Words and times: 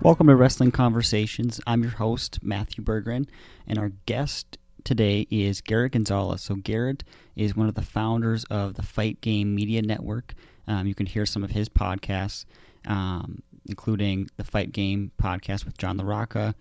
Welcome 0.00 0.28
to 0.28 0.36
Wrestling 0.36 0.70
Conversations. 0.70 1.60
I'm 1.66 1.82
your 1.82 1.90
host, 1.90 2.38
Matthew 2.40 2.84
Berggren, 2.84 3.26
and 3.66 3.80
our 3.80 3.88
guest 4.06 4.56
today 4.84 5.26
is 5.28 5.60
Garrett 5.60 5.90
Gonzalez. 5.90 6.40
So, 6.42 6.54
Garrett 6.54 7.02
is 7.34 7.56
one 7.56 7.68
of 7.68 7.74
the 7.74 7.82
founders 7.82 8.44
of 8.44 8.74
the 8.74 8.82
Fight 8.82 9.20
Game 9.20 9.56
Media 9.56 9.82
Network. 9.82 10.34
Um, 10.68 10.86
you 10.86 10.94
can 10.94 11.06
hear 11.06 11.26
some 11.26 11.42
of 11.42 11.50
his 11.50 11.68
podcasts, 11.68 12.44
um, 12.86 13.42
including 13.66 14.30
the 14.36 14.44
Fight 14.44 14.70
Game 14.70 15.10
podcast 15.20 15.64
with 15.64 15.76
John 15.76 15.98
LaRocca. 15.98 16.54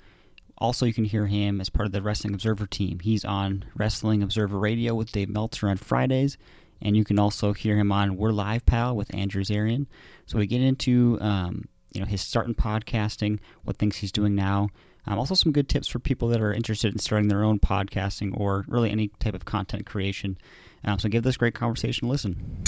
Also, 0.58 0.88
you 0.88 0.94
can 0.94 1.05
hear 1.05 1.27
him 1.27 1.62
as 1.62 1.70
part 1.70 1.85
of 1.85 1.91
the 1.91 2.02
Wrestling 2.02 2.34
Observer 2.34 2.66
team. 2.66 2.98
He's 2.99 3.23
on 3.23 3.66
Wrestling 3.76 4.23
Observer 4.23 4.58
Radio 4.58 4.95
with 4.95 5.12
Dave 5.12 5.30
Meltzer 5.30 5.70
on 5.70 5.77
Fridays, 5.77 6.40
and 6.81 6.98
you 6.98 7.04
can 7.04 7.20
also 7.20 7.54
hear 7.54 7.77
him 7.77 7.91
on 7.91 8.17
We're 8.17 8.31
Live 8.31 8.66
Pal 8.66 8.95
with 8.95 9.13
Andrew 9.13 9.44
Zarian. 9.44 9.85
So 10.26 10.40
we 10.40 10.48
get 10.48 10.62
into 10.62 11.20
um, 11.22 11.66
you 11.91 12.00
know 12.00 12.08
his 12.08 12.22
start 12.22 12.48
in 12.48 12.55
podcasting, 12.55 13.40
what 13.64 13.77
things 13.77 13.98
he's 13.98 14.12
doing 14.12 14.36
now. 14.36 14.70
Um, 15.05 15.18
also, 15.18 15.36
some 15.36 15.52
good 15.52 15.70
tips 15.70 15.88
for 15.88 16.00
people 16.00 16.28
that 16.30 16.41
are 16.41 16.52
interested 16.52 16.91
in 16.91 17.00
starting 17.00 17.30
their 17.30 17.44
own 17.44 17.59
podcasting 17.59 18.38
or 18.38 18.66
really 18.68 18.91
any 18.91 19.08
type 19.20 19.34
of 19.34 19.45
content 19.45 19.86
creation. 19.86 20.38
Um, 20.84 21.00
so, 21.00 21.08
give 21.08 21.23
this 21.23 21.38
great 21.38 21.55
conversation 21.55 22.08
a 22.08 22.12
listen. 22.12 22.64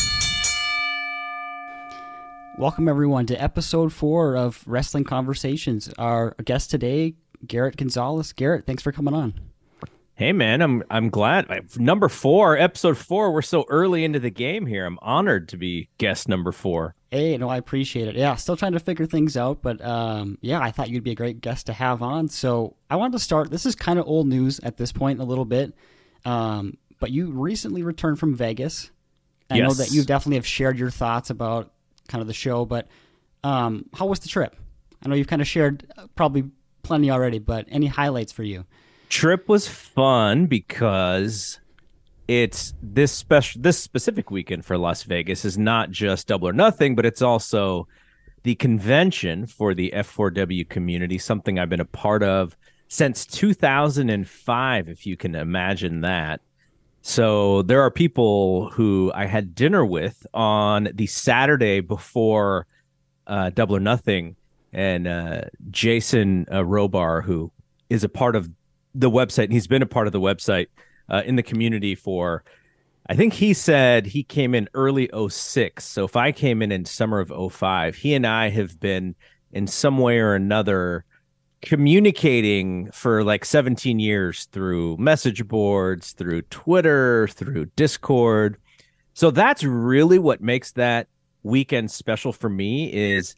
Welcome, 2.58 2.90
everyone, 2.90 3.26
to 3.28 3.42
episode 3.42 3.94
four 3.94 4.36
of 4.36 4.64
Wrestling 4.66 5.06
Conversations. 5.06 5.90
Our 5.98 6.36
guest 6.44 6.72
today, 6.72 7.16
Garrett 7.46 7.78
Gonzalez. 7.78 8.34
Garrett, 8.34 8.66
thanks 8.66 8.84
for 8.84 8.92
coming 8.92 9.14
on. 9.14 9.34
Hey 10.16 10.34
man, 10.34 10.62
I'm 10.62 10.84
I'm 10.90 11.10
glad. 11.10 11.48
Number 11.78 12.10
four, 12.10 12.58
episode 12.58 12.98
four. 12.98 13.32
We're 13.32 13.42
so 13.42 13.66
early 13.70 14.04
into 14.04 14.20
the 14.20 14.30
game 14.30 14.66
here. 14.66 14.86
I'm 14.86 15.00
honored 15.02 15.48
to 15.50 15.58
be 15.58 15.88
guest 15.98 16.28
number 16.28 16.52
four. 16.52 16.96
Hey, 17.12 17.38
no, 17.38 17.50
I 17.50 17.58
appreciate 17.58 18.08
it. 18.08 18.16
Yeah, 18.16 18.36
still 18.36 18.56
trying 18.56 18.74
to 18.74 18.80
figure 18.80 19.06
things 19.06 19.36
out, 19.36 19.62
but 19.62 19.84
um, 19.84 20.38
yeah, 20.42 20.60
I 20.60 20.72
thought 20.72 20.90
you'd 20.90 21.04
be 21.04 21.12
a 21.12 21.16
great 21.16 21.42
guest 21.42 21.66
to 21.66 21.74
have 21.74 22.04
on. 22.04 22.28
So 22.28 22.76
I 22.90 22.98
wanted 22.98 23.14
to 23.14 23.20
start. 23.20 23.50
This 23.50 23.66
is 23.66 23.76
kind 23.76 23.98
of 23.98 24.08
old 24.08 24.28
news 24.28 24.60
at 24.62 24.78
this 24.78 24.92
point, 24.92 25.20
a 25.20 25.24
little 25.24 25.46
bit. 25.46 25.74
Um, 26.26 26.78
but 27.00 27.12
you 27.12 27.32
recently 27.32 27.82
returned 27.82 28.20
from 28.20 28.36
Vegas. 28.36 28.92
I 29.50 29.58
yes. 29.58 29.68
know 29.68 29.74
that 29.74 29.92
you 29.92 30.04
definitely 30.04 30.36
have 30.36 30.46
shared 30.46 30.78
your 30.78 30.92
thoughts 30.92 31.32
about 31.32 31.72
kind 32.08 32.22
of 32.22 32.28
the 32.28 32.34
show, 32.34 32.66
but 32.66 32.88
um, 33.44 33.86
how 33.94 34.06
was 34.06 34.20
the 34.20 34.30
trip? 34.30 34.56
I 35.04 35.10
know 35.10 35.16
you've 35.16 35.28
kind 35.28 35.42
of 35.42 35.48
shared 35.48 35.92
uh, 35.98 36.08
probably 36.16 36.44
plenty 36.84 37.10
already, 37.10 37.40
but 37.40 37.66
any 37.70 37.88
highlights 37.88 38.32
for 38.32 38.44
you? 38.44 38.66
trip 39.10 39.50
was 39.50 39.68
fun 39.68 40.46
because 40.46 41.60
it's 42.30 42.76
this 42.84 43.12
special 43.12 43.60
this 43.60 43.80
specific 43.80 44.30
weekend 44.30 44.64
for 44.64 44.78
Las 44.78 45.02
Vegas 45.02 45.46
is 45.46 45.58
not 45.58 45.90
just 45.90 46.28
double 46.28 46.48
or 46.48 46.54
nothing, 46.54 46.96
but 46.96 47.04
it's 47.04 47.24
also 47.24 47.88
the 48.44 48.54
convention 48.54 49.48
for 49.48 49.74
the 49.74 49.92
F4W 49.96 50.70
community, 50.70 51.18
something 51.18 51.58
I've 51.58 51.70
been 51.70 51.80
a 51.80 51.86
part 51.86 52.22
of 52.22 52.56
since 52.88 53.26
2005 53.26 54.90
if 54.90 55.08
you 55.08 55.18
can 55.18 55.34
imagine 55.34 56.02
that. 56.02 56.42
So 57.02 57.64
there 57.64 57.82
are 57.82 57.90
people 57.90 58.70
who 58.70 59.12
I 59.16 59.26
had 59.26 59.56
dinner 59.56 59.84
with 59.84 60.28
on 60.32 60.90
the 60.94 61.08
Saturday 61.08 61.80
before 61.80 62.68
uh, 63.26 63.50
Double 63.50 63.78
or 63.78 63.80
Nothing, 63.80 64.36
and 64.72 65.08
uh, 65.08 65.42
Jason 65.72 66.46
uh, 66.52 66.58
Robar, 66.60 67.24
who 67.24 67.52
is 67.90 68.04
a 68.04 68.10
part 68.10 68.36
of 68.36 68.52
the 68.94 69.10
website, 69.10 69.46
and 69.46 69.54
he's 69.54 69.66
been 69.66 69.82
a 69.82 69.88
part 69.88 70.06
of 70.06 70.14
the 70.14 70.22
website 70.22 70.68
uh, 71.10 71.24
in 71.26 71.36
the 71.36 71.44
community 71.44 71.96
for. 71.96 72.44
I 73.08 73.16
think 73.16 73.34
he 73.34 73.54
said 73.56 74.06
he 74.06 74.24
came 74.24 74.54
in 74.54 74.70
early 74.76 75.10
06. 75.30 75.84
So 75.84 76.06
if 76.06 76.16
I 76.16 76.32
came 76.32 76.62
in 76.62 76.72
in 76.72 76.86
summer 76.86 77.20
of 77.20 77.54
05, 77.54 77.96
he 77.96 78.14
and 78.14 78.28
I 78.28 78.50
have 78.50 78.80
been 78.80 79.16
in 79.52 79.66
some 79.66 79.98
way 79.98 80.20
or 80.20 80.36
another 80.36 81.06
communicating 81.62 82.90
for 82.92 83.24
like 83.24 83.44
17 83.46 84.00
years 84.00 84.46
through 84.46 84.96
message 84.98 85.48
boards, 85.48 86.14
through 86.14 86.44
Twitter, 86.44 87.28
through 87.30 87.66
Discord. 87.76 88.58
So 89.14 89.32
that's 89.32 89.64
really 89.64 90.20
what 90.20 90.42
makes 90.42 90.72
that 90.74 91.08
weekend 91.44 91.92
special 91.92 92.32
for 92.32 92.50
me 92.50 92.92
is 92.94 93.36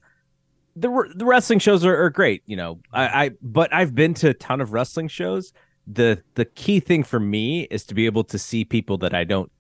the 0.76 0.90
the 1.16 1.26
wrestling 1.26 1.60
shows 1.60 1.86
are, 1.86 2.04
are 2.04 2.10
great, 2.10 2.44
you 2.46 2.56
know. 2.56 2.80
I, 2.94 3.26
I 3.26 3.32
but 3.42 3.74
I've 3.74 3.94
been 3.94 4.14
to 4.16 4.30
a 4.30 4.34
ton 4.34 4.62
of 4.62 4.74
wrestling 4.74 5.08
shows. 5.08 5.54
The 5.88 6.22
the 6.36 6.46
key 6.46 6.80
thing 6.80 7.04
for 7.04 7.20
me 7.20 7.64
is 7.64 7.84
to 7.86 7.96
be 7.96 8.06
able 8.06 8.24
to 8.26 8.38
see 8.38 8.64
people 8.66 8.98
that 9.00 9.14
I 9.14 9.24
don't 9.24 9.52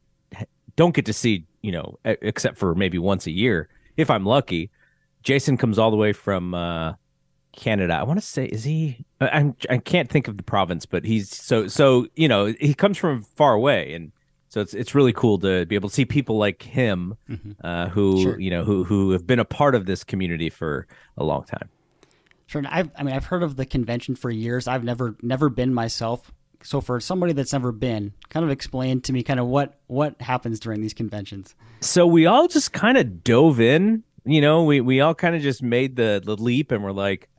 don't 0.76 0.94
get 0.94 1.06
to 1.06 1.14
see, 1.14 1.46
you 1.62 1.72
know, 1.72 1.98
except 2.06 2.58
for 2.58 2.76
maybe 2.76 2.98
once 2.98 3.28
a 3.28 3.32
year 3.32 3.70
if 3.98 4.10
I'm 4.10 4.26
lucky. 4.26 4.70
Jason 5.24 5.58
comes 5.58 5.78
all 5.78 5.92
the 5.92 5.98
way 5.98 6.14
from 6.14 6.54
uh, 6.54 6.94
Canada. 7.54 7.94
I 7.94 8.04
want 8.04 8.20
to 8.20 8.26
say, 8.26 8.46
is 8.46 8.64
he? 8.64 9.06
I 9.20 9.54
I 9.70 9.78
can't 9.78 10.10
think 10.10 10.28
of 10.28 10.38
the 10.38 10.44
province, 10.44 10.86
but 10.86 11.06
he's 11.06 11.30
so 11.30 11.68
so. 11.68 12.08
You 12.16 12.28
know, 12.28 12.54
he 12.60 12.74
comes 12.74 12.98
from 12.98 13.24
far 13.24 13.54
away, 13.54 13.94
and 13.94 14.12
so 14.50 14.62
it's 14.62 14.74
it's 14.74 14.96
really 14.96 15.14
cool 15.14 15.38
to 15.40 15.66
be 15.66 15.76
able 15.76 15.90
to 15.90 15.96
see 15.96 16.06
people 16.06 16.38
like 16.38 16.64
him, 16.64 17.16
mm-hmm. 17.30 17.52
uh, 17.64 17.90
who 17.90 18.22
sure. 18.22 18.40
you 18.40 18.50
know 18.50 18.64
who 18.64 18.84
who 18.84 19.12
have 19.12 19.28
been 19.28 19.40
a 19.40 19.46
part 19.46 19.76
of 19.76 19.86
this 19.86 20.04
community 20.04 20.50
for 20.50 20.88
a 21.18 21.24
long 21.24 21.44
time. 21.44 21.70
Sure, 22.52 22.62
I've, 22.68 22.92
I 22.98 23.04
mean 23.04 23.16
I've 23.16 23.24
heard 23.24 23.44
of 23.44 23.56
the 23.56 23.66
convention 23.66 24.14
for 24.14 24.30
years. 24.30 24.68
I've 24.68 24.84
never 24.84 25.16
never 25.22 25.48
been 25.48 25.74
myself. 25.74 26.34
So 26.64 26.82
for 26.82 27.00
somebody 27.00 27.32
that's 27.32 27.54
never 27.54 27.72
been, 27.72 28.12
kind 28.28 28.44
of 28.44 28.52
explain 28.52 29.00
to 29.02 29.14
me 29.14 29.24
kind 29.24 29.40
of 29.40 29.48
what 29.48 29.80
what 29.88 30.22
happens 30.22 30.60
during 30.60 30.82
these 30.82 30.94
conventions. 30.94 31.56
So 31.80 32.06
we 32.06 32.26
all 32.26 32.50
just 32.50 32.74
kind 32.74 32.98
of 32.98 33.24
dove 33.24 33.62
in. 33.62 34.04
You 34.26 34.42
know, 34.42 34.66
we 34.66 34.82
we 34.82 35.00
all 35.00 35.16
kind 35.16 35.34
of 35.34 35.42
just 35.42 35.64
made 35.64 35.96
the 35.96 36.22
the 36.22 36.36
leap, 36.36 36.74
and 36.74 36.84
we're 36.84 36.92
like, 36.92 37.30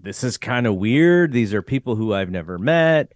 this 0.00 0.24
is 0.24 0.36
kind 0.36 0.66
of 0.66 0.74
weird. 0.74 1.30
These 1.30 1.54
are 1.54 1.62
people 1.62 1.94
who 1.94 2.12
I've 2.12 2.30
never 2.30 2.58
met 2.58 3.12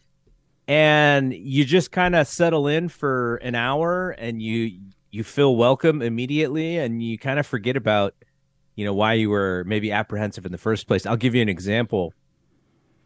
and 0.69 1.35
you 1.35 1.65
just 1.65 1.91
kind 1.91 2.15
of 2.15 2.29
settle 2.29 2.69
in 2.69 2.89
for 2.89 3.37
an 3.37 3.57
hour 3.57 4.11
and 4.11 4.41
you 4.41 4.79
you 5.11 5.25
feel 5.25 5.57
welcome 5.57 6.01
immediately 6.01 6.79
and 6.79 7.03
you 7.03 7.19
kind 7.19 7.41
of 7.41 7.47
forget 7.47 7.77
about 7.77 8.15
you 8.83 8.87
know 8.89 8.95
why 8.95 9.13
you 9.13 9.31
were 9.31 9.63
maybe 9.65 9.93
apprehensive 9.93 10.45
in 10.45 10.51
the 10.51 10.59
first 10.59 10.89
place. 10.89 11.07
I'll 11.07 11.17
give 11.17 11.37
you 11.37 11.41
an 11.43 11.49
example. 11.49 12.13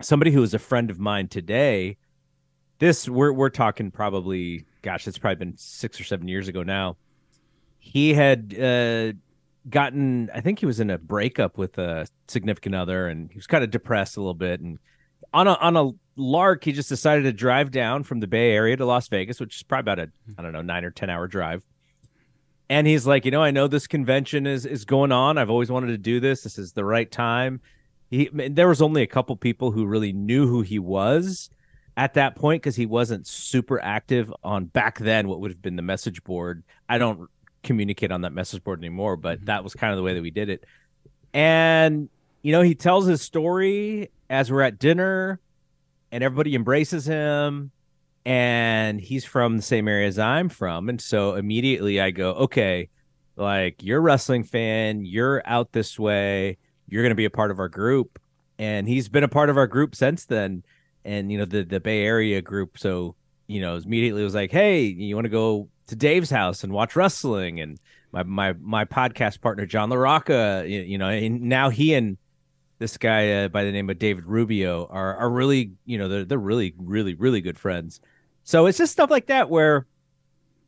Somebody 0.00 0.30
who 0.30 0.42
is 0.42 0.54
a 0.54 0.58
friend 0.58 0.90
of 0.90 0.98
mine 0.98 1.28
today 1.28 1.98
this 2.78 3.08
we're 3.08 3.32
we're 3.32 3.50
talking 3.50 3.90
probably 3.90 4.64
gosh 4.82 5.06
it's 5.06 5.18
probably 5.18 5.36
been 5.36 5.56
6 5.56 6.00
or 6.00 6.04
7 6.04 6.26
years 6.28 6.48
ago 6.48 6.62
now. 6.62 6.96
He 7.78 8.14
had 8.14 8.58
uh, 8.58 9.12
gotten 9.68 10.30
i 10.32 10.40
think 10.40 10.60
he 10.60 10.66
was 10.66 10.80
in 10.80 10.90
a 10.90 10.98
breakup 10.98 11.58
with 11.58 11.76
a 11.76 12.06
significant 12.28 12.72
other 12.74 13.08
and 13.08 13.30
he 13.32 13.36
was 13.36 13.48
kind 13.48 13.64
of 13.64 13.70
depressed 13.70 14.16
a 14.16 14.20
little 14.20 14.34
bit. 14.34 14.60
And 14.60 14.78
on 15.34 15.46
a 15.48 15.54
on 15.54 15.76
a 15.76 15.90
lark, 16.16 16.64
he 16.64 16.72
just 16.72 16.88
decided 16.88 17.22
to 17.24 17.32
drive 17.32 17.70
down 17.70 18.02
from 18.02 18.20
the 18.20 18.26
Bay 18.26 18.52
Area 18.52 18.76
to 18.76 18.86
Las 18.86 19.08
Vegas, 19.08 19.38
which 19.38 19.56
is 19.56 19.62
probably 19.62 19.92
about 19.92 20.08
a 20.08 20.12
I 20.38 20.42
don't 20.42 20.52
know 20.52 20.62
nine 20.62 20.84
or 20.84 20.90
ten 20.90 21.10
hour 21.10 21.26
drive. 21.26 21.62
And 22.68 22.86
he's 22.86 23.06
like, 23.06 23.24
you 23.24 23.30
know, 23.30 23.42
I 23.42 23.52
know 23.52 23.68
this 23.68 23.86
convention 23.86 24.46
is 24.46 24.66
is 24.66 24.84
going 24.84 25.12
on. 25.12 25.38
I've 25.38 25.50
always 25.50 25.70
wanted 25.70 25.88
to 25.88 25.98
do 25.98 26.20
this. 26.20 26.42
This 26.42 26.58
is 26.58 26.72
the 26.72 26.84
right 26.84 27.10
time. 27.10 27.60
He 28.10 28.28
there 28.32 28.68
was 28.68 28.82
only 28.82 29.02
a 29.02 29.06
couple 29.06 29.36
people 29.36 29.70
who 29.70 29.86
really 29.86 30.12
knew 30.12 30.46
who 30.46 30.62
he 30.62 30.78
was 30.78 31.50
at 31.96 32.14
that 32.14 32.36
point 32.36 32.62
because 32.62 32.76
he 32.76 32.86
wasn't 32.86 33.26
super 33.26 33.80
active 33.80 34.32
on 34.44 34.66
back 34.66 34.98
then 34.98 35.28
what 35.28 35.40
would 35.40 35.50
have 35.50 35.62
been 35.62 35.76
the 35.76 35.82
message 35.82 36.22
board. 36.24 36.62
I 36.88 36.98
don't 36.98 37.28
communicate 37.62 38.12
on 38.12 38.22
that 38.22 38.32
message 38.32 38.62
board 38.62 38.80
anymore, 38.80 39.16
but 39.16 39.38
mm-hmm. 39.38 39.46
that 39.46 39.64
was 39.64 39.74
kind 39.74 39.92
of 39.92 39.96
the 39.96 40.02
way 40.02 40.14
that 40.14 40.22
we 40.22 40.30
did 40.30 40.48
it. 40.48 40.64
And 41.32 42.08
you 42.42 42.52
know, 42.52 42.62
he 42.62 42.74
tells 42.74 43.06
his 43.06 43.22
story 43.22 44.10
as 44.28 44.50
we're 44.50 44.62
at 44.62 44.78
dinner 44.78 45.40
and 46.12 46.22
everybody 46.22 46.54
embraces 46.54 47.06
him 47.06 47.70
and 48.26 49.00
he's 49.00 49.24
from 49.24 49.56
the 49.56 49.62
same 49.62 49.86
area 49.86 50.08
as 50.08 50.18
I'm 50.18 50.48
from. 50.48 50.88
And 50.88 51.00
so 51.00 51.36
immediately 51.36 52.00
I 52.00 52.10
go, 52.10 52.32
okay, 52.32 52.88
like 53.36 53.84
you're 53.84 53.98
a 53.98 54.02
wrestling 54.02 54.42
fan, 54.42 55.04
you're 55.04 55.44
out 55.46 55.70
this 55.70 55.96
way, 55.96 56.58
you're 56.88 57.04
going 57.04 57.12
to 57.12 57.14
be 57.14 57.24
a 57.24 57.30
part 57.30 57.52
of 57.52 57.60
our 57.60 57.68
group. 57.68 58.20
And 58.58 58.88
he's 58.88 59.08
been 59.08 59.22
a 59.22 59.28
part 59.28 59.48
of 59.48 59.56
our 59.56 59.68
group 59.68 59.94
since 59.94 60.24
then. 60.24 60.64
And, 61.04 61.30
you 61.30 61.38
know, 61.38 61.44
the, 61.44 61.62
the 61.62 61.78
Bay 61.78 62.02
Area 62.02 62.42
group. 62.42 62.78
So, 62.78 63.14
you 63.46 63.60
know, 63.60 63.76
immediately 63.76 64.24
was 64.24 64.34
like, 64.34 64.50
hey, 64.50 64.82
you 64.82 65.14
want 65.14 65.26
to 65.26 65.30
go 65.30 65.68
to 65.86 65.94
Dave's 65.94 66.30
house 66.30 66.64
and 66.64 66.72
watch 66.72 66.96
wrestling? 66.96 67.60
And 67.60 67.78
my, 68.10 68.24
my, 68.24 68.54
my 68.54 68.84
podcast 68.84 69.40
partner, 69.40 69.66
John 69.66 69.88
LaRocca, 69.88 70.68
you, 70.68 70.80
you 70.80 70.98
know, 70.98 71.06
and 71.06 71.42
now 71.42 71.70
he 71.70 71.94
and, 71.94 72.18
this 72.78 72.98
guy 72.98 73.44
uh, 73.44 73.48
by 73.48 73.64
the 73.64 73.72
name 73.72 73.88
of 73.88 73.98
David 73.98 74.26
Rubio 74.26 74.86
are 74.90 75.16
are 75.16 75.30
really 75.30 75.72
you 75.86 75.96
know 75.96 76.08
they're 76.08 76.26
they're 76.26 76.36
really 76.36 76.74
really 76.76 77.14
really 77.14 77.40
good 77.40 77.58
friends. 77.58 78.02
So 78.46 78.66
it's 78.66 78.78
just 78.78 78.92
stuff 78.92 79.10
like 79.10 79.26
that 79.26 79.50
where 79.50 79.88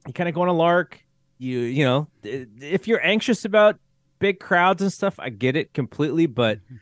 you 0.04 0.12
kind 0.12 0.28
of 0.28 0.34
go 0.34 0.42
on 0.42 0.48
a 0.48 0.52
lark. 0.52 1.00
You 1.38 1.60
you 1.60 1.84
know 1.84 2.08
if 2.24 2.88
you're 2.88 3.04
anxious 3.06 3.44
about 3.44 3.78
big 4.18 4.40
crowds 4.40 4.82
and 4.82 4.92
stuff, 4.92 5.14
I 5.20 5.30
get 5.30 5.54
it 5.54 5.72
completely, 5.74 6.26
but 6.26 6.58
mm-hmm. 6.58 6.74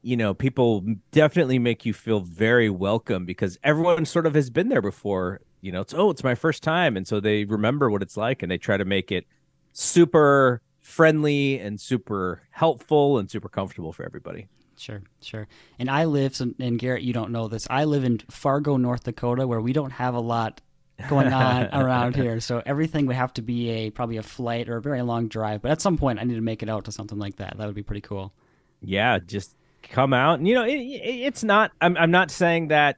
you 0.00 0.16
know 0.16 0.32
people 0.32 0.86
definitely 1.10 1.58
make 1.58 1.84
you 1.84 1.92
feel 1.92 2.20
very 2.20 2.70
welcome 2.70 3.26
because 3.26 3.58
everyone 3.62 4.06
sort 4.06 4.24
of 4.24 4.34
has 4.34 4.48
been 4.48 4.70
there 4.70 4.80
before. 4.80 5.42
You 5.60 5.70
know, 5.70 5.82
it's 5.82 5.92
oh 5.92 6.08
it's 6.08 6.24
my 6.24 6.34
first 6.34 6.62
time, 6.62 6.96
and 6.96 7.06
so 7.06 7.20
they 7.20 7.44
remember 7.44 7.90
what 7.90 8.00
it's 8.00 8.16
like 8.16 8.42
and 8.42 8.50
they 8.50 8.56
try 8.56 8.78
to 8.78 8.86
make 8.86 9.12
it 9.12 9.26
super 9.74 10.62
friendly 10.80 11.58
and 11.58 11.78
super 11.78 12.40
helpful 12.52 13.18
and 13.18 13.30
super 13.30 13.50
comfortable 13.50 13.92
for 13.92 14.02
everybody. 14.02 14.48
Sure, 14.82 15.00
sure. 15.22 15.46
And 15.78 15.88
I 15.88 16.06
live, 16.06 16.40
and 16.58 16.76
Garrett, 16.76 17.02
you 17.02 17.12
don't 17.12 17.30
know 17.30 17.46
this. 17.46 17.68
I 17.70 17.84
live 17.84 18.02
in 18.02 18.18
Fargo, 18.30 18.76
North 18.76 19.04
Dakota, 19.04 19.46
where 19.46 19.60
we 19.60 19.72
don't 19.72 19.92
have 19.92 20.14
a 20.14 20.20
lot 20.20 20.60
going 21.08 21.32
on 21.32 21.66
around 21.72 22.16
here. 22.16 22.40
So 22.40 22.60
everything 22.66 23.06
would 23.06 23.14
have 23.14 23.32
to 23.34 23.42
be 23.42 23.70
a 23.70 23.90
probably 23.90 24.16
a 24.16 24.24
flight 24.24 24.68
or 24.68 24.78
a 24.78 24.82
very 24.82 25.02
long 25.02 25.28
drive. 25.28 25.62
But 25.62 25.70
at 25.70 25.80
some 25.80 25.96
point, 25.96 26.18
I 26.18 26.24
need 26.24 26.34
to 26.34 26.40
make 26.40 26.64
it 26.64 26.68
out 26.68 26.86
to 26.86 26.92
something 26.92 27.16
like 27.16 27.36
that. 27.36 27.58
That 27.58 27.66
would 27.66 27.76
be 27.76 27.84
pretty 27.84 28.00
cool. 28.00 28.32
Yeah, 28.80 29.20
just 29.20 29.54
come 29.84 30.12
out. 30.12 30.40
And 30.40 30.48
you 30.48 30.54
know, 30.56 30.64
it, 30.64 30.74
it's 30.74 31.44
not. 31.44 31.70
I'm 31.80 31.96
I'm 31.96 32.10
not 32.10 32.32
saying 32.32 32.68
that 32.68 32.96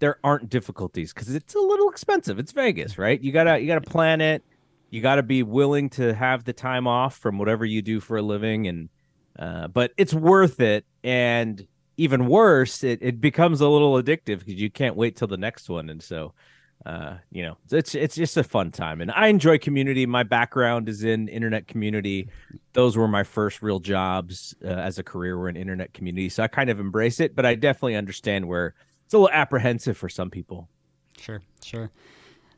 there 0.00 0.18
aren't 0.24 0.50
difficulties 0.50 1.12
because 1.12 1.32
it's 1.32 1.54
a 1.54 1.60
little 1.60 1.90
expensive. 1.90 2.40
It's 2.40 2.50
Vegas, 2.50 2.98
right? 2.98 3.22
You 3.22 3.30
gotta 3.30 3.60
you 3.60 3.68
gotta 3.68 3.88
plan 3.88 4.20
it. 4.20 4.42
You 4.90 5.00
gotta 5.00 5.22
be 5.22 5.44
willing 5.44 5.90
to 5.90 6.12
have 6.12 6.42
the 6.42 6.52
time 6.52 6.88
off 6.88 7.16
from 7.16 7.38
whatever 7.38 7.64
you 7.64 7.82
do 7.82 8.00
for 8.00 8.16
a 8.16 8.22
living, 8.22 8.66
and 8.66 8.88
uh, 9.38 9.68
but 9.68 9.92
it's 9.96 10.14
worth 10.14 10.60
it. 10.60 10.84
And 11.02 11.66
even 11.96 12.26
worse, 12.26 12.82
it, 12.82 13.00
it 13.02 13.20
becomes 13.20 13.60
a 13.60 13.68
little 13.68 13.94
addictive 13.94 14.40
because 14.40 14.54
you 14.54 14.70
can't 14.70 14.96
wait 14.96 15.16
till 15.16 15.28
the 15.28 15.36
next 15.36 15.68
one. 15.68 15.90
And 15.90 16.02
so, 16.02 16.32
uh, 16.86 17.16
you 17.30 17.42
know, 17.42 17.58
it's 17.70 17.94
it's 17.94 18.14
just 18.14 18.38
a 18.38 18.42
fun 18.42 18.70
time. 18.70 19.02
And 19.02 19.10
I 19.10 19.26
enjoy 19.26 19.58
community. 19.58 20.06
My 20.06 20.22
background 20.22 20.88
is 20.88 21.04
in 21.04 21.28
internet 21.28 21.66
community. 21.66 22.28
Those 22.72 22.96
were 22.96 23.08
my 23.08 23.22
first 23.22 23.60
real 23.60 23.80
jobs 23.80 24.54
uh, 24.64 24.68
as 24.68 24.98
a 24.98 25.02
career 25.02 25.36
were 25.36 25.48
in 25.48 25.56
internet 25.56 25.92
community. 25.92 26.30
So 26.30 26.42
I 26.42 26.48
kind 26.48 26.70
of 26.70 26.80
embrace 26.80 27.20
it, 27.20 27.36
but 27.36 27.44
I 27.44 27.54
definitely 27.54 27.96
understand 27.96 28.48
where 28.48 28.74
it's 29.04 29.12
a 29.12 29.18
little 29.18 29.34
apprehensive 29.34 29.96
for 29.96 30.08
some 30.08 30.30
people. 30.30 30.68
Sure, 31.18 31.42
sure. 31.62 31.90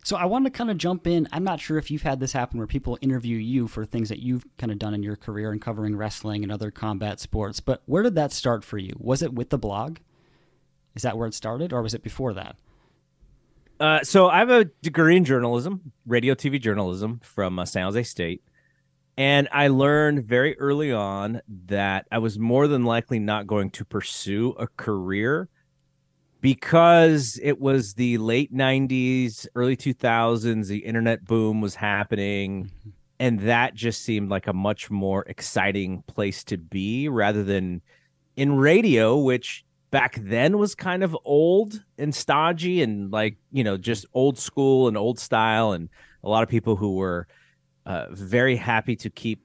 So 0.05 0.17
I 0.17 0.25
want 0.25 0.45
to 0.47 0.51
kind 0.51 0.71
of 0.71 0.79
jump 0.79 1.07
in. 1.07 1.29
I'm 1.31 1.45
not 1.45 1.61
sure 1.61 1.79
if 1.79 1.91
you've 1.91 2.03
had 2.03 2.19
this 2.19 2.33
happen 2.33 2.59
where 2.59 2.67
people 2.67 2.99
interview 3.01 3.37
you 3.37 3.69
for 3.69 3.85
things 3.85 4.09
that 4.09 4.19
you've 4.19 4.45
kind 4.59 4.73
of 4.73 4.79
done 4.79 4.95
in 4.95 5.03
your 5.03 5.15
career 5.15 5.53
and 5.53 5.61
covering 5.61 5.97
wrestling 5.97 6.43
and 6.43 6.51
other 6.51 6.73
combat 6.73 7.21
sports, 7.21 7.61
but 7.61 7.83
where 7.87 8.03
did 8.03 8.17
that 8.17 8.33
start 8.33 8.65
for 8.65 8.79
you? 8.79 8.95
Was 8.99 9.23
it 9.23 9.33
with 9.33 9.51
the 9.51 9.59
blog? 9.59 9.99
Is 10.97 11.03
that 11.03 11.17
where 11.17 11.29
it 11.29 11.35
started, 11.35 11.73
or 11.73 11.83
was 11.83 11.95
it 11.95 12.03
before 12.03 12.35
that? 12.35 12.57
Uh, 13.79 14.03
so 14.03 14.29
I 14.29 14.41
have 14.41 14.51
a 14.51 14.65
degree 14.83 15.17
in 15.17 15.25
journalism, 15.25 15.93
radio, 16.05 16.35
TV 16.35 16.61
journalism 16.61 17.21
from 17.23 17.59
uh, 17.59 17.65
San 17.65 17.85
Jose 17.85 18.03
State, 18.03 18.43
and 19.17 19.49
I 19.53 19.69
learned 19.69 20.25
very 20.25 20.59
early 20.59 20.93
on 20.93 21.41
that 21.67 22.07
I 22.11 22.19
was 22.19 22.39
more 22.39 22.67
than 22.67 22.85
likely 22.85 23.21
not 23.21 23.47
going 23.47 23.71
to 23.71 23.85
pursue 23.85 24.51
a 24.59 24.67
career 24.67 25.49
because 26.43 27.39
it 27.41 27.61
was 27.61 27.95
the 27.95 28.19
late 28.19 28.53
90s, 28.53 29.47
early 29.55 29.77
2000s, 29.77 30.67
the 30.67 30.79
internet 30.79 31.25
boom 31.25 31.61
was 31.61 31.77
happening. 31.77 32.65
Mm-hmm. 32.65 32.91
And 33.21 33.41
that 33.41 33.75
just 33.75 34.03
seemed 34.03 34.29
like 34.29 34.49
a 34.49 34.53
much 34.53 34.91
more 34.91 35.25
exciting 35.29 36.03
place 36.09 36.43
to 36.45 36.59
be 36.59 37.09
rather 37.09 37.45
than 37.45 37.81
in 38.37 38.57
radio, 38.57 39.17
which 39.17 39.65
back 39.93 40.17
then 40.21 40.59
was 40.59 40.75
kind 40.75 41.05
of 41.05 41.17
old 41.25 41.85
and 41.97 42.13
stodgy 42.13 42.83
and 42.83 43.13
like, 43.13 43.37
you 43.53 43.63
know, 43.63 43.77
just 43.77 44.05
old 44.13 44.37
school 44.37 44.89
and 44.89 44.97
old 44.97 45.21
style. 45.21 45.71
And 45.71 45.89
a 46.25 46.29
lot 46.29 46.43
of 46.43 46.49
people 46.49 46.75
who 46.75 46.97
were 46.97 47.29
uh, 47.87 48.07
very 48.11 48.57
happy 48.57 48.97
to 48.97 49.11
keep 49.11 49.41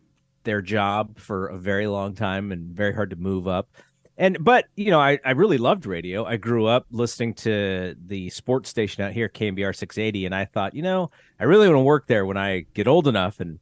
their 0.46 0.64
job 0.64 1.20
for 1.20 1.46
a 1.48 1.58
very 1.60 1.86
long 1.86 2.16
time 2.16 2.52
and 2.52 2.76
very 2.76 2.96
hard 2.96 3.12
to 3.12 3.16
move 3.16 3.48
up 3.48 3.70
and 4.18 4.44
but 4.44 4.66
you 4.76 4.90
know 4.92 5.00
I, 5.00 5.20
I 5.24 5.32
really 5.32 5.58
loved 5.58 5.86
radio. 5.86 6.26
I 6.26 6.38
grew 6.38 6.66
up 6.66 6.86
listening 6.92 7.34
to 7.36 7.96
the 8.06 8.30
sports 8.30 8.70
station 8.70 9.04
out 9.04 9.14
here 9.14 9.30
KNBR 9.30 9.76
680 9.76 10.26
and 10.26 10.36
i 10.36 10.46
thought 10.46 10.74
you 10.74 10.82
know 10.82 11.12
i 11.40 11.44
really 11.44 11.68
want 11.68 11.78
to 11.78 11.84
work 11.84 12.08
there 12.08 12.26
when 12.26 12.38
i 12.38 12.66
get 12.74 12.88
old 12.88 13.08
enough 13.08 13.40
and 13.40 13.60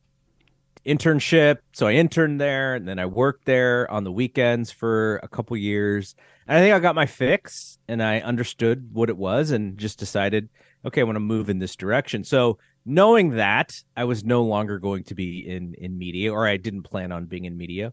internship. 0.86 1.58
So 1.74 1.88
i 1.88 1.94
interned 1.94 2.40
there 2.40 2.76
and 2.76 2.88
then 2.88 3.00
i 3.00 3.06
worked 3.06 3.46
there 3.46 3.90
on 3.92 4.04
the 4.04 4.12
weekends 4.12 4.72
for 4.72 5.18
a 5.24 5.28
couple 5.28 5.58
years. 5.58 6.16
And 6.48 6.58
i 6.58 6.62
think 6.62 6.74
i 6.74 6.80
got 6.80 6.96
my 6.96 7.06
fix 7.06 7.78
and 7.88 8.02
i 8.02 8.20
understood 8.20 8.94
what 8.94 9.10
it 9.10 9.18
was 9.18 9.52
and 9.52 9.78
just 9.78 10.00
decided 10.00 10.50
okay 10.86 11.02
i 11.02 11.04
want 11.04 11.18
to 11.18 11.22
move 11.22 11.50
in 11.50 11.60
this 11.60 11.76
direction. 11.76 12.24
So 12.24 12.60
knowing 12.86 13.32
that 13.32 13.76
i 13.98 14.04
was 14.04 14.24
no 14.24 14.44
longer 14.44 14.80
going 14.80 15.04
to 15.04 15.16
be 15.16 15.40
in 15.40 15.74
in 15.74 15.98
media 15.98 16.32
or 16.32 16.48
i 16.48 16.56
didn't 16.56 16.84
plan 16.84 17.12
on 17.12 17.26
being 17.26 17.46
in 17.46 17.58
media 17.58 17.92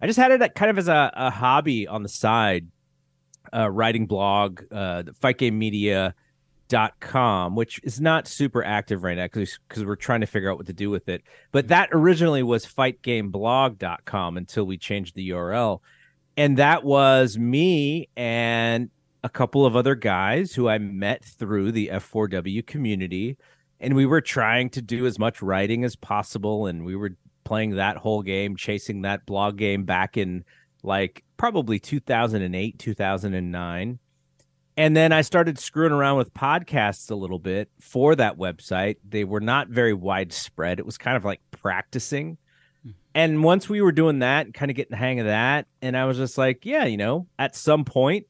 I 0.00 0.06
just 0.06 0.18
had 0.18 0.32
it 0.32 0.54
kind 0.54 0.70
of 0.70 0.78
as 0.78 0.88
a, 0.88 1.12
a 1.14 1.30
hobby 1.30 1.86
on 1.88 2.02
the 2.02 2.08
side, 2.08 2.68
uh, 3.54 3.70
writing 3.70 4.06
blog, 4.06 4.62
uh, 4.70 5.02
fightgamemedia.com, 5.20 7.54
which 7.54 7.80
is 7.82 8.00
not 8.00 8.26
super 8.28 8.62
active 8.62 9.02
right 9.02 9.16
now 9.16 9.24
because 9.24 9.58
we're 9.74 9.96
trying 9.96 10.20
to 10.20 10.26
figure 10.26 10.50
out 10.50 10.58
what 10.58 10.66
to 10.66 10.74
do 10.74 10.90
with 10.90 11.08
it. 11.08 11.22
But 11.50 11.68
that 11.68 11.88
originally 11.92 12.42
was 12.42 12.66
fightgameblog.com 12.66 14.36
until 14.36 14.64
we 14.64 14.76
changed 14.76 15.14
the 15.14 15.30
URL. 15.30 15.80
And 16.36 16.58
that 16.58 16.84
was 16.84 17.38
me 17.38 18.10
and 18.16 18.90
a 19.24 19.30
couple 19.30 19.64
of 19.64 19.74
other 19.74 19.94
guys 19.94 20.52
who 20.52 20.68
I 20.68 20.76
met 20.78 21.24
through 21.24 21.72
the 21.72 21.88
F4W 21.88 22.66
community. 22.66 23.38
And 23.80 23.96
we 23.96 24.04
were 24.06 24.20
trying 24.20 24.68
to 24.70 24.82
do 24.82 25.06
as 25.06 25.18
much 25.18 25.40
writing 25.40 25.84
as 25.84 25.96
possible. 25.96 26.66
And 26.66 26.84
we 26.84 26.96
were 26.96 27.12
playing 27.46 27.76
that 27.76 27.96
whole 27.96 28.22
game, 28.22 28.56
chasing 28.56 29.02
that 29.02 29.24
blog 29.24 29.56
game 29.56 29.84
back 29.84 30.16
in 30.16 30.44
like 30.82 31.24
probably 31.36 31.78
2008, 31.78 32.78
2009. 32.78 33.98
And 34.76 34.96
then 34.96 35.12
I 35.12 35.22
started 35.22 35.58
screwing 35.58 35.92
around 35.92 36.18
with 36.18 36.34
podcasts 36.34 37.10
a 37.10 37.14
little 37.14 37.38
bit 37.38 37.70
for 37.80 38.14
that 38.16 38.36
website. 38.36 38.96
They 39.08 39.24
were 39.24 39.40
not 39.40 39.68
very 39.68 39.94
widespread. 39.94 40.78
It 40.78 40.84
was 40.84 40.98
kind 40.98 41.16
of 41.16 41.24
like 41.24 41.40
practicing. 41.50 42.36
Hmm. 42.82 42.90
And 43.14 43.44
once 43.44 43.68
we 43.68 43.80
were 43.80 43.92
doing 43.92 44.18
that, 44.18 44.52
kind 44.52 44.70
of 44.70 44.76
getting 44.76 44.90
the 44.90 44.98
hang 44.98 45.20
of 45.20 45.26
that, 45.26 45.66
and 45.80 45.96
I 45.96 46.04
was 46.04 46.18
just 46.18 46.36
like, 46.36 46.66
yeah, 46.66 46.84
you 46.84 46.98
know, 46.98 47.28
at 47.38 47.56
some 47.56 47.84
point, 47.84 48.26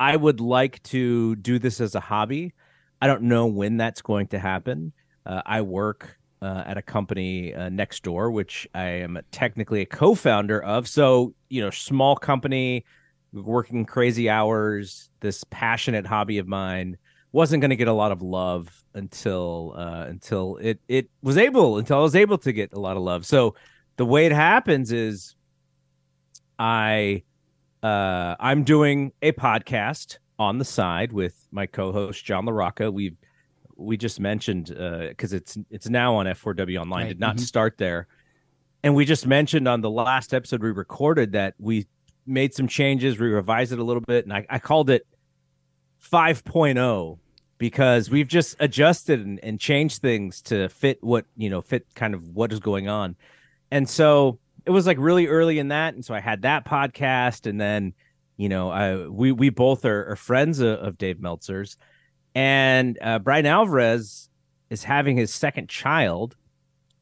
I 0.00 0.16
would 0.16 0.40
like 0.40 0.82
to 0.84 1.36
do 1.36 1.58
this 1.58 1.80
as 1.80 1.94
a 1.94 2.00
hobby. 2.00 2.52
I 3.00 3.06
don't 3.06 3.22
know 3.22 3.46
when 3.46 3.76
that's 3.76 4.02
going 4.02 4.28
to 4.28 4.38
happen. 4.38 4.92
Uh, 5.24 5.42
I 5.44 5.60
work 5.60 6.15
uh, 6.42 6.64
at 6.66 6.76
a 6.76 6.82
company 6.82 7.54
uh, 7.54 7.68
next 7.68 8.02
door, 8.02 8.30
which 8.30 8.68
I 8.74 8.84
am 8.84 9.18
technically 9.30 9.82
a 9.82 9.86
co-founder 9.86 10.62
of. 10.62 10.88
So 10.88 11.34
you 11.48 11.62
know, 11.62 11.70
small 11.70 12.16
company, 12.16 12.84
working 13.32 13.84
crazy 13.84 14.28
hours. 14.28 15.10
This 15.20 15.44
passionate 15.44 16.06
hobby 16.06 16.38
of 16.38 16.46
mine 16.46 16.96
wasn't 17.32 17.60
going 17.60 17.70
to 17.70 17.76
get 17.76 17.88
a 17.88 17.92
lot 17.92 18.12
of 18.12 18.22
love 18.22 18.84
until 18.94 19.74
uh, 19.76 20.04
until 20.08 20.56
it 20.56 20.80
it 20.88 21.10
was 21.22 21.36
able 21.36 21.78
until 21.78 21.98
I 21.98 22.02
was 22.02 22.16
able 22.16 22.38
to 22.38 22.52
get 22.52 22.72
a 22.72 22.80
lot 22.80 22.96
of 22.96 23.02
love. 23.02 23.26
So 23.26 23.54
the 23.96 24.06
way 24.06 24.26
it 24.26 24.32
happens 24.32 24.92
is, 24.92 25.34
I 26.58 27.22
uh, 27.82 28.36
I'm 28.40 28.64
doing 28.64 29.12
a 29.22 29.32
podcast 29.32 30.18
on 30.38 30.58
the 30.58 30.64
side 30.64 31.12
with 31.12 31.34
my 31.50 31.66
co-host 31.66 32.24
John 32.24 32.46
LaRocca. 32.46 32.92
We've 32.92 33.16
we 33.76 33.96
just 33.96 34.20
mentioned 34.20 34.66
because 34.66 35.32
uh, 35.32 35.36
it's 35.36 35.58
it's 35.70 35.88
now 35.88 36.16
on 36.16 36.26
F4W 36.26 36.80
Online. 36.80 37.02
Right. 37.02 37.08
Did 37.08 37.20
not 37.20 37.36
mm-hmm. 37.36 37.44
start 37.44 37.78
there, 37.78 38.08
and 38.82 38.94
we 38.94 39.04
just 39.04 39.26
mentioned 39.26 39.68
on 39.68 39.80
the 39.80 39.90
last 39.90 40.34
episode 40.34 40.62
we 40.62 40.70
recorded 40.70 41.32
that 41.32 41.54
we 41.58 41.86
made 42.26 42.54
some 42.54 42.66
changes, 42.66 43.18
we 43.18 43.28
revised 43.28 43.72
it 43.72 43.78
a 43.78 43.84
little 43.84 44.00
bit, 44.00 44.24
and 44.24 44.32
I, 44.32 44.44
I 44.50 44.58
called 44.58 44.90
it 44.90 45.06
5.0 46.10 47.18
because 47.58 48.10
we've 48.10 48.28
just 48.28 48.56
adjusted 48.58 49.20
and, 49.20 49.42
and 49.42 49.60
changed 49.60 50.02
things 50.02 50.42
to 50.42 50.68
fit 50.68 51.02
what 51.02 51.24
you 51.36 51.48
know 51.48 51.62
fit 51.62 51.86
kind 51.94 52.14
of 52.14 52.28
what 52.30 52.52
is 52.52 52.60
going 52.60 52.88
on, 52.88 53.16
and 53.70 53.88
so 53.88 54.38
it 54.64 54.70
was 54.70 54.86
like 54.86 54.98
really 54.98 55.26
early 55.26 55.58
in 55.58 55.68
that, 55.68 55.94
and 55.94 56.04
so 56.04 56.14
I 56.14 56.20
had 56.20 56.42
that 56.42 56.66
podcast, 56.66 57.48
and 57.48 57.60
then 57.60 57.94
you 58.36 58.48
know 58.48 58.70
I 58.70 59.06
we 59.06 59.32
we 59.32 59.50
both 59.50 59.84
are, 59.84 60.10
are 60.10 60.16
friends 60.16 60.60
of, 60.60 60.78
of 60.80 60.98
Dave 60.98 61.20
Meltzer's 61.20 61.76
and 62.36 62.98
uh, 63.00 63.18
Bryan 63.18 63.46
Alvarez 63.46 64.28
is 64.68 64.84
having 64.84 65.16
his 65.16 65.32
second 65.32 65.70
child, 65.70 66.36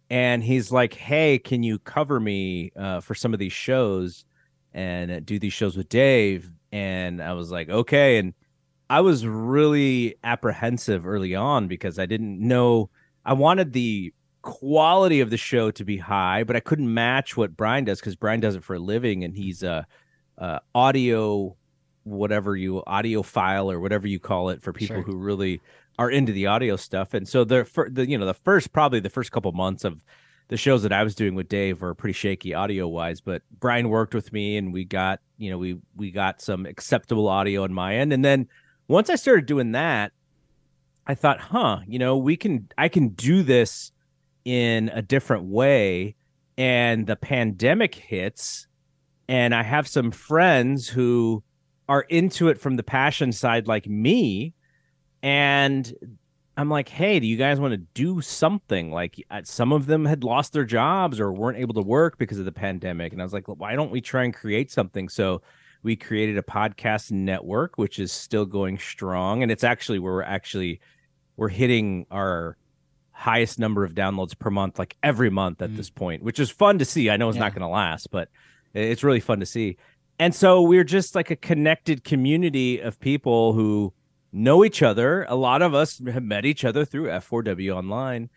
and 0.09 0.45
he's 0.45 0.71
like, 0.71 0.95
"Hey, 0.95 1.41
can 1.41 1.65
you 1.65 1.81
cover 1.81 2.21
me 2.21 2.71
uh, 2.77 3.01
for 3.01 3.17
some 3.17 3.35
of 3.35 3.41
these 3.41 3.53
shows 3.53 4.25
and 4.73 5.11
uh, 5.11 5.21
do 5.21 5.41
these 5.41 5.53
shows 5.53 5.77
with 5.77 5.89
Dave?" 5.89 6.53
And 6.71 7.21
I 7.21 7.33
was 7.33 7.51
like, 7.51 7.69
"Okay." 7.69 8.19
And 8.19 8.33
I 8.89 9.01
was 9.01 9.27
really 9.27 10.15
apprehensive 10.23 11.05
early 11.05 11.35
on 11.35 11.67
because 11.67 11.99
I 11.99 12.07
didn't 12.07 12.39
know. 12.39 12.91
I 13.25 13.33
wanted 13.33 13.73
the 13.73 14.15
quality 14.43 15.21
of 15.21 15.31
the 15.31 15.37
show 15.37 15.73
to 15.73 15.85
be 15.85 15.97
high, 15.97 16.45
but 16.45 16.55
I 16.55 16.61
couldn't 16.61 16.95
match 16.95 17.37
what 17.37 17.57
Bryan 17.57 17.85
does 17.85 17.99
because 17.99 18.15
Bryan 18.15 18.39
does 18.39 18.55
it 18.55 18.63
for 18.63 18.77
a 18.77 18.79
living, 18.79 19.25
and 19.25 19.37
he's 19.37 19.65
a, 19.65 19.85
a 20.39 20.61
audio 20.77 21.57
whatever 22.05 22.57
you 22.57 22.83
audiophile 22.87 23.73
or 23.73 23.81
whatever 23.81 24.07
you 24.07 24.19
call 24.19 24.51
it 24.51 24.63
for 24.63 24.73
people 24.73 24.97
sure. 24.97 25.03
who 25.03 25.17
really 25.17 25.61
are 25.99 26.11
into 26.11 26.33
the 26.33 26.47
audio 26.47 26.77
stuff. 26.77 27.15
And 27.15 27.29
so 27.29 27.45
the, 27.45 27.65
for, 27.65 27.89
the 27.91 28.09
you 28.09 28.17
know 28.17 28.27
the 28.27 28.35
first 28.35 28.73
probably 28.73 29.01
the 29.01 29.11
first 29.11 29.33
couple 29.33 29.51
months 29.53 29.85
of 29.85 30.01
the 30.49 30.57
shows 30.57 30.83
that 30.83 30.93
I 30.93 31.03
was 31.03 31.15
doing 31.15 31.35
with 31.35 31.49
Dave 31.49 31.81
were 31.81 31.95
pretty 31.95 32.13
shaky 32.13 32.53
audio 32.53 32.87
wise, 32.87 33.21
but 33.21 33.43
Bryan 33.59 33.89
worked 33.89 34.15
with 34.15 34.33
me 34.33 34.57
and 34.57 34.73
we 34.73 34.85
got, 34.85 35.21
you 35.39 35.51
know, 35.51 35.59
we 35.59 35.79
we 35.97 36.11
got 36.11 36.43
some 36.43 36.67
acceptable 36.67 37.29
audio 37.29 37.65
on 37.65 37.73
my 37.73 37.97
end. 37.97 38.13
And 38.13 38.25
then 38.25 38.49
once 38.89 39.09
I 39.09 39.17
started 39.17 39.47
doing 39.47 39.73
that, 39.73 40.13
I 41.07 41.15
thought, 41.15 41.41
huh, 41.41 41.81
you 41.87 41.99
know, 41.99 42.17
we 42.17 42.37
can 42.37 42.69
I 42.77 42.89
can 42.89 43.09
do 43.09 43.43
this 43.43 43.93
in 44.45 44.91
a 44.91 45.01
different 45.01 45.45
way. 45.45 46.17
And 46.57 47.07
the 47.07 47.17
pandemic 47.17 47.95
hits 47.95 48.67
and 49.29 49.55
I 49.55 49.63
have 49.63 49.89
some 49.89 50.11
friends 50.11 50.89
who 50.89 51.43
are 51.89 52.03
into 52.03 52.49
it 52.49 52.61
from 52.61 52.77
the 52.77 52.83
passion 52.83 53.33
side, 53.33 53.67
like 53.67 53.87
me. 53.87 54.55
And 55.23 55.93
I'm 56.57 56.69
like, 56.69 56.89
hey, 56.89 57.19
do 57.21 57.27
you 57.27 57.37
guys 57.37 57.59
want 57.59 57.73
to 57.73 57.79
do 57.95 58.21
something? 58.21 58.91
Like, 58.91 59.23
uh, 59.31 59.43
some 59.45 59.73
of 59.73 59.87
them 59.87 60.05
had 60.05 60.25
lost 60.25 60.53
their 60.53 60.65
jobs 60.65 61.19
or 61.19 61.33
weren't 61.33 61.59
able 61.59 61.75
to 61.75 61.83
work 61.83 62.19
because 62.19 62.39
of 62.39 62.45
the 62.45 62.53
pandemic. 62.53 63.13
And 63.13 63.21
I 63.21 63.25
was 63.25 63.33
like, 63.33 63.47
why 63.47 63.75
don't 63.75 63.91
we 63.91 64.01
try 64.01 64.25
and 64.25 64.33
create 64.33 64.71
something? 64.71 65.09
So 65.09 65.43
we 65.83 65.97
created 65.97 66.39
a 66.39 66.43
podcast 66.43 67.11
network, 67.11 67.77
which 67.77 67.99
is 67.99 68.13
still 68.13 68.47
going 68.47 68.79
strong. 68.79 69.43
And 69.43 69.51
it's 69.51 69.65
actually 69.65 69.99
where 69.99 70.15
we're 70.15 70.23
actually 70.23 70.81
we're 71.37 71.49
hitting 71.49 72.07
our 72.11 72.57
highest 73.13 73.59
number 73.59 73.85
of 73.85 73.95
downloads 73.95 74.39
per 74.39 74.51
month, 74.51 74.79
like 74.79 74.97
every 75.03 75.31
month 75.31 75.63
at 75.63 75.71
mm. 75.71 75.77
this 75.77 75.91
point, 75.91 76.23
which 76.23 76.41
is 76.41 76.51
fun 76.51 76.79
to 76.79 76.85
see. 76.85 77.11
I 77.11 77.17
know 77.17 77.29
it's 77.29 77.37
yeah. 77.37 77.43
not 77.43 77.53
going 77.53 77.63
to 77.63 77.69
last, 77.69 78.11
but 78.11 78.29
it's 78.75 79.05
really 79.05 79.21
fun 79.21 79.41
to 79.41 79.47
see. 79.47 79.77
And 80.19 80.35
so 80.35 80.63
we're 80.63 80.85
just 80.85 81.15
like 81.15 81.31
a 81.31 81.37
connected 81.37 82.05
community 82.05 82.79
of 82.79 83.01
people 83.01 83.53
who 83.53 83.93
know 84.33 84.65
each 84.65 84.83
other. 84.83 85.25
A 85.29 85.35
lot 85.35 85.63
of 85.63 85.75
us 85.75 86.01
have 86.07 86.23
met 86.23 86.45
each 86.45 86.65
other 86.65 86.85
through 86.85 87.07
F4W 87.07 87.75
online. 87.75 88.31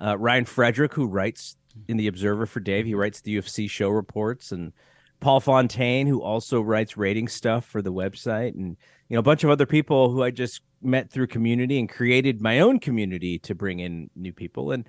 Uh, 0.00 0.16
Ryan 0.16 0.44
Frederick, 0.44 0.94
who 0.94 1.06
writes 1.06 1.56
in 1.88 1.96
the 1.96 2.06
Observer 2.06 2.46
for 2.46 2.60
Dave, 2.60 2.86
he 2.86 2.94
writes 2.94 3.20
the 3.20 3.36
UFC 3.36 3.68
show 3.68 3.88
reports, 3.88 4.52
and 4.52 4.72
Paul 5.20 5.40
Fontaine, 5.40 6.06
who 6.06 6.22
also 6.22 6.60
writes 6.60 6.96
rating 6.96 7.28
stuff 7.28 7.64
for 7.64 7.82
the 7.82 7.92
website, 7.92 8.54
and 8.54 8.76
you 9.08 9.14
know 9.14 9.18
a 9.18 9.22
bunch 9.22 9.44
of 9.44 9.50
other 9.50 9.66
people 9.66 10.10
who 10.10 10.22
I 10.22 10.30
just 10.30 10.62
met 10.82 11.10
through 11.10 11.26
community 11.26 11.78
and 11.78 11.88
created 11.88 12.40
my 12.40 12.60
own 12.60 12.78
community 12.78 13.38
to 13.40 13.54
bring 13.54 13.80
in 13.80 14.10
new 14.14 14.32
people, 14.32 14.70
and 14.70 14.88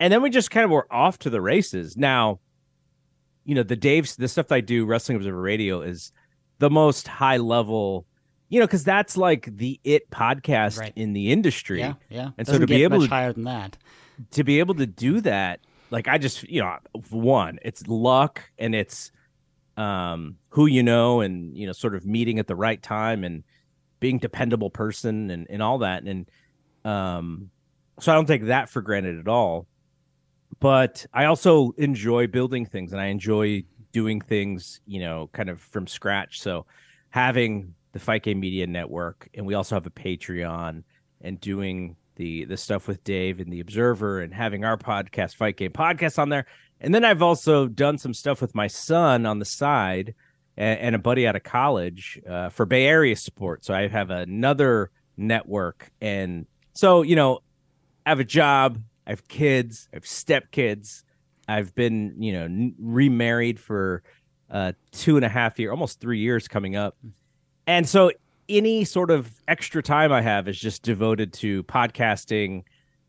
and 0.00 0.12
then 0.12 0.22
we 0.22 0.30
just 0.30 0.50
kind 0.50 0.64
of 0.64 0.70
were 0.70 0.86
off 0.90 1.18
to 1.20 1.30
the 1.30 1.40
races. 1.40 1.96
Now, 1.96 2.40
you 3.48 3.54
know, 3.54 3.62
the 3.62 3.76
Dave's 3.76 4.16
the 4.16 4.28
stuff 4.28 4.52
I 4.52 4.60
do, 4.60 4.84
Wrestling 4.84 5.16
Observer 5.16 5.40
Radio, 5.40 5.80
is 5.80 6.12
the 6.58 6.68
most 6.68 7.08
high 7.08 7.38
level 7.38 8.06
you 8.50 8.60
know, 8.60 8.66
because 8.66 8.84
that's 8.84 9.16
like 9.16 9.44
the 9.56 9.80
it 9.84 10.10
podcast 10.10 10.78
right. 10.78 10.92
in 10.96 11.12
the 11.12 11.32
industry. 11.32 11.80
Yeah, 11.80 11.94
yeah. 12.08 12.30
And 12.38 12.46
Doesn't 12.46 12.54
so 12.54 12.60
to 12.60 12.66
be 12.66 12.82
able 12.82 13.00
to 13.00 13.06
higher 13.06 13.32
than 13.32 13.44
that, 13.44 13.76
to 14.32 14.44
be 14.44 14.58
able 14.58 14.74
to 14.76 14.86
do 14.86 15.20
that, 15.22 15.60
like 15.90 16.08
I 16.08 16.18
just, 16.18 16.42
you 16.44 16.62
know, 16.62 16.76
one, 17.10 17.58
it's 17.62 17.86
luck 17.86 18.42
and 18.58 18.74
it's 18.74 19.10
um 19.76 20.36
who 20.50 20.66
you 20.66 20.82
know 20.82 21.20
and 21.20 21.56
you 21.56 21.64
know 21.64 21.72
sort 21.72 21.94
of 21.94 22.04
meeting 22.04 22.38
at 22.40 22.48
the 22.48 22.56
right 22.56 22.82
time 22.82 23.22
and 23.22 23.44
being 24.00 24.18
dependable 24.18 24.70
person 24.70 25.30
and 25.30 25.46
and 25.48 25.62
all 25.62 25.78
that 25.78 26.02
and 26.02 26.28
um 26.84 27.50
so 28.00 28.10
I 28.10 28.16
don't 28.16 28.26
take 28.26 28.46
that 28.46 28.68
for 28.68 28.82
granted 28.82 29.18
at 29.20 29.28
all. 29.28 29.66
But 30.60 31.06
I 31.12 31.26
also 31.26 31.72
enjoy 31.78 32.26
building 32.26 32.66
things 32.66 32.92
and 32.92 33.00
I 33.00 33.06
enjoy 33.06 33.64
doing 33.92 34.20
things, 34.20 34.80
you 34.86 35.00
know, 35.00 35.30
kind 35.32 35.48
of 35.48 35.60
from 35.60 35.86
scratch. 35.86 36.40
So 36.40 36.66
having 37.10 37.74
the 37.92 37.98
Fight 37.98 38.22
Game 38.22 38.40
Media 38.40 38.66
Network, 38.66 39.28
and 39.34 39.46
we 39.46 39.54
also 39.54 39.76
have 39.76 39.86
a 39.86 39.90
Patreon 39.90 40.82
and 41.20 41.40
doing 41.40 41.96
the 42.16 42.44
the 42.44 42.56
stuff 42.56 42.88
with 42.88 43.02
Dave 43.04 43.40
and 43.40 43.52
the 43.52 43.60
Observer 43.60 44.20
and 44.20 44.34
having 44.34 44.64
our 44.64 44.76
podcast 44.76 45.36
Fight 45.36 45.56
Game 45.56 45.72
podcast 45.72 46.18
on 46.18 46.28
there. 46.28 46.46
And 46.80 46.94
then 46.94 47.04
I've 47.04 47.22
also 47.22 47.66
done 47.66 47.98
some 47.98 48.14
stuff 48.14 48.40
with 48.40 48.54
my 48.54 48.66
son 48.66 49.26
on 49.26 49.38
the 49.38 49.44
side 49.44 50.14
and, 50.56 50.78
and 50.80 50.94
a 50.94 50.98
buddy 50.98 51.26
out 51.26 51.36
of 51.36 51.42
college 51.42 52.20
uh, 52.28 52.50
for 52.50 52.66
Bay 52.66 52.86
Area 52.86 53.16
support. 53.16 53.64
So 53.64 53.74
I 53.74 53.88
have 53.88 54.10
another 54.10 54.90
network, 55.16 55.90
and 56.00 56.46
so 56.74 57.02
you 57.02 57.16
know, 57.16 57.40
I 58.04 58.10
have 58.10 58.20
a 58.20 58.24
job, 58.24 58.80
I 59.08 59.12
have 59.12 59.26
kids, 59.26 59.88
I 59.92 59.96
have 59.96 60.04
stepkids. 60.04 61.02
I've 61.48 61.74
been 61.74 62.14
you 62.22 62.32
know 62.32 62.70
remarried 62.78 63.58
for 63.58 64.02
uh, 64.50 64.72
two 64.92 65.16
and 65.16 65.24
a 65.24 65.28
half 65.28 65.58
year, 65.58 65.70
almost 65.70 65.98
three 65.98 66.18
years 66.18 66.46
coming 66.46 66.76
up. 66.76 66.96
And 67.66 67.88
so 67.88 68.12
any 68.48 68.84
sort 68.84 69.10
of 69.10 69.30
extra 69.48 69.82
time 69.82 70.12
I 70.12 70.20
have 70.20 70.46
is 70.46 70.58
just 70.58 70.82
devoted 70.82 71.32
to 71.34 71.62
podcasting 71.64 72.64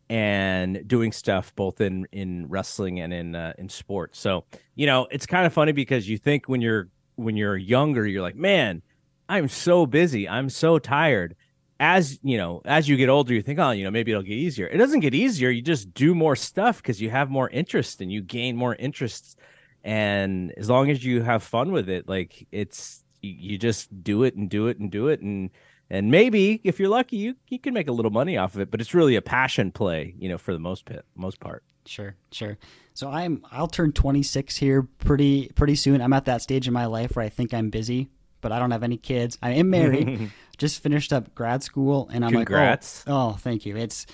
and 0.10 0.88
doing 0.88 1.12
stuff 1.12 1.54
both 1.56 1.82
in 1.82 2.08
in 2.12 2.48
wrestling 2.48 3.00
and 3.00 3.14
in 3.14 3.36
uh, 3.36 3.54
in 3.58 3.70
sports. 3.70 4.20
So, 4.20 4.46
you 4.76 4.86
know, 4.86 5.08
it's 5.12 5.26
kind 5.26 5.46
of 5.46 5.54
funny 5.54 5.74
because 5.74 6.10
you 6.10 6.18
think 6.18 6.48
when 6.48 6.62
you're 6.62 6.88
when 7.16 7.36
you're 7.36 7.58
younger, 7.58 8.08
you're 8.08 8.22
like, 8.22 8.36
"Man, 8.36 8.82
I'm 9.28 9.50
so 9.50 9.86
busy. 9.86 10.28
I'm 10.28 10.50
so 10.50 10.80
tired." 10.80 11.36
As, 11.80 12.20
you 12.24 12.38
know, 12.38 12.62
as 12.66 12.90
you 12.90 12.98
get 12.98 13.08
older, 13.08 13.34
you 13.34 13.42
think, 13.42 13.58
"Oh, 13.60 13.72
you 13.72 13.86
know, 13.86 13.92
maybe 13.92 14.12
it'll 14.12 14.24
get 14.24 14.34
easier." 14.34 14.68
It 14.68 14.78
doesn't 14.78 15.00
get 15.00 15.14
easier. 15.14 15.50
You 15.50 15.62
just 15.62 15.94
do 15.94 16.14
more 16.14 16.36
stuff 16.36 16.78
because 16.78 17.02
you 17.02 17.10
have 17.10 17.30
more 17.30 17.50
interest 17.50 18.02
and 18.02 18.12
you 18.12 18.22
gain 18.22 18.58
more 18.58 18.76
interests. 18.76 19.38
And 19.84 20.52
as 20.58 20.70
long 20.70 20.90
as 20.90 21.06
you 21.06 21.22
have 21.22 21.42
fun 21.42 21.72
with 21.72 21.88
it, 21.88 22.10
like 22.10 22.46
it's 22.52 23.04
you, 23.22 23.58
just 23.58 24.04
do 24.04 24.24
it 24.24 24.36
and 24.36 24.50
do 24.50 24.68
it 24.68 24.80
and 24.80 24.92
do 24.92 25.08
it 25.08 25.22
and 25.22 25.50
and 25.90 26.12
maybe 26.12 26.62
if 26.64 26.80
you're 26.80 26.90
lucky 26.90 27.18
you 27.18 27.36
you 27.48 27.60
can 27.60 27.74
make 27.74 27.88
a 27.88 27.92
little 27.92 28.12
money 28.12 28.38
off 28.38 28.56
of 28.56 28.62
it 28.62 28.72
but 28.72 28.80
it's 28.80 28.94
really 28.94 29.16
a 29.16 29.22
passion 29.22 29.72
play 29.72 30.14
you 30.18 30.30
know 30.30 30.38
for 30.38 30.54
the 30.54 30.60
most 30.60 30.86
pit, 30.86 31.04
most 31.16 31.40
part 31.40 31.64
sure 31.86 32.16
sure 32.32 32.58
so 32.94 33.10
i'm 33.10 33.44
i'll 33.52 33.68
turn 33.68 33.92
26 33.92 34.56
here 34.58 34.84
pretty 35.00 35.50
pretty 35.56 35.76
soon 35.76 36.02
i'm 36.02 36.14
at 36.14 36.26
that 36.26 36.42
stage 36.42 36.68
in 36.68 36.74
my 36.74 36.86
life 36.86 37.16
where 37.16 37.26
i 37.26 37.30
think 37.30 37.54
i'm 37.54 37.70
busy 37.70 38.10
but 38.42 38.52
i 38.52 38.60
don't 38.60 38.72
have 38.72 38.84
any 38.84 38.98
kids 38.98 39.38
i 39.42 39.52
am 39.52 39.70
married 39.70 40.32
just 40.60 40.84
finished 40.84 41.12
up 41.12 41.34
grad 41.34 41.64
school 41.64 42.08
and 42.14 42.24
i'm 42.24 42.32
Congrats. 42.32 43.06
like 43.08 43.16
oh, 43.16 43.30
oh 43.30 43.32
thank 43.34 43.66
you 43.66 43.76
it's 43.76 44.06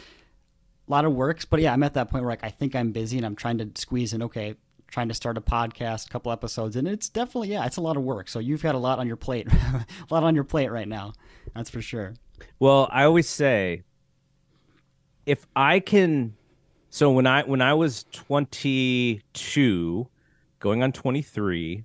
a 0.87 0.91
lot 0.91 1.03
of 1.03 1.11
works 1.11 1.43
but 1.43 1.59
yeah 1.59 1.73
i'm 1.73 1.83
at 1.83 1.95
that 1.95 2.09
point 2.09 2.23
where 2.23 2.31
like 2.31 2.43
i 2.43 2.49
think 2.49 2.75
i'm 2.75 2.91
busy 2.91 3.17
and 3.17 3.25
i'm 3.25 3.35
trying 3.35 3.57
to 3.57 3.69
squeeze 3.75 4.13
in 4.13 4.23
okay 4.23 4.55
trying 4.87 5.07
to 5.09 5.13
start 5.13 5.37
a 5.37 5.41
podcast, 5.41 6.07
a 6.07 6.09
couple 6.09 6.31
episodes, 6.31 6.77
and 6.77 6.87
it's 6.87 7.09
definitely 7.09 7.49
yeah, 7.49 7.65
it's 7.65 7.75
a 7.75 7.81
lot 7.81 7.97
of 7.97 8.03
work. 8.03 8.29
So 8.29 8.39
you've 8.39 8.63
got 8.63 8.75
a 8.75 8.77
lot 8.77 8.97
on 8.97 9.07
your 9.07 9.17
plate, 9.17 9.51
a 9.53 9.85
lot 10.09 10.23
on 10.23 10.35
your 10.35 10.45
plate 10.45 10.71
right 10.71 10.87
now. 10.87 11.13
That's 11.53 11.69
for 11.69 11.81
sure. 11.81 12.13
Well, 12.59 12.87
I 12.91 13.03
always 13.03 13.27
say 13.27 13.83
if 15.25 15.45
I 15.55 15.79
can 15.79 16.35
so 16.89 17.11
when 17.11 17.27
I 17.27 17.43
when 17.43 17.61
I 17.61 17.73
was 17.73 18.05
22 18.13 20.07
going 20.59 20.81
on 20.83 20.91
23 20.91 21.83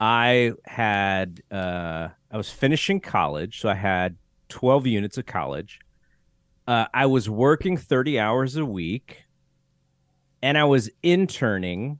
I 0.00 0.52
had 0.64 1.42
uh 1.50 2.08
I 2.30 2.36
was 2.36 2.50
finishing 2.50 3.00
college 3.00 3.60
so 3.60 3.68
I 3.68 3.74
had 3.74 4.16
12 4.48 4.86
units 4.86 5.18
of 5.18 5.26
college. 5.26 5.80
Uh, 6.68 6.86
I 6.92 7.06
was 7.06 7.30
working 7.30 7.76
30 7.76 8.18
hours 8.18 8.56
a 8.56 8.64
week 8.64 9.24
and 10.42 10.58
I 10.58 10.64
was 10.64 10.90
interning 11.02 11.98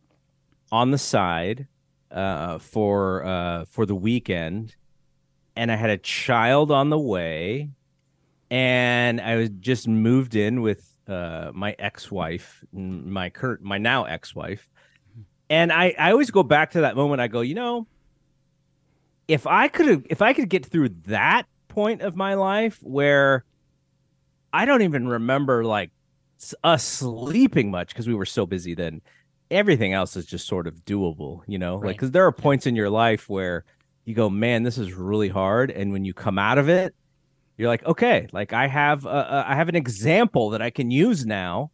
on 0.70 0.90
the 0.90 0.98
side 0.98 1.66
uh, 2.10 2.58
for 2.58 3.24
uh, 3.24 3.64
for 3.66 3.86
the 3.86 3.94
weekend, 3.94 4.76
and 5.54 5.70
I 5.70 5.76
had 5.76 5.90
a 5.90 5.98
child 5.98 6.70
on 6.70 6.90
the 6.90 6.98
way, 6.98 7.70
and 8.50 9.20
I 9.20 9.36
was 9.36 9.50
just 9.60 9.88
moved 9.88 10.34
in 10.34 10.62
with 10.62 10.88
uh, 11.08 11.50
my 11.54 11.74
ex-wife, 11.78 12.64
my 12.72 13.30
current, 13.30 13.62
my 13.62 13.78
now 13.78 14.04
ex-wife, 14.04 14.68
and 15.50 15.72
I 15.72 15.94
I 15.98 16.12
always 16.12 16.30
go 16.30 16.42
back 16.42 16.72
to 16.72 16.82
that 16.82 16.96
moment. 16.96 17.20
I 17.20 17.28
go, 17.28 17.40
you 17.40 17.54
know, 17.54 17.86
if 19.28 19.46
I 19.46 19.68
could 19.68 20.06
if 20.10 20.22
I 20.22 20.32
could 20.32 20.48
get 20.48 20.66
through 20.66 20.90
that 21.06 21.46
point 21.68 22.02
of 22.02 22.16
my 22.16 22.34
life 22.34 22.78
where 22.82 23.44
I 24.52 24.64
don't 24.64 24.82
even 24.82 25.08
remember 25.08 25.64
like 25.64 25.90
us 26.62 26.84
sleeping 26.84 27.70
much 27.70 27.88
because 27.88 28.06
we 28.06 28.14
were 28.14 28.26
so 28.26 28.44
busy 28.44 28.74
then 28.74 29.00
everything 29.50 29.92
else 29.92 30.16
is 30.16 30.26
just 30.26 30.46
sort 30.46 30.66
of 30.66 30.84
doable, 30.84 31.42
you 31.46 31.58
know, 31.58 31.76
right. 31.76 31.88
like 31.88 31.96
because 31.96 32.10
there 32.10 32.26
are 32.26 32.32
points 32.32 32.66
in 32.66 32.76
your 32.76 32.90
life 32.90 33.28
where 33.28 33.64
you 34.04 34.14
go, 34.14 34.30
man, 34.30 34.62
this 34.62 34.78
is 34.78 34.92
really 34.92 35.28
hard, 35.28 35.70
and 35.70 35.92
when 35.92 36.04
you 36.04 36.14
come 36.14 36.38
out 36.38 36.58
of 36.58 36.68
it, 36.68 36.94
you're 37.56 37.68
like, 37.68 37.84
okay, 37.84 38.28
like 38.32 38.52
I 38.52 38.66
have 38.66 39.06
a, 39.06 39.08
a, 39.08 39.44
I 39.48 39.54
have 39.54 39.68
an 39.68 39.76
example 39.76 40.50
that 40.50 40.62
I 40.62 40.70
can 40.70 40.90
use 40.90 41.24
now 41.24 41.70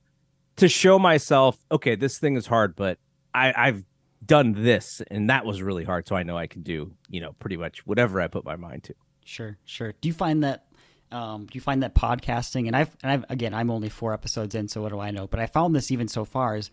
to 0.56 0.68
show 0.68 0.98
myself, 0.98 1.58
okay, 1.70 1.94
this 1.94 2.18
thing 2.18 2.36
is 2.36 2.46
hard, 2.46 2.76
but 2.76 2.98
I, 3.34 3.52
I've 3.56 3.84
done 4.24 4.52
this, 4.52 5.02
and 5.10 5.30
that 5.30 5.44
was 5.44 5.62
really 5.62 5.84
hard, 5.84 6.06
so 6.06 6.16
I 6.16 6.22
know 6.22 6.36
I 6.36 6.46
can 6.46 6.62
do, 6.62 6.92
you 7.08 7.20
know, 7.20 7.32
pretty 7.38 7.56
much 7.56 7.86
whatever 7.86 8.20
I 8.20 8.28
put 8.28 8.44
my 8.44 8.56
mind 8.56 8.84
to. 8.84 8.94
Sure, 9.24 9.58
sure. 9.64 9.94
Do 10.00 10.08
you 10.08 10.14
find 10.14 10.44
that? 10.44 10.66
Um, 11.10 11.44
do 11.44 11.50
you 11.54 11.60
find 11.60 11.82
that 11.82 11.94
podcasting 11.94 12.68
and 12.68 12.74
I've 12.74 12.96
and 13.02 13.12
I've 13.12 13.24
again 13.28 13.52
I'm 13.52 13.70
only 13.70 13.90
four 13.90 14.14
episodes 14.14 14.54
in, 14.54 14.68
so 14.68 14.80
what 14.80 14.92
do 14.92 14.98
I 14.98 15.10
know? 15.10 15.26
But 15.26 15.40
I 15.40 15.46
found 15.46 15.76
this 15.76 15.90
even 15.90 16.08
so 16.08 16.24
far 16.24 16.56
is 16.56 16.70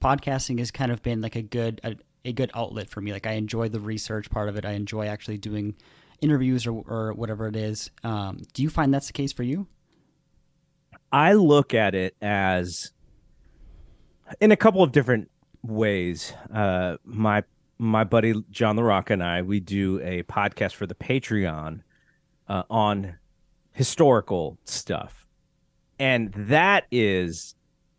podcasting 0.00 0.60
has 0.60 0.70
kind 0.70 0.92
of 0.92 1.02
been 1.02 1.20
like 1.20 1.34
a 1.34 1.42
good 1.42 1.80
a, 1.82 1.96
a 2.24 2.32
good 2.32 2.52
outlet 2.54 2.88
for 2.88 3.00
me. 3.00 3.12
Like 3.12 3.26
I 3.26 3.32
enjoy 3.32 3.68
the 3.68 3.80
research 3.80 4.30
part 4.30 4.48
of 4.48 4.56
it. 4.56 4.64
I 4.64 4.72
enjoy 4.72 5.06
actually 5.06 5.38
doing 5.38 5.74
interviews 6.20 6.66
or, 6.68 6.84
or 6.86 7.12
whatever 7.14 7.48
it 7.48 7.56
is. 7.56 7.90
Um, 8.04 8.38
do 8.52 8.62
you 8.62 8.70
find 8.70 8.94
that's 8.94 9.08
the 9.08 9.12
case 9.12 9.32
for 9.32 9.42
you? 9.42 9.66
I 11.10 11.32
look 11.32 11.74
at 11.74 11.94
it 11.94 12.16
as 12.22 12.92
in 14.40 14.52
a 14.52 14.56
couple 14.56 14.82
of 14.82 14.92
different 14.92 15.30
ways. 15.64 16.32
Uh, 16.52 16.96
my 17.04 17.42
my 17.78 18.04
buddy 18.04 18.34
John 18.50 18.76
the 18.76 18.84
Rock 18.84 19.10
and 19.10 19.22
I 19.22 19.42
we 19.42 19.60
do 19.60 20.00
a 20.02 20.22
podcast 20.24 20.74
for 20.74 20.86
the 20.86 20.94
Patreon 20.94 21.80
uh, 22.48 22.62
on 22.70 23.16
historical 23.72 24.58
stuff, 24.64 25.26
and 25.98 26.32
that 26.34 26.84
is 26.90 27.54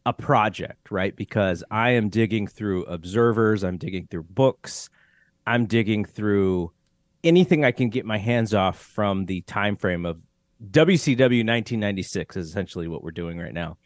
a 0.06 0.14
project, 0.14 0.92
right? 0.92 1.16
Because 1.16 1.64
I 1.72 1.92
am 1.92 2.10
digging 2.10 2.48
through 2.48 2.86
observers, 2.86 3.64
I'm 3.64 3.78
digging 3.78 4.08
through 4.08 4.24
books, 4.24 4.90
I'm 5.48 5.66
digging 5.66 6.06
through 6.06 6.72
anything 7.24 7.66
I 7.66 7.72
can 7.72 7.90
get 7.90 8.06
my 8.06 8.20
hands 8.20 8.54
off 8.54 8.80
from 8.80 9.26
the 9.26 9.42
time 9.42 9.76
frame 9.76 10.06
of 10.06 10.20
WCW 10.72 11.46
1996 11.46 12.38
is 12.38 12.48
essentially 12.48 12.88
what 12.88 13.04
we're 13.04 13.12
doing 13.12 13.40
right 13.40 13.54
now. 13.54 13.78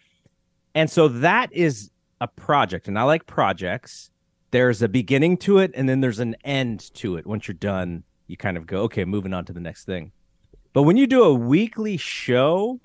And 0.76 0.90
so 0.90 1.08
that 1.08 1.52
is 1.54 1.90
a 2.22 2.28
project 2.28 2.88
and 2.88 2.98
I 2.98 3.04
like 3.04 3.26
projects. 3.26 4.10
There's 4.52 4.82
a 4.82 4.88
beginning 4.88 5.38
to 5.38 5.60
it 5.60 5.72
and 5.76 5.88
then 5.88 6.02
there's 6.02 6.20
an 6.20 6.36
end 6.44 6.94
to 6.96 7.18
it. 7.18 7.26
Once 7.26 7.48
you're 7.48 7.56
done, 7.56 8.04
you 8.28 8.38
kind 8.38 8.58
of 8.58 8.66
go, 8.66 8.82
okay, 8.84 9.06
moving 9.06 9.34
on 9.34 9.46
to 9.46 9.54
the 9.54 9.60
next 9.60 9.86
thing. 9.86 10.12
But 10.74 10.84
when 10.84 10.98
you 10.98 11.08
do 11.08 11.24
a 11.24 11.34
weekly 11.34 11.98
show, 11.98 12.80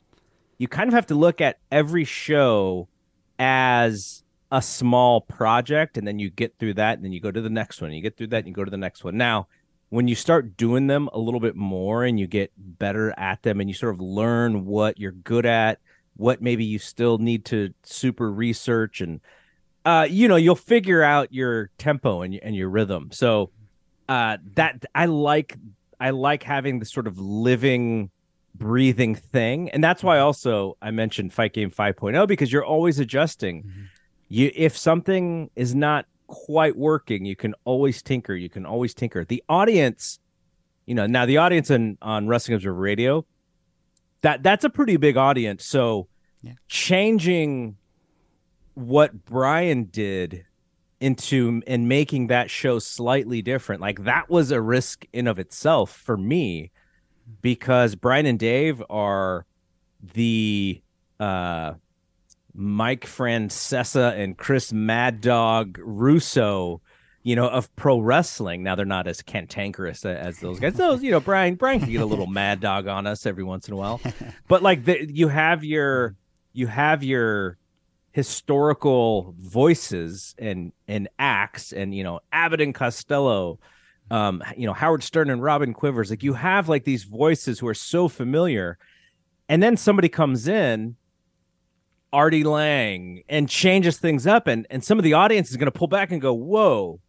you 0.58 0.68
kind 0.68 0.88
of 0.88 0.94
have 0.94 1.06
to 1.06 1.14
look 1.14 1.40
at 1.40 1.58
every 1.70 2.04
show 2.04 2.88
as 3.38 4.22
a 4.50 4.62
small 4.62 5.20
project 5.20 5.98
and 5.98 6.06
then 6.06 6.18
you 6.18 6.30
get 6.30 6.58
through 6.58 6.74
that 6.74 6.96
and 6.96 7.04
then 7.04 7.12
you 7.12 7.20
go 7.20 7.30
to 7.30 7.40
the 7.40 7.50
next 7.50 7.82
one. 7.82 7.92
You 7.92 8.00
get 8.00 8.16
through 8.16 8.28
that 8.28 8.38
and 8.38 8.48
you 8.48 8.54
go 8.54 8.64
to 8.64 8.70
the 8.70 8.76
next 8.76 9.04
one. 9.04 9.16
Now, 9.16 9.48
when 9.90 10.08
you 10.08 10.14
start 10.14 10.56
doing 10.56 10.86
them 10.86 11.08
a 11.12 11.18
little 11.18 11.40
bit 11.40 11.56
more 11.56 12.04
and 12.04 12.18
you 12.18 12.26
get 12.26 12.52
better 12.56 13.12
at 13.18 13.42
them 13.42 13.60
and 13.60 13.68
you 13.68 13.74
sort 13.74 13.94
of 13.94 14.00
learn 14.00 14.64
what 14.64 14.98
you're 14.98 15.12
good 15.12 15.46
at, 15.46 15.78
what 16.16 16.40
maybe 16.40 16.64
you 16.64 16.78
still 16.78 17.18
need 17.18 17.44
to 17.46 17.74
super 17.82 18.30
research 18.30 19.00
and 19.00 19.20
uh, 19.84 20.06
you 20.08 20.28
know, 20.28 20.36
you'll 20.36 20.54
figure 20.54 21.02
out 21.02 21.32
your 21.32 21.70
tempo 21.78 22.22
and, 22.22 22.34
and 22.42 22.56
your 22.56 22.68
rhythm. 22.68 23.10
So 23.12 23.50
uh, 24.08 24.38
that 24.54 24.84
I 24.94 25.06
like 25.06 25.56
I 26.00 26.10
like 26.10 26.42
having 26.42 26.78
the 26.78 26.86
sort 26.86 27.06
of 27.06 27.18
living 27.18 28.10
breathing 28.54 29.14
thing. 29.14 29.70
And 29.70 29.82
that's 29.82 30.02
why 30.02 30.18
also 30.18 30.76
i 30.80 30.90
mentioned 30.90 31.32
fight 31.32 31.52
game 31.52 31.70
5.0 31.70 32.26
because 32.28 32.52
you're 32.52 32.64
always 32.64 32.98
adjusting. 32.98 33.62
Mm-hmm. 33.62 33.82
you 34.28 34.50
if 34.54 34.76
something 34.76 35.50
is 35.56 35.74
not 35.74 36.06
quite 36.26 36.76
working 36.76 37.24
you 37.24 37.36
can 37.36 37.54
always 37.64 38.02
tinker. 38.02 38.34
You 38.34 38.48
can 38.48 38.64
always 38.64 38.94
tinker. 38.94 39.24
The 39.24 39.42
audience 39.48 40.18
you 40.86 40.94
know 40.94 41.06
now 41.06 41.26
the 41.26 41.38
audience 41.38 41.70
on 41.70 41.98
on 42.00 42.26
wrestling 42.26 42.54
observer 42.54 42.80
radio 42.80 43.26
that 44.24 44.42
that's 44.42 44.64
a 44.64 44.70
pretty 44.70 44.96
big 44.96 45.16
audience 45.16 45.64
so 45.64 46.08
yeah. 46.42 46.52
changing 46.68 47.76
what 48.74 49.24
brian 49.24 49.84
did 49.84 50.44
into 51.00 51.62
and 51.66 51.88
making 51.88 52.26
that 52.28 52.50
show 52.50 52.78
slightly 52.78 53.42
different 53.42 53.80
like 53.80 54.04
that 54.04 54.28
was 54.28 54.50
a 54.50 54.60
risk 54.60 55.06
in 55.12 55.26
of 55.26 55.38
itself 55.38 55.90
for 55.90 56.16
me 56.16 56.70
because 57.42 57.94
Bryan 57.94 58.26
and 58.26 58.38
Dave 58.38 58.82
are 58.90 59.46
the 60.14 60.82
uh, 61.18 61.74
Mike 62.54 63.06
Francesa 63.06 64.16
and 64.18 64.36
Chris 64.36 64.72
Mad 64.72 65.20
Dog 65.20 65.78
Russo, 65.80 66.80
you 67.24 67.34
know, 67.34 67.48
of 67.48 67.74
pro 67.74 67.98
wrestling. 67.98 68.62
Now 68.62 68.76
they're 68.76 68.86
not 68.86 69.08
as 69.08 69.20
cantankerous 69.22 70.04
as 70.04 70.38
those 70.38 70.60
guys. 70.60 70.74
Those, 70.74 71.02
you 71.02 71.10
know, 71.10 71.20
Bryan 71.20 71.56
Bryan 71.56 71.80
can 71.80 71.90
get 71.90 72.00
a 72.00 72.06
little 72.06 72.28
Mad 72.28 72.60
Dog 72.60 72.86
on 72.86 73.06
us 73.06 73.26
every 73.26 73.42
once 73.44 73.66
in 73.66 73.74
a 73.74 73.76
while, 73.76 74.00
but 74.48 74.62
like 74.62 74.84
the, 74.84 75.10
you 75.12 75.28
have 75.28 75.64
your 75.64 76.14
you 76.52 76.68
have 76.68 77.02
your 77.02 77.58
historical 78.12 79.34
voices 79.40 80.36
and 80.38 80.72
and 80.86 81.08
acts 81.18 81.72
and 81.72 81.92
you 81.92 82.04
know 82.04 82.20
Abbott 82.30 82.60
and 82.60 82.74
Costello 82.74 83.58
um, 84.10 84.42
you 84.56 84.66
know, 84.66 84.72
Howard 84.72 85.02
Stern 85.02 85.30
and 85.30 85.42
Robin 85.42 85.72
Quivers. 85.72 86.10
Like 86.10 86.22
you 86.22 86.34
have 86.34 86.68
like 86.68 86.84
these 86.84 87.04
voices 87.04 87.58
who 87.58 87.66
are 87.68 87.74
so 87.74 88.08
familiar, 88.08 88.78
and 89.48 89.62
then 89.62 89.76
somebody 89.76 90.08
comes 90.08 90.46
in, 90.46 90.96
Artie 92.12 92.44
Lange, 92.44 93.22
and 93.28 93.48
changes 93.48 93.98
things 93.98 94.26
up, 94.26 94.46
and 94.46 94.66
and 94.70 94.84
some 94.84 94.98
of 94.98 95.04
the 95.04 95.14
audience 95.14 95.50
is 95.50 95.56
going 95.56 95.70
to 95.70 95.78
pull 95.78 95.88
back 95.88 96.12
and 96.12 96.20
go, 96.20 96.34
"Whoa, 96.34 97.00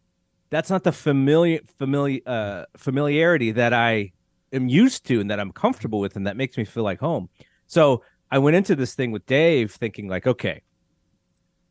that's 0.50 0.70
not 0.70 0.84
the 0.84 0.92
familiar 0.92 1.60
familiar 1.78 2.20
uh, 2.26 2.64
familiarity 2.76 3.52
that 3.52 3.72
I 3.72 4.12
am 4.52 4.68
used 4.68 5.06
to 5.06 5.20
and 5.20 5.30
that 5.30 5.40
I'm 5.40 5.52
comfortable 5.52 6.00
with, 6.00 6.16
and 6.16 6.26
that 6.26 6.36
makes 6.36 6.56
me 6.56 6.64
feel 6.64 6.84
like 6.84 7.00
home." 7.00 7.28
So 7.66 8.02
I 8.30 8.38
went 8.38 8.56
into 8.56 8.74
this 8.76 8.94
thing 8.94 9.12
with 9.12 9.26
Dave 9.26 9.72
thinking 9.72 10.08
like, 10.08 10.26
okay, 10.26 10.62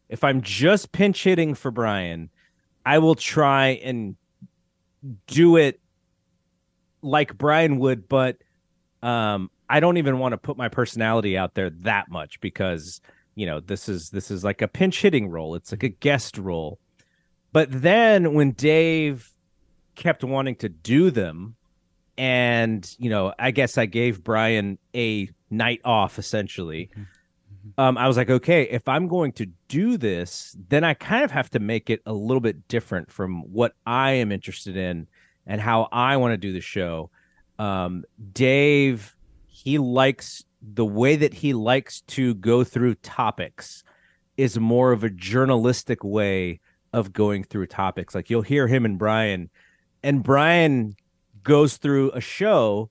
if 0.09 0.23
I'm 0.23 0.41
just 0.41 0.91
pinch 0.91 1.23
hitting 1.23 1.55
for 1.55 1.71
Bryan, 1.71 2.29
I 2.85 2.99
will 2.99 3.15
try 3.15 3.69
and 3.83 4.15
do 5.27 5.57
it 5.57 5.79
like 7.01 7.37
Bryan 7.37 7.79
would, 7.79 8.07
but 8.07 8.37
um, 9.01 9.49
I 9.69 9.79
don't 9.79 9.97
even 9.97 10.19
want 10.19 10.33
to 10.33 10.37
put 10.37 10.57
my 10.57 10.69
personality 10.69 11.37
out 11.37 11.53
there 11.53 11.69
that 11.81 12.09
much 12.09 12.39
because 12.39 13.01
you 13.35 13.45
know 13.45 13.59
this 13.59 13.89
is 13.89 14.09
this 14.09 14.31
is 14.31 14.43
like 14.43 14.61
a 14.61 14.67
pinch 14.67 15.01
hitting 15.01 15.29
role. 15.29 15.55
It's 15.55 15.71
like 15.71 15.83
a 15.83 15.89
guest 15.89 16.37
role. 16.37 16.79
But 17.55 17.71
then 17.71 18.33
when 18.33 18.51
Dave 18.51 19.33
kept 19.95 20.25
wanting 20.25 20.55
to 20.57 20.67
do 20.67 21.09
them, 21.09 21.55
and 22.17 22.85
you 22.99 23.09
know, 23.09 23.33
I 23.39 23.51
guess 23.51 23.77
I 23.77 23.85
gave 23.85 24.25
Bryan 24.25 24.77
a 24.93 25.29
night 25.49 25.79
off 25.85 26.19
essentially. 26.19 26.89
Mm-hmm. 26.91 27.79
Um, 27.79 27.97
I 27.97 28.09
was 28.09 28.17
like, 28.17 28.29
okay, 28.29 28.63
if 28.63 28.89
I'm 28.89 29.07
going 29.07 29.31
to 29.33 29.45
do 29.69 29.95
this, 29.95 30.53
then 30.67 30.83
I 30.83 30.95
kind 30.95 31.23
of 31.23 31.31
have 31.31 31.49
to 31.51 31.59
make 31.59 31.89
it 31.89 32.01
a 32.05 32.11
little 32.11 32.41
bit 32.41 32.67
different 32.67 33.09
from 33.09 33.43
what 33.43 33.73
I 33.85 34.11
am 34.11 34.33
interested 34.33 34.75
in 34.75 35.07
and 35.47 35.61
how 35.61 35.87
I 35.93 36.17
want 36.17 36.33
to 36.33 36.37
do 36.37 36.51
the 36.51 36.59
show. 36.59 37.09
Um, 37.57 38.03
Dave, 38.33 39.15
he 39.47 39.77
likes 39.77 40.43
the 40.61 40.83
way 40.83 41.15
that 41.15 41.33
he 41.33 41.53
likes 41.53 42.01
to 42.01 42.33
go 42.33 42.65
through 42.65 42.95
topics 42.95 43.85
is 44.35 44.59
more 44.59 44.91
of 44.91 45.05
a 45.05 45.09
journalistic 45.09 46.03
way 46.03 46.59
of 46.95 47.11
going 47.11 47.43
through 47.43 47.67
topics. 47.67 48.15
Like 48.15 48.29
you'll 48.29 48.41
hear 48.41 48.67
him 48.67 48.85
and 48.85 48.97
Bryan, 48.97 49.49
and 50.01 50.23
Bryan 50.23 50.95
goes 51.43 51.77
through 51.77 52.11
a 52.11 52.21
show 52.21 52.89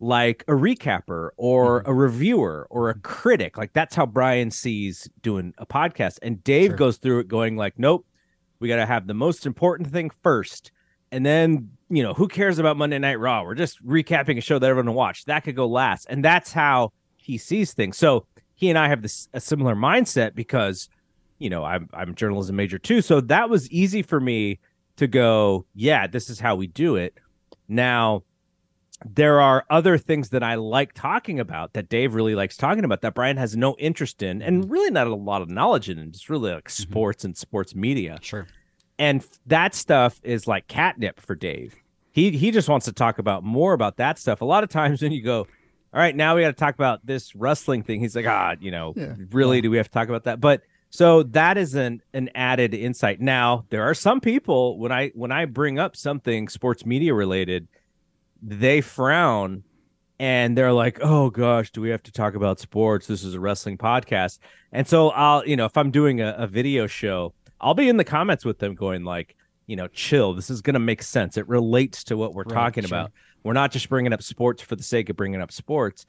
like 0.00 0.42
a 0.48 0.52
recapper 0.52 1.30
or 1.36 1.80
mm-hmm. 1.80 1.90
a 1.90 1.94
reviewer 1.94 2.66
or 2.70 2.90
a 2.90 2.98
critic. 2.98 3.56
Like 3.56 3.72
that's 3.72 3.94
how 3.94 4.06
Bryan 4.06 4.50
sees 4.50 5.08
doing 5.22 5.54
a 5.58 5.66
podcast. 5.66 6.18
And 6.22 6.42
Dave 6.42 6.70
sure. 6.70 6.76
goes 6.76 6.96
through 6.96 7.20
it 7.20 7.28
going 7.28 7.56
like, 7.56 7.78
nope, 7.78 8.04
we 8.58 8.68
got 8.68 8.76
to 8.76 8.86
have 8.86 9.06
the 9.06 9.14
most 9.14 9.46
important 9.46 9.90
thing 9.90 10.10
first. 10.22 10.72
And 11.12 11.24
then, 11.24 11.70
you 11.90 12.02
know, 12.02 12.14
who 12.14 12.26
cares 12.26 12.58
about 12.58 12.76
Monday 12.76 12.98
Night 12.98 13.20
Raw? 13.20 13.44
We're 13.44 13.54
just 13.54 13.84
recapping 13.86 14.38
a 14.38 14.40
show 14.40 14.58
that 14.58 14.68
everyone 14.68 14.94
watched. 14.94 15.26
That 15.26 15.44
could 15.44 15.54
go 15.54 15.66
last. 15.66 16.06
And 16.08 16.24
that's 16.24 16.52
how 16.52 16.92
he 17.16 17.38
sees 17.38 17.74
things. 17.74 17.96
So 17.96 18.26
he 18.54 18.70
and 18.70 18.78
I 18.78 18.88
have 18.88 19.02
this 19.02 19.28
a 19.34 19.40
similar 19.40 19.76
mindset 19.76 20.34
because, 20.34 20.88
you 21.42 21.50
know, 21.50 21.64
I'm 21.64 21.88
I'm 21.92 22.14
journalism 22.14 22.56
major 22.56 22.78
too. 22.78 23.02
So 23.02 23.20
that 23.22 23.50
was 23.50 23.70
easy 23.70 24.02
for 24.02 24.20
me 24.20 24.60
to 24.96 25.06
go, 25.06 25.66
yeah, 25.74 26.06
this 26.06 26.30
is 26.30 26.38
how 26.38 26.54
we 26.54 26.66
do 26.66 26.96
it. 26.96 27.14
Now, 27.68 28.22
there 29.04 29.40
are 29.40 29.64
other 29.70 29.98
things 29.98 30.28
that 30.28 30.42
I 30.42 30.54
like 30.54 30.92
talking 30.92 31.40
about 31.40 31.72
that 31.72 31.88
Dave 31.88 32.14
really 32.14 32.34
likes 32.34 32.56
talking 32.56 32.84
about 32.84 33.00
that 33.00 33.14
Bryan 33.14 33.36
has 33.36 33.56
no 33.56 33.74
interest 33.78 34.22
in 34.22 34.42
and 34.42 34.62
mm-hmm. 34.62 34.72
really 34.72 34.90
not 34.90 35.06
a 35.08 35.14
lot 35.14 35.42
of 35.42 35.48
knowledge 35.48 35.88
in. 35.88 35.98
It's 35.98 36.30
really 36.30 36.52
like 36.52 36.68
mm-hmm. 36.68 36.82
sports 36.82 37.24
and 37.24 37.36
sports 37.36 37.74
media. 37.74 38.18
Sure. 38.22 38.46
And 38.98 39.26
that 39.46 39.74
stuff 39.74 40.20
is 40.22 40.46
like 40.46 40.68
catnip 40.68 41.20
for 41.20 41.34
Dave. 41.34 41.74
He 42.12 42.30
he 42.30 42.50
just 42.50 42.68
wants 42.68 42.86
to 42.86 42.92
talk 42.92 43.18
about 43.18 43.42
more 43.42 43.72
about 43.72 43.96
that 43.96 44.18
stuff. 44.18 44.42
A 44.42 44.44
lot 44.44 44.62
of 44.62 44.70
times 44.70 45.02
when 45.02 45.12
you 45.12 45.22
go, 45.22 45.38
all 45.40 46.00
right, 46.00 46.14
now 46.14 46.36
we 46.36 46.42
got 46.42 46.48
to 46.48 46.52
talk 46.52 46.74
about 46.74 47.04
this 47.04 47.34
wrestling 47.34 47.82
thing. 47.82 48.00
He's 48.00 48.14
like, 48.14 48.26
ah, 48.26 48.54
you 48.60 48.70
know, 48.70 48.92
yeah. 48.94 49.14
really, 49.30 49.60
do 49.60 49.70
we 49.70 49.78
have 49.78 49.88
to 49.88 49.92
talk 49.92 50.08
about 50.08 50.24
that? 50.24 50.40
But 50.40 50.62
so 50.92 51.22
that 51.22 51.56
is 51.56 51.74
an 51.74 52.02
an 52.12 52.28
added 52.34 52.74
insight. 52.74 53.20
Now 53.20 53.64
there 53.70 53.82
are 53.82 53.94
some 53.94 54.20
people 54.20 54.78
when 54.78 54.92
I 54.92 55.08
when 55.14 55.32
I 55.32 55.46
bring 55.46 55.78
up 55.78 55.96
something 55.96 56.48
sports 56.48 56.84
media 56.84 57.14
related 57.14 57.66
they 58.42 58.80
frown 58.80 59.62
and 60.18 60.56
they're 60.56 60.72
like, 60.72 60.98
"Oh 61.00 61.30
gosh, 61.30 61.70
do 61.70 61.80
we 61.80 61.88
have 61.90 62.02
to 62.02 62.12
talk 62.12 62.34
about 62.34 62.60
sports? 62.60 63.06
This 63.06 63.24
is 63.24 63.34
a 63.34 63.40
wrestling 63.40 63.78
podcast." 63.78 64.38
And 64.72 64.86
so 64.86 65.10
I'll, 65.10 65.46
you 65.46 65.56
know, 65.56 65.64
if 65.64 65.76
I'm 65.76 65.90
doing 65.90 66.20
a, 66.20 66.34
a 66.36 66.46
video 66.46 66.86
show, 66.86 67.32
I'll 67.60 67.74
be 67.74 67.88
in 67.88 67.96
the 67.96 68.04
comments 68.04 68.44
with 68.44 68.58
them 68.58 68.74
going 68.74 69.04
like, 69.04 69.34
you 69.66 69.76
know, 69.76 69.88
chill. 69.88 70.34
This 70.34 70.50
is 70.50 70.60
going 70.60 70.74
to 70.74 70.80
make 70.80 71.02
sense. 71.02 71.36
It 71.36 71.48
relates 71.48 72.04
to 72.04 72.16
what 72.16 72.34
we're 72.34 72.42
right, 72.42 72.54
talking 72.54 72.84
sure. 72.84 72.98
about. 72.98 73.12
We're 73.44 73.52
not 73.54 73.72
just 73.72 73.88
bringing 73.88 74.12
up 74.12 74.22
sports 74.22 74.60
for 74.60 74.76
the 74.76 74.82
sake 74.82 75.08
of 75.08 75.16
bringing 75.16 75.40
up 75.40 75.52
sports. 75.52 76.04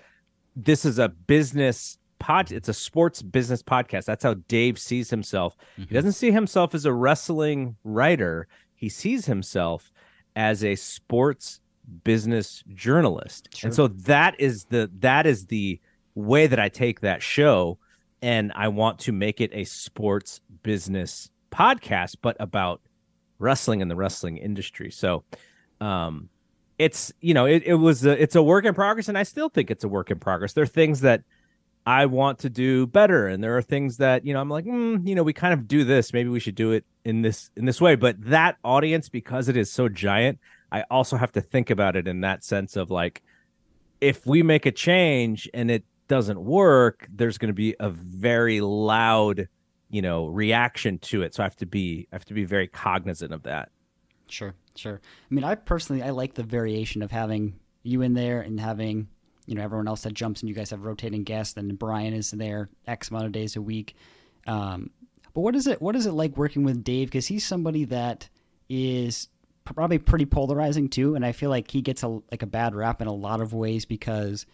This 0.55 0.85
is 0.85 0.99
a 0.99 1.09
business 1.09 1.97
pod. 2.23 2.53
It's 2.53 2.69
a 2.69 2.73
sports 2.73 3.21
business 3.21 3.61
podcast. 3.61 4.05
That's 4.05 4.23
how 4.23 4.35
Dave 4.47 4.79
sees 4.79 5.09
himself. 5.09 5.57
Mm-hmm. 5.73 5.89
He 5.89 5.93
doesn't 5.93 6.13
see 6.13 6.31
himself 6.31 6.73
as 6.73 6.85
a 6.85 6.93
wrestling 6.93 7.75
writer. 7.83 8.47
He 8.75 8.87
sees 8.87 9.25
himself 9.25 9.91
as 10.37 10.63
a 10.63 10.75
sports 10.75 11.59
business 12.05 12.63
journalist. 12.73 13.49
Sure. 13.53 13.67
And 13.67 13.75
so 13.75 13.87
that 13.89 14.39
is 14.39 14.65
the 14.65 14.89
that 14.99 15.27
is 15.27 15.47
the 15.47 15.81
way 16.15 16.47
that 16.47 16.59
I 16.59 16.69
take 16.69 17.01
that 17.01 17.21
show 17.21 17.77
and 18.21 18.53
I 18.55 18.69
want 18.69 18.99
to 18.99 19.11
make 19.11 19.41
it 19.41 19.51
a 19.53 19.65
sports 19.65 20.39
business 20.63 21.29
podcast 21.51 22.15
but 22.21 22.37
about 22.39 22.79
wrestling 23.37 23.81
and 23.81 23.91
the 23.91 23.97
wrestling 23.97 24.37
industry. 24.37 24.91
So 24.91 25.25
um 25.81 26.29
it's 26.79 27.11
you 27.19 27.33
know 27.33 27.45
it, 27.45 27.63
it 27.65 27.75
was 27.75 28.05
a, 28.05 28.21
it's 28.21 28.35
a 28.35 28.41
work 28.41 28.63
in 28.63 28.73
progress 28.73 29.09
and 29.09 29.17
I 29.17 29.23
still 29.23 29.49
think 29.49 29.69
it's 29.69 29.83
a 29.83 29.89
work 29.89 30.09
in 30.09 30.19
progress. 30.19 30.53
There 30.53 30.63
are 30.63 30.67
things 30.81 31.01
that 31.01 31.23
I 31.85 32.05
want 32.05 32.39
to 32.39 32.49
do 32.49 32.87
better. 32.87 33.27
And 33.27 33.43
there 33.43 33.57
are 33.57 33.61
things 33.61 33.97
that 33.97 34.25
you 34.25 34.33
know 34.33 34.41
I'm 34.41 34.49
like 34.49 34.65
mm, 34.65 35.07
you 35.07 35.15
know 35.15 35.23
we 35.23 35.33
kind 35.33 35.53
of 35.53 35.67
do 35.67 35.83
this. 35.83 36.13
Maybe 36.13 36.29
we 36.29 36.39
should 36.39 36.55
do 36.55 36.71
it 36.71 36.85
in 37.03 37.21
this 37.21 37.49
in 37.55 37.65
this 37.65 37.81
way. 37.81 37.95
But 37.95 38.15
that 38.25 38.57
audience 38.63 39.09
because 39.09 39.49
it 39.49 39.57
is 39.57 39.71
so 39.71 39.89
giant 39.89 40.39
i 40.73 40.83
also 40.89 41.15
have 41.15 41.31
to 41.31 41.39
think 41.39 41.69
about 41.69 41.95
it 41.95 42.07
in 42.07 42.21
that 42.21 42.43
sense 42.43 42.75
of 42.75 42.91
like 42.91 43.21
if 44.01 44.25
we 44.25 44.43
make 44.43 44.65
a 44.65 44.71
change 44.71 45.49
and 45.53 45.71
it 45.71 45.85
doesn't 46.09 46.43
work 46.43 47.07
there's 47.13 47.37
going 47.37 47.47
to 47.47 47.53
be 47.53 47.75
a 47.79 47.89
very 47.89 48.59
loud 48.59 49.47
you 49.89 50.01
know 50.01 50.25
reaction 50.27 50.97
to 50.97 51.21
it. 51.21 51.33
So 51.33 51.43
i 51.43 51.45
have 51.45 51.55
to 51.57 51.65
be 51.65 52.07
i 52.11 52.15
have 52.15 52.25
to 52.25 52.33
be 52.33 52.43
very 52.43 52.67
cognizant 52.67 53.31
of 53.31 53.43
that. 53.43 53.69
Sure 54.27 54.55
sure. 54.75 54.99
I 55.03 55.33
mean 55.33 55.43
i 55.43 55.55
personally 55.55 56.01
i 56.01 56.09
like 56.09 56.33
the 56.33 56.43
variation 56.43 57.01
of 57.01 57.11
having 57.11 57.59
you 57.83 58.01
in 58.01 58.13
there 58.13 58.41
and 58.41 58.59
having 58.59 59.07
you 59.45 59.55
know 59.55 59.63
everyone 59.63 59.87
else 59.87 60.01
that 60.03 60.13
jumps 60.13 60.41
and 60.41 60.49
you 60.49 60.55
guys 60.55 60.69
have 60.69 60.85
rotating 60.85 61.23
guests 61.23 61.57
and 61.57 61.77
brian 61.77 62.13
is 62.13 62.31
there 62.31 62.69
x 62.87 63.09
amount 63.09 63.25
of 63.25 63.31
days 63.31 63.55
a 63.55 63.61
week. 63.61 63.95
Um, 64.45 64.89
but 65.33 65.41
what 65.41 65.55
is 65.55 65.67
it 65.67 65.81
what 65.81 65.95
is 65.95 66.05
it 66.05 66.11
like 66.11 66.37
working 66.37 66.63
with 66.63 66.83
dave? 66.83 67.07
Because 67.07 67.27
he's 67.27 67.45
somebody 67.45 67.85
that 67.85 68.29
is 68.69 69.29
probably 69.65 69.97
pretty 69.97 70.25
polarizing 70.25 70.89
too 70.89 71.15
and 71.15 71.25
i 71.25 71.31
feel 71.31 71.49
like 71.49 71.71
he 71.71 71.81
gets 71.81 72.03
a 72.03 72.07
like 72.07 72.41
a 72.41 72.47
bad 72.47 72.75
rap 72.75 73.01
in 73.01 73.07
a 73.07 73.13
lot 73.13 73.39
of 73.39 73.53
ways 73.53 73.85
because 73.85 74.45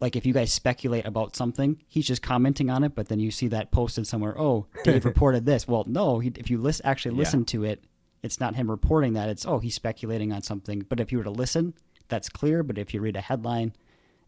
like 0.00 0.14
if 0.14 0.26
you 0.26 0.34
guys 0.34 0.52
speculate 0.52 1.06
about 1.06 1.34
something 1.34 1.80
he's 1.88 2.06
just 2.06 2.22
commenting 2.22 2.68
on 2.68 2.84
it 2.84 2.94
but 2.94 3.08
then 3.08 3.18
you 3.18 3.30
see 3.30 3.48
that 3.48 3.70
posted 3.70 4.06
somewhere 4.06 4.38
oh 4.38 4.66
dave 4.84 5.04
reported 5.06 5.46
this. 5.46 5.66
Well 5.66 5.84
no 5.86 6.18
he, 6.18 6.32
if 6.36 6.50
you 6.50 6.58
list, 6.58 6.82
actually 6.84 7.14
listen 7.14 7.40
yeah. 7.40 7.46
to 7.46 7.64
it 7.64 7.84
it's 8.22 8.40
not 8.40 8.56
him 8.56 8.70
reporting 8.70 9.14
that 9.14 9.28
it's 9.28 9.46
oh 9.46 9.58
he's 9.58 9.74
speculating 9.74 10.32
on 10.32 10.42
something. 10.42 10.84
But 10.88 11.00
if 11.00 11.12
you 11.12 11.18
were 11.18 11.24
to 11.24 11.30
listen 11.30 11.74
that's 12.08 12.28
clear 12.28 12.62
but 12.62 12.78
if 12.78 12.92
you 12.92 13.00
read 13.00 13.16
a 13.16 13.20
headline 13.20 13.72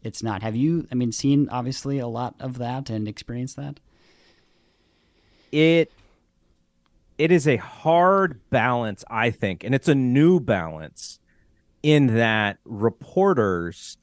it's 0.03 0.23
not. 0.23 0.41
Have 0.41 0.55
you, 0.55 0.87
I 0.91 0.95
mean, 0.95 1.11
seen 1.11 1.49
obviously 1.49 1.99
a 1.99 2.07
lot 2.07 2.35
of 2.39 2.57
that 2.57 2.89
and 2.89 3.07
experienced 3.07 3.55
that? 3.57 3.79
It 5.51 5.91
it 7.17 7.31
is 7.31 7.47
a 7.47 7.57
hard 7.57 8.39
balance, 8.49 9.03
I 9.09 9.31
think, 9.31 9.63
and 9.63 9.75
it's 9.75 9.89
a 9.89 9.95
new 9.95 10.39
balance 10.39 11.19
in 11.83 12.15
that 12.15 12.59
reporters 12.65 13.97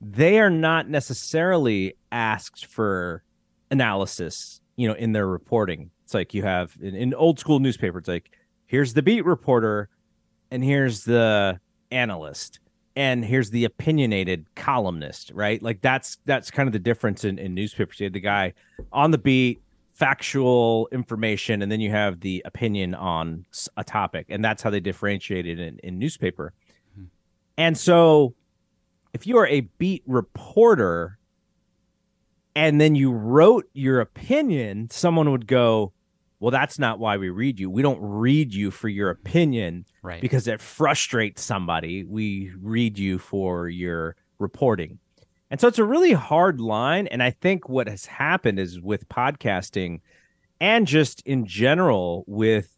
they 0.00 0.38
are 0.38 0.50
not 0.50 0.88
necessarily 0.88 1.94
asked 2.12 2.66
for 2.66 3.22
analysis, 3.70 4.60
you 4.76 4.86
know, 4.86 4.94
in 4.94 5.12
their 5.12 5.26
reporting. 5.26 5.90
It's 6.04 6.14
like 6.14 6.34
you 6.34 6.42
have 6.42 6.76
in, 6.80 6.94
in 6.94 7.14
old 7.14 7.38
school 7.38 7.58
newspapers, 7.58 8.06
like 8.06 8.30
here's 8.66 8.94
the 8.94 9.02
beat 9.02 9.24
reporter 9.24 9.88
and 10.50 10.62
here's 10.62 11.04
the 11.04 11.60
analyst 11.90 12.60
and 12.96 13.22
here's 13.24 13.50
the 13.50 13.64
opinionated 13.64 14.46
columnist, 14.54 15.30
right? 15.34 15.62
Like 15.62 15.82
that's 15.82 16.18
that's 16.24 16.50
kind 16.50 16.66
of 16.66 16.72
the 16.72 16.78
difference 16.78 17.24
in, 17.24 17.38
in 17.38 17.54
newspapers. 17.54 18.00
You 18.00 18.04
had 18.04 18.14
the 18.14 18.20
guy 18.20 18.54
on 18.90 19.10
the 19.10 19.18
beat, 19.18 19.60
factual 19.90 20.88
information, 20.90 21.60
and 21.60 21.70
then 21.70 21.80
you 21.80 21.90
have 21.90 22.20
the 22.20 22.42
opinion 22.46 22.94
on 22.94 23.44
a 23.76 23.84
topic, 23.84 24.26
and 24.30 24.42
that's 24.42 24.62
how 24.62 24.70
they 24.70 24.80
differentiated 24.80 25.60
in, 25.60 25.78
in 25.80 25.98
newspaper. 25.98 26.54
Mm-hmm. 26.92 27.04
And 27.58 27.76
so, 27.76 28.34
if 29.12 29.26
you 29.26 29.36
are 29.36 29.46
a 29.46 29.60
beat 29.60 30.02
reporter, 30.06 31.18
and 32.54 32.80
then 32.80 32.94
you 32.94 33.12
wrote 33.12 33.68
your 33.74 34.00
opinion, 34.00 34.88
someone 34.90 35.30
would 35.30 35.46
go, 35.46 35.92
well 36.40 36.50
that's 36.50 36.78
not 36.78 36.98
why 36.98 37.16
we 37.16 37.30
read 37.30 37.58
you. 37.58 37.70
We 37.70 37.82
don't 37.82 38.00
read 38.00 38.52
you 38.52 38.70
for 38.70 38.88
your 38.88 39.10
opinion 39.10 39.86
right. 40.02 40.20
because 40.20 40.46
it 40.46 40.60
frustrates 40.60 41.42
somebody. 41.42 42.04
We 42.04 42.52
read 42.60 42.98
you 42.98 43.18
for 43.18 43.68
your 43.68 44.16
reporting. 44.38 44.98
And 45.50 45.60
so 45.60 45.68
it's 45.68 45.78
a 45.78 45.84
really 45.84 46.12
hard 46.12 46.60
line. 46.60 47.06
And 47.06 47.22
i 47.22 47.30
think 47.30 47.68
what 47.68 47.88
has 47.88 48.06
happened 48.06 48.58
is 48.58 48.80
with 48.80 49.08
podcasting 49.08 50.00
and 50.60 50.86
just 50.86 51.22
in 51.26 51.46
general 51.46 52.24
with 52.26 52.76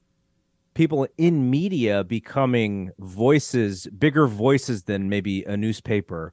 people 0.75 1.09
in 1.17 1.51
media 1.51 2.05
becoming 2.05 2.91
voices 2.99 3.87
bigger 3.99 4.27
voices 4.27 4.85
than 4.85 5.09
maybe 5.09 5.43
a 5.45 5.57
newspaper 5.57 6.33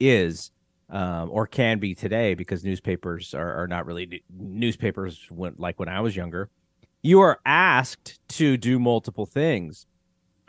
is 0.00 0.50
um, 0.90 1.30
or 1.30 1.46
can 1.46 1.78
be 1.78 1.94
today 1.94 2.34
because 2.34 2.64
newspapers 2.64 3.34
are, 3.34 3.62
are 3.62 3.68
not 3.68 3.86
really 3.86 4.22
newspapers 4.36 5.26
when, 5.30 5.54
like 5.58 5.78
when 5.78 5.88
i 5.88 6.00
was 6.00 6.16
younger 6.16 6.50
you 7.04 7.20
are 7.20 7.38
asked 7.44 8.18
to 8.30 8.56
do 8.56 8.78
multiple 8.78 9.26
things. 9.26 9.86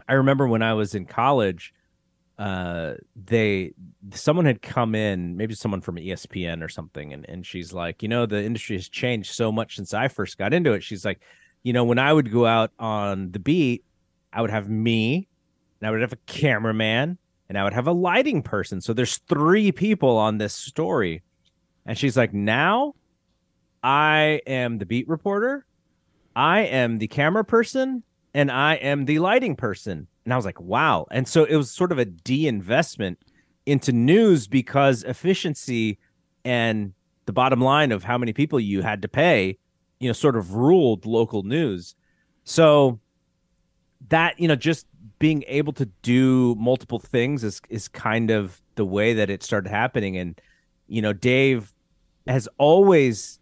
I 0.07 0.13
remember 0.13 0.47
when 0.47 0.61
I 0.61 0.73
was 0.73 0.95
in 0.95 1.05
college, 1.05 1.73
uh, 2.39 2.93
they 3.15 3.73
someone 4.13 4.45
had 4.45 4.61
come 4.61 4.95
in, 4.95 5.35
maybe 5.35 5.53
someone 5.53 5.81
from 5.81 5.97
ESPN 5.97 6.63
or 6.63 6.69
something, 6.69 7.11
and 7.11 7.25
and 7.27 7.45
she's 7.45 7.73
like, 7.73 8.01
you 8.01 8.09
know, 8.09 8.25
the 8.25 8.41
industry 8.41 8.77
has 8.77 8.87
changed 8.87 9.33
so 9.33 9.51
much 9.51 9.75
since 9.75 9.93
I 9.93 10.07
first 10.07 10.37
got 10.37 10.53
into 10.53 10.71
it. 10.71 10.81
She's 10.81 11.03
like, 11.03 11.19
you 11.63 11.73
know, 11.73 11.83
when 11.83 11.99
I 11.99 12.13
would 12.13 12.31
go 12.31 12.45
out 12.45 12.71
on 12.79 13.31
the 13.31 13.39
beat, 13.39 13.83
I 14.31 14.41
would 14.41 14.49
have 14.51 14.69
me, 14.69 15.27
and 15.81 15.87
I 15.87 15.91
would 15.91 16.01
have 16.01 16.13
a 16.13 16.19
cameraman, 16.25 17.17
and 17.49 17.57
I 17.57 17.65
would 17.65 17.73
have 17.73 17.87
a 17.87 17.93
lighting 17.93 18.41
person. 18.43 18.79
So 18.79 18.93
there's 18.93 19.17
three 19.27 19.73
people 19.73 20.17
on 20.17 20.37
this 20.37 20.53
story, 20.53 21.21
and 21.85 21.97
she's 21.97 22.15
like, 22.15 22.33
now 22.33 22.95
I 23.83 24.41
am 24.47 24.77
the 24.77 24.85
beat 24.85 25.09
reporter 25.09 25.65
I 26.35 26.61
am 26.61 26.97
the 26.97 27.07
camera 27.07 27.43
person 27.43 28.03
and 28.33 28.51
I 28.51 28.75
am 28.75 29.05
the 29.05 29.19
lighting 29.19 29.55
person. 29.55 30.07
And 30.25 30.33
I 30.33 30.35
was 30.35 30.45
like, 30.45 30.59
wow. 30.59 31.07
And 31.11 31.27
so 31.27 31.45
it 31.45 31.55
was 31.55 31.71
sort 31.71 31.91
of 31.91 31.99
a 31.99 32.05
de 32.05 32.47
investment 32.47 33.19
into 33.65 33.91
news 33.91 34.47
because 34.47 35.03
efficiency 35.03 35.97
and 36.43 36.93
the 37.25 37.33
bottom 37.33 37.61
line 37.61 37.91
of 37.91 38.03
how 38.03 38.17
many 38.17 38.33
people 38.33 38.59
you 38.59 38.81
had 38.81 39.01
to 39.01 39.07
pay, 39.07 39.57
you 39.99 40.09
know, 40.09 40.13
sort 40.13 40.35
of 40.35 40.53
ruled 40.53 41.05
local 41.05 41.43
news. 41.43 41.95
So 42.43 42.99
that, 44.09 44.39
you 44.39 44.47
know, 44.47 44.55
just 44.55 44.85
being 45.17 45.43
able 45.47 45.73
to 45.73 45.85
do 46.01 46.55
multiple 46.55 46.99
things 46.99 47.43
is 47.43 47.61
is 47.69 47.87
kind 47.87 48.29
of 48.29 48.61
the 48.75 48.85
way 48.85 49.13
that 49.13 49.29
it 49.29 49.41
started 49.41 49.69
happening. 49.69 50.17
And, 50.17 50.39
you 50.87 51.01
know, 51.01 51.13
Dave 51.13 51.73
has 52.27 52.47
always 52.57 53.39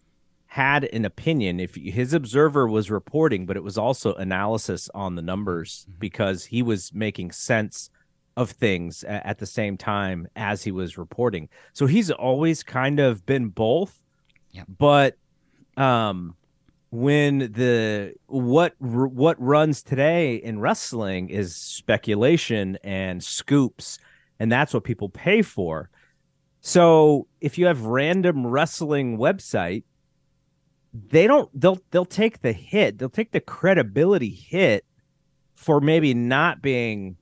had 0.53 0.83
an 0.93 1.03
opinion 1.03 1.59
if 1.59 1.73
his 1.73 2.13
observer 2.13 2.67
was 2.67 2.91
reporting 2.91 3.43
but 3.43 3.57
it 3.57 3.63
was 3.63 3.75
also 3.75 4.13
analysis 4.13 4.87
on 4.93 5.15
the 5.15 5.21
numbers 5.21 5.87
mm-hmm. 5.89 5.97
because 5.97 6.45
he 6.45 6.61
was 6.61 6.93
making 6.93 7.31
sense 7.31 7.89
of 8.37 8.51
things 8.51 9.03
at 9.05 9.39
the 9.39 9.47
same 9.47 9.75
time 9.75 10.27
as 10.35 10.61
he 10.61 10.71
was 10.71 10.95
reporting 10.95 11.49
so 11.73 11.87
he's 11.87 12.11
always 12.11 12.61
kind 12.61 12.99
of 12.99 13.25
been 13.25 13.47
both 13.47 13.97
yep. 14.51 14.67
but 14.77 15.17
um 15.75 16.35
when 16.91 17.39
the 17.39 18.13
what 18.27 18.75
what 18.79 19.41
runs 19.41 19.81
today 19.81 20.35
in 20.35 20.59
wrestling 20.59 21.29
is 21.29 21.55
speculation 21.55 22.77
and 22.83 23.23
scoops 23.23 23.97
and 24.39 24.51
that's 24.51 24.71
what 24.71 24.83
people 24.83 25.09
pay 25.09 25.41
for 25.41 25.89
so 26.61 27.25
if 27.41 27.57
you 27.57 27.65
have 27.65 27.81
random 27.81 28.45
wrestling 28.45 29.17
website 29.17 29.83
they 30.93 31.27
don't 31.27 31.49
they'll 31.59 31.79
they'll 31.91 32.05
take 32.05 32.41
the 32.41 32.53
hit 32.53 32.99
they'll 32.99 33.09
take 33.09 33.31
the 33.31 33.39
credibility 33.39 34.29
hit 34.29 34.85
for 35.55 35.81
maybe 35.81 36.13
not 36.13 36.61
being 36.61 37.17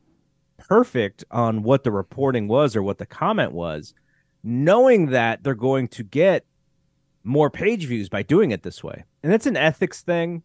perfect 0.57 1.23
on 1.31 1.63
what 1.63 1.83
the 1.83 1.91
reporting 1.91 2.47
was 2.47 2.75
or 2.75 2.83
what 2.83 2.97
the 2.97 3.05
comment 3.05 3.51
was 3.51 3.93
knowing 4.43 5.07
that 5.07 5.43
they're 5.43 5.55
going 5.55 5.87
to 5.87 6.03
get 6.03 6.45
more 7.23 7.49
page 7.49 7.85
views 7.85 8.09
by 8.09 8.23
doing 8.23 8.51
it 8.51 8.63
this 8.63 8.83
way. 8.83 9.03
And 9.23 9.33
it's 9.33 9.45
an 9.45 9.57
ethics 9.57 10.01
thing. 10.01 10.43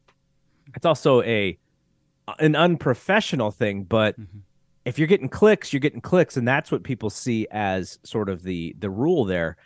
It's 0.75 0.87
also 0.87 1.23
a 1.23 1.59
an 2.41 2.57
unprofessional 2.57 3.53
thing 3.53 3.85
but 3.85 4.19
mm-hmm. 4.21 4.39
if 4.85 4.99
you're 4.99 5.07
getting 5.07 5.29
clicks 5.29 5.73
you're 5.73 5.79
getting 5.79 6.01
clicks 6.01 6.37
and 6.37 6.47
that's 6.47 6.73
what 6.73 6.83
people 6.83 7.09
see 7.09 7.47
as 7.53 8.01
sort 8.03 8.29
of 8.29 8.43
the 8.43 8.75
the 8.81 8.91
rule 8.91 9.25
there. 9.25 9.57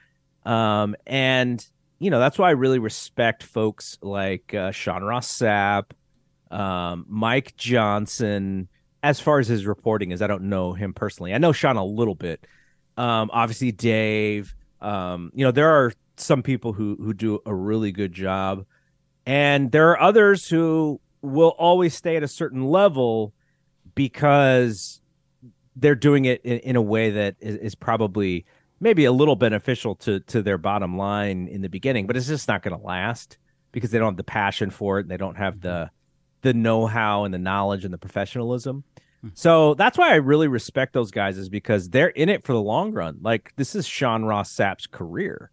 Um 0.44 0.94
and 1.06 1.66
you 2.00 2.10
know, 2.10 2.18
that's 2.18 2.38
why 2.38 2.48
I 2.48 2.52
really 2.52 2.78
respect 2.78 3.42
folks 3.42 3.98
like 4.00 4.54
uh, 4.54 4.70
Sean 4.72 5.04
Ross 5.04 5.30
Sapp, 5.30 5.92
um, 6.50 7.04
Mike 7.08 7.54
Johnson. 7.56 8.68
As 9.02 9.20
far 9.20 9.38
as 9.38 9.48
his 9.48 9.66
reporting 9.66 10.10
is, 10.10 10.20
I 10.20 10.26
don't 10.26 10.44
know 10.44 10.72
him 10.72 10.94
personally. 10.94 11.32
I 11.32 11.38
know 11.38 11.52
Sean 11.52 11.76
a 11.76 11.84
little 11.84 12.14
bit. 12.14 12.46
Um, 12.96 13.30
obviously, 13.32 13.70
Dave. 13.70 14.54
Um, 14.80 15.30
you 15.34 15.44
know, 15.44 15.52
there 15.52 15.68
are 15.70 15.92
some 16.16 16.42
people 16.42 16.72
who 16.72 16.96
who 16.96 17.12
do 17.12 17.40
a 17.44 17.54
really 17.54 17.92
good 17.92 18.12
job, 18.12 18.64
and 19.26 19.70
there 19.70 19.90
are 19.90 20.00
others 20.00 20.48
who 20.48 21.00
will 21.20 21.54
always 21.58 21.94
stay 21.94 22.16
at 22.16 22.22
a 22.22 22.28
certain 22.28 22.64
level 22.64 23.34
because 23.94 25.02
they're 25.76 25.94
doing 25.94 26.24
it 26.24 26.40
in, 26.44 26.58
in 26.60 26.76
a 26.76 26.82
way 26.82 27.10
that 27.10 27.36
is, 27.40 27.56
is 27.56 27.74
probably 27.74 28.46
maybe 28.80 29.04
a 29.04 29.12
little 29.12 29.36
beneficial 29.36 29.94
to 29.96 30.20
to 30.20 30.42
their 30.42 30.58
bottom 30.58 30.96
line 30.96 31.48
in 31.48 31.60
the 31.62 31.68
beginning, 31.68 32.06
but 32.06 32.16
it's 32.16 32.26
just 32.26 32.48
not 32.48 32.62
going 32.62 32.76
to 32.76 32.84
last 32.84 33.38
because 33.72 33.90
they 33.90 33.98
don't 33.98 34.12
have 34.12 34.16
the 34.16 34.24
passion 34.24 34.70
for 34.70 34.98
it. 34.98 35.02
And 35.02 35.10
they 35.10 35.16
don't 35.16 35.36
have 35.36 35.60
the 35.60 35.90
the 36.42 36.54
know 36.54 36.86
how 36.86 37.24
and 37.24 37.34
the 37.34 37.38
knowledge 37.38 37.84
and 37.84 37.92
the 37.92 37.98
professionalism. 37.98 38.84
Hmm. 39.20 39.28
So 39.34 39.74
that's 39.74 39.98
why 39.98 40.10
I 40.10 40.16
really 40.16 40.48
respect 40.48 40.92
those 40.92 41.10
guys 41.10 41.36
is 41.36 41.48
because 41.48 41.90
they're 41.90 42.08
in 42.08 42.28
it 42.28 42.44
for 42.44 42.52
the 42.52 42.62
long 42.62 42.92
run. 42.92 43.18
Like 43.20 43.52
this 43.56 43.74
is 43.74 43.86
Sean 43.86 44.24
Ross 44.24 44.50
Sapp's 44.50 44.86
career. 44.86 45.50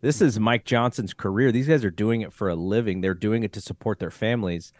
This 0.00 0.20
is 0.20 0.36
hmm. 0.36 0.44
Mike 0.44 0.64
Johnson's 0.64 1.14
career. 1.14 1.52
These 1.52 1.68
guys 1.68 1.84
are 1.84 1.90
doing 1.90 2.22
it 2.22 2.32
for 2.32 2.48
a 2.48 2.56
living. 2.56 3.00
They're 3.00 3.14
doing 3.14 3.44
it 3.44 3.52
to 3.54 3.60
support 3.60 3.98
their 3.98 4.10
families. 4.10 4.72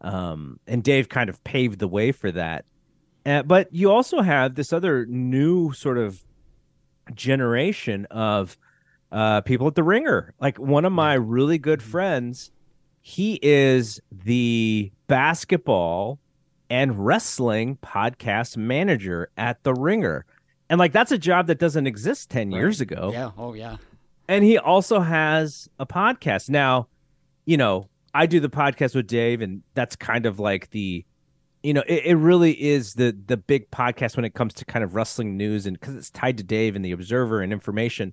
Um, 0.00 0.60
and 0.66 0.84
Dave 0.84 1.08
kind 1.08 1.28
of 1.28 1.42
paved 1.42 1.80
the 1.80 1.88
way 1.88 2.12
for 2.12 2.30
that. 2.30 2.64
Uh, 3.26 3.42
but 3.42 3.72
you 3.72 3.90
also 3.90 4.22
have 4.22 4.54
this 4.54 4.72
other 4.72 5.04
new 5.06 5.72
sort 5.72 5.98
of 5.98 6.22
generation 7.14 8.06
of 8.10 8.56
uh, 9.12 9.40
people 9.42 9.66
at 9.66 9.74
the 9.74 9.82
Ringer. 9.82 10.34
Like 10.40 10.58
one 10.58 10.84
of 10.84 10.92
my 10.92 11.14
really 11.14 11.58
good 11.58 11.80
Mm-hmm. 11.80 11.90
friends, 11.90 12.50
he 13.00 13.38
is 13.42 14.00
the 14.10 14.90
basketball 15.06 16.18
and 16.70 17.06
wrestling 17.06 17.78
podcast 17.82 18.56
manager 18.56 19.30
at 19.36 19.62
the 19.62 19.72
Ringer. 19.72 20.26
And 20.68 20.78
like 20.78 20.92
that's 20.92 21.12
a 21.12 21.18
job 21.18 21.46
that 21.46 21.58
doesn't 21.58 21.86
exist 21.86 22.28
10 22.30 22.52
years 22.52 22.80
ago. 22.80 23.10
Yeah. 23.12 23.30
Oh, 23.38 23.54
yeah. 23.54 23.76
And 24.28 24.44
he 24.44 24.58
also 24.58 25.00
has 25.00 25.70
a 25.78 25.86
podcast. 25.86 26.50
Now, 26.50 26.88
you 27.46 27.56
know, 27.56 27.88
I 28.12 28.26
do 28.26 28.40
the 28.40 28.50
podcast 28.50 28.94
with 28.94 29.06
Dave, 29.06 29.40
and 29.40 29.62
that's 29.74 29.96
kind 29.96 30.26
of 30.26 30.38
like 30.38 30.68
the 30.70 31.06
you 31.62 31.74
know, 31.74 31.82
it, 31.86 32.06
it 32.06 32.16
really 32.16 32.52
is 32.52 32.94
the 32.94 33.16
the 33.26 33.36
big 33.36 33.70
podcast 33.70 34.16
when 34.16 34.24
it 34.24 34.34
comes 34.34 34.54
to 34.54 34.64
kind 34.64 34.84
of 34.84 34.94
wrestling 34.94 35.36
news 35.36 35.66
and 35.66 35.78
because 35.78 35.94
it's 35.96 36.10
tied 36.10 36.38
to 36.38 36.44
Dave 36.44 36.76
and 36.76 36.84
the 36.84 36.92
Observer 36.92 37.40
and 37.40 37.52
information. 37.52 38.12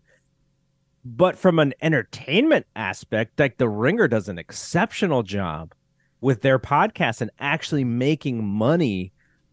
But 1.03 1.37
from 1.37 1.59
an 1.59 1.73
entertainment 1.81 2.65
aspect, 2.75 3.39
like 3.39 3.57
the 3.57 3.69
Ringer 3.69 4.07
does 4.07 4.27
an 4.27 4.39
exceptional 4.39 5.21
job 5.21 5.73
with 6.21 6.41
their 6.41 6.57
podcast 6.57 7.21
and 7.21 7.29
actually 7.39 7.83
making 7.83 8.43
money 8.43 9.11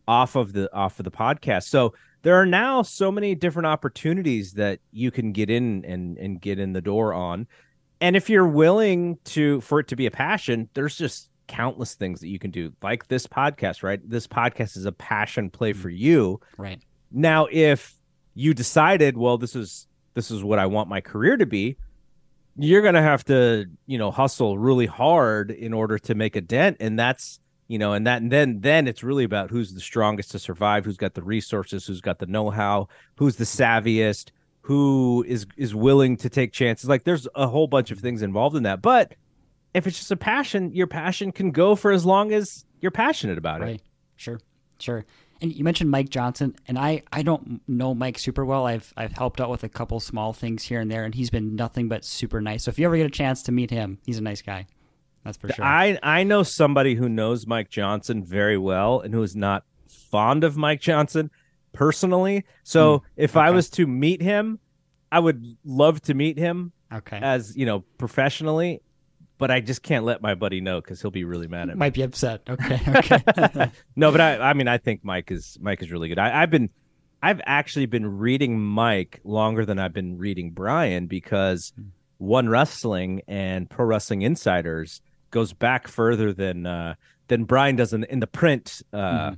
off 0.08 0.36
of 0.36 0.54
the 0.54 0.74
off 0.74 0.98
of 0.98 1.04
the 1.04 1.10
podcast. 1.10 1.64
So 1.64 1.92
there 2.22 2.36
are 2.36 2.46
now 2.46 2.82
so 2.82 3.12
many 3.12 3.34
different 3.34 3.66
opportunities 3.66 4.54
that 4.54 4.80
you 4.92 5.10
can 5.10 5.32
get 5.32 5.50
in 5.50 5.84
and 5.84 6.16
and 6.16 6.40
get 6.40 6.58
in 6.58 6.72
the 6.72 6.80
door 6.80 7.12
on. 7.12 7.46
And 8.00 8.16
if 8.16 8.30
you're 8.30 8.48
willing 8.48 9.18
to 9.24 9.60
for 9.60 9.80
it 9.80 9.88
to 9.88 9.96
be 9.96 10.06
a 10.06 10.10
passion, 10.10 10.70
there's 10.72 10.96
just 10.96 11.28
countless 11.52 11.94
things 11.94 12.20
that 12.20 12.28
you 12.28 12.38
can 12.38 12.50
do 12.50 12.72
like 12.82 13.08
this 13.08 13.26
podcast, 13.26 13.82
right? 13.82 14.00
This 14.08 14.26
podcast 14.26 14.76
is 14.76 14.86
a 14.86 14.92
passion 14.92 15.50
play 15.50 15.72
mm. 15.72 15.76
for 15.76 15.90
you. 15.90 16.40
Right. 16.56 16.80
Now, 17.10 17.46
if 17.50 17.94
you 18.34 18.54
decided, 18.54 19.18
well, 19.18 19.36
this 19.36 19.54
is 19.54 19.86
this 20.14 20.30
is 20.30 20.42
what 20.42 20.58
I 20.58 20.66
want 20.66 20.88
my 20.88 21.00
career 21.00 21.36
to 21.36 21.46
be, 21.46 21.76
you're 22.56 22.82
gonna 22.82 23.02
have 23.02 23.24
to, 23.26 23.66
you 23.86 23.98
know, 23.98 24.10
hustle 24.10 24.58
really 24.58 24.86
hard 24.86 25.50
in 25.50 25.72
order 25.74 25.98
to 25.98 26.14
make 26.14 26.36
a 26.36 26.40
dent. 26.40 26.78
And 26.80 26.98
that's, 26.98 27.38
you 27.68 27.78
know, 27.78 27.92
and 27.92 28.06
that 28.06 28.22
and 28.22 28.32
then 28.32 28.60
then 28.60 28.88
it's 28.88 29.02
really 29.02 29.24
about 29.24 29.50
who's 29.50 29.74
the 29.74 29.80
strongest 29.80 30.30
to 30.30 30.38
survive, 30.38 30.86
who's 30.86 30.96
got 30.96 31.12
the 31.12 31.22
resources, 31.22 31.86
who's 31.86 32.00
got 32.00 32.18
the 32.18 32.26
know-how, 32.26 32.88
who's 33.16 33.36
the 33.36 33.44
savviest, 33.44 34.30
who 34.62 35.22
is 35.28 35.46
is 35.58 35.74
willing 35.74 36.16
to 36.16 36.30
take 36.30 36.52
chances. 36.52 36.88
Like 36.88 37.04
there's 37.04 37.28
a 37.34 37.46
whole 37.46 37.66
bunch 37.66 37.90
of 37.90 37.98
things 37.98 38.22
involved 38.22 38.56
in 38.56 38.62
that. 38.62 38.80
But 38.80 39.14
if 39.74 39.86
it's 39.86 39.98
just 39.98 40.10
a 40.10 40.16
passion, 40.16 40.72
your 40.74 40.86
passion 40.86 41.32
can 41.32 41.50
go 41.50 41.74
for 41.74 41.92
as 41.92 42.04
long 42.04 42.32
as 42.32 42.64
you're 42.80 42.90
passionate 42.90 43.38
about 43.38 43.62
it. 43.62 43.64
Right. 43.64 43.82
Sure. 44.16 44.40
Sure. 44.78 45.04
And 45.40 45.52
you 45.52 45.64
mentioned 45.64 45.90
Mike 45.90 46.08
Johnson, 46.08 46.54
and 46.68 46.78
I, 46.78 47.02
I 47.12 47.22
don't 47.22 47.60
know 47.66 47.94
Mike 47.94 48.18
super 48.18 48.44
well. 48.44 48.66
I've 48.66 48.92
I've 48.96 49.12
helped 49.12 49.40
out 49.40 49.50
with 49.50 49.64
a 49.64 49.68
couple 49.68 49.98
small 49.98 50.32
things 50.32 50.62
here 50.62 50.80
and 50.80 50.90
there, 50.90 51.04
and 51.04 51.14
he's 51.14 51.30
been 51.30 51.56
nothing 51.56 51.88
but 51.88 52.04
super 52.04 52.40
nice. 52.40 52.64
So 52.64 52.68
if 52.68 52.78
you 52.78 52.86
ever 52.86 52.96
get 52.96 53.06
a 53.06 53.10
chance 53.10 53.42
to 53.44 53.52
meet 53.52 53.70
him, 53.70 53.98
he's 54.06 54.18
a 54.18 54.22
nice 54.22 54.40
guy. 54.40 54.66
That's 55.24 55.36
for 55.36 55.48
sure. 55.52 55.64
I 55.64 55.98
I 56.02 56.22
know 56.22 56.44
somebody 56.44 56.94
who 56.94 57.08
knows 57.08 57.46
Mike 57.46 57.70
Johnson 57.70 58.24
very 58.24 58.56
well 58.56 59.00
and 59.00 59.12
who 59.12 59.22
is 59.22 59.34
not 59.34 59.64
fond 59.88 60.44
of 60.44 60.56
Mike 60.56 60.80
Johnson 60.80 61.30
personally. 61.72 62.44
So 62.62 62.98
hmm. 62.98 63.04
if 63.16 63.36
I 63.36 63.50
was 63.50 63.68
to 63.70 63.86
meet 63.86 64.22
him, 64.22 64.60
I 65.10 65.18
would 65.18 65.56
love 65.64 66.00
to 66.02 66.14
meet 66.14 66.38
him 66.38 66.72
okay. 66.92 67.18
as 67.20 67.56
you 67.56 67.66
know 67.66 67.80
professionally, 67.98 68.80
but 69.42 69.50
I 69.50 69.58
just 69.58 69.82
can't 69.82 70.04
let 70.04 70.22
my 70.22 70.36
buddy 70.36 70.60
know 70.60 70.80
because 70.80 71.02
he'll 71.02 71.10
be 71.10 71.24
really 71.24 71.48
mad 71.48 71.68
at 71.68 71.74
me. 71.74 71.80
Might 71.80 71.94
be 71.94 72.02
upset. 72.02 72.42
Okay. 72.48 72.78
Okay. 72.96 73.72
no, 73.96 74.12
but 74.12 74.20
I 74.20 74.38
I 74.38 74.52
mean 74.52 74.68
I 74.68 74.78
think 74.78 75.00
Mike 75.02 75.32
is 75.32 75.58
Mike 75.60 75.82
is 75.82 75.90
really 75.90 76.08
good. 76.08 76.20
I, 76.20 76.42
I've 76.42 76.50
been 76.50 76.70
I've 77.24 77.40
actually 77.44 77.86
been 77.86 78.18
reading 78.18 78.60
Mike 78.60 79.18
longer 79.24 79.64
than 79.64 79.80
I've 79.80 79.92
been 79.92 80.16
reading 80.16 80.52
Bryan 80.52 81.08
because 81.08 81.72
One 82.18 82.48
Wrestling 82.48 83.22
and 83.26 83.68
Pro 83.68 83.84
Wrestling 83.84 84.22
Insiders 84.22 85.00
goes 85.32 85.52
back 85.52 85.88
further 85.88 86.32
than 86.32 86.64
uh 86.64 86.94
than 87.26 87.42
Bryan 87.42 87.74
does 87.74 87.92
in, 87.92 88.04
in 88.04 88.20
the 88.20 88.28
print 88.28 88.80
uh 88.92 89.34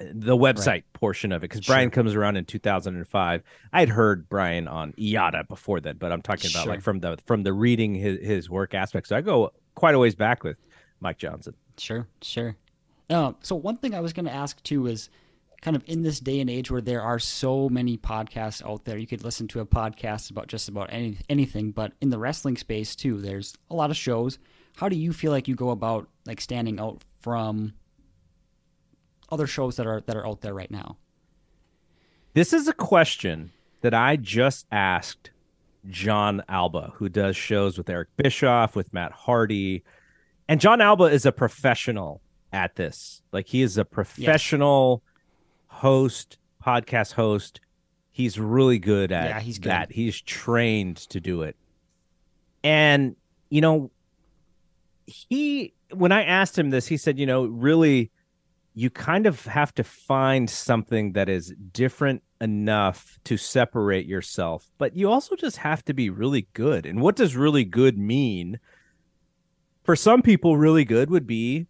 the 0.00 0.36
website 0.36 0.82
portion 0.92 1.30
of 1.32 1.42
it 1.44 1.50
because 1.50 1.60
Bryan 1.66 1.90
comes 1.90 2.14
around 2.14 2.36
in 2.36 2.44
2005. 2.44 3.42
I 3.72 3.80
had 3.80 3.88
heard 3.88 4.28
Bryan 4.28 4.66
on 4.66 4.92
IATA 4.94 5.46
before 5.48 5.80
that, 5.80 5.98
but 5.98 6.10
I'm 6.10 6.22
talking 6.22 6.50
about 6.50 6.64
Sure. 6.64 6.72
like 6.72 6.82
from 6.82 7.00
the 7.00 7.16
from 7.26 7.42
the 7.42 7.52
reading 7.52 7.94
his, 7.94 8.18
his 8.20 8.50
work 8.50 8.74
aspect. 8.74 9.08
So 9.08 9.16
I 9.16 9.20
go 9.20 9.52
quite 9.74 9.94
a 9.94 9.98
ways 9.98 10.14
back 10.14 10.42
with 10.42 10.56
Mike 11.00 11.18
Johnson. 11.18 11.54
Sure, 11.78 12.06
sure. 12.22 12.56
Um, 13.10 13.36
so 13.42 13.54
one 13.54 13.76
thing 13.76 13.94
I 13.94 14.00
was 14.00 14.12
going 14.12 14.26
to 14.26 14.32
ask 14.32 14.62
too 14.62 14.86
is 14.86 15.10
kind 15.60 15.76
of 15.76 15.82
in 15.86 16.02
this 16.02 16.20
day 16.20 16.40
and 16.40 16.50
age 16.50 16.70
where 16.70 16.80
there 16.80 17.00
are 17.02 17.18
so 17.18 17.68
many 17.68 17.96
podcasts 17.96 18.64
out 18.68 18.84
there, 18.84 18.98
you 18.98 19.06
could 19.06 19.24
listen 19.24 19.48
to 19.48 19.60
a 19.60 19.66
podcast 19.66 20.30
about 20.30 20.46
just 20.48 20.68
about 20.68 20.92
any 20.92 21.18
anything. 21.28 21.70
But 21.70 21.92
in 22.00 22.10
the 22.10 22.18
wrestling 22.18 22.56
space 22.56 22.96
too, 22.96 23.20
there's 23.20 23.54
a 23.70 23.74
lot 23.74 23.90
of 23.90 23.96
shows. 23.96 24.38
How 24.76 24.88
do 24.88 24.96
you 24.96 25.12
feel 25.12 25.30
like 25.30 25.46
you 25.46 25.54
go 25.54 25.70
about 25.70 26.08
like 26.26 26.40
standing 26.40 26.80
out 26.80 27.02
from 27.20 27.74
other 29.34 29.46
shows 29.46 29.76
that 29.76 29.86
are 29.86 30.00
that 30.06 30.16
are 30.16 30.26
out 30.26 30.40
there 30.40 30.54
right 30.54 30.70
now? 30.70 30.96
This 32.32 32.52
is 32.52 32.66
a 32.68 32.72
question 32.72 33.52
that 33.82 33.92
I 33.92 34.16
just 34.16 34.66
asked 34.72 35.30
Jon 35.90 36.42
Alba, 36.48 36.92
who 36.94 37.08
does 37.08 37.36
shows 37.36 37.76
with 37.76 37.90
Eric 37.90 38.08
Bischoff, 38.16 38.74
with 38.74 38.92
Matt 38.94 39.12
Hardy. 39.12 39.84
And 40.48 40.60
Jon 40.60 40.80
Alba 40.80 41.04
is 41.04 41.26
a 41.26 41.32
professional 41.32 42.22
at 42.52 42.76
this. 42.76 43.22
Like 43.32 43.46
he 43.46 43.62
is 43.62 43.76
a 43.76 43.84
professional 43.84 45.02
host, 45.66 46.38
podcast 46.64 47.12
host. 47.12 47.60
He's 48.12 48.38
really 48.38 48.78
good 48.78 49.12
at 49.12 49.28
Yeah, 49.28 49.40
he's 49.40 49.58
good. 49.58 49.70
that. 49.70 49.92
He's 49.92 50.20
trained 50.20 50.96
to 51.10 51.20
do 51.20 51.42
it. 51.42 51.56
And, 52.62 53.16
you 53.50 53.60
know, 53.60 53.90
he, 55.06 55.74
when 55.92 56.12
I 56.12 56.24
asked 56.24 56.58
him 56.58 56.70
this, 56.70 56.86
he 56.86 56.96
said, 56.96 57.18
you 57.18 57.26
know, 57.26 57.44
really, 57.44 58.10
you 58.74 58.90
kind 58.90 59.26
of 59.26 59.46
have 59.46 59.72
to 59.74 59.84
find 59.84 60.50
something 60.50 61.12
that 61.12 61.28
is 61.28 61.54
different 61.72 62.22
enough 62.40 63.18
to 63.24 63.36
separate 63.36 64.06
yourself, 64.06 64.70
but 64.78 64.96
you 64.96 65.10
also 65.10 65.36
just 65.36 65.58
have 65.58 65.84
to 65.84 65.94
be 65.94 66.10
really 66.10 66.48
good. 66.52 66.84
And 66.84 67.00
what 67.00 67.14
does 67.14 67.36
really 67.36 67.64
good 67.64 67.96
mean? 67.96 68.58
For 69.84 69.94
some 69.94 70.22
people, 70.22 70.56
really 70.56 70.84
good 70.84 71.08
would 71.08 71.26
be 71.26 71.66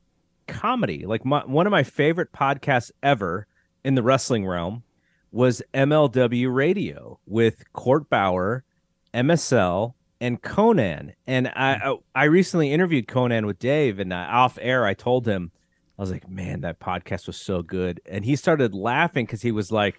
comedy. 0.48 1.04
Like 1.04 1.24
my, 1.24 1.44
one 1.44 1.66
of 1.66 1.70
my 1.70 1.82
favorite 1.82 2.32
podcasts 2.32 2.90
ever 3.02 3.46
in 3.84 3.94
the 3.94 4.02
wrestling 4.02 4.46
realm 4.46 4.82
was 5.30 5.62
MLW 5.74 6.54
Radio 6.54 7.18
with 7.26 7.70
Court 7.72 8.08
Bauer, 8.08 8.64
MSL, 9.12 9.92
and 10.20 10.40
Konnan. 10.40 11.12
And 11.26 11.48
I 11.48 11.96
I 12.14 12.24
recently 12.24 12.72
interviewed 12.72 13.08
Konnan 13.08 13.44
with 13.44 13.58
Dave, 13.58 13.98
and 13.98 14.12
uh, 14.12 14.26
off 14.30 14.58
air, 14.62 14.86
I 14.86 14.94
told 14.94 15.26
him, 15.26 15.50
I 15.98 16.02
was 16.02 16.11
like, 16.11 16.28
man, 16.28 16.62
that 16.62 16.80
podcast 16.80 17.26
was 17.26 17.37
so 17.37 17.62
good. 17.62 18.00
And 18.07 18.24
he 18.24 18.35
started 18.35 18.74
laughing 18.74 19.26
because 19.26 19.42
he 19.42 19.52
was 19.52 19.70
like, 19.70 19.98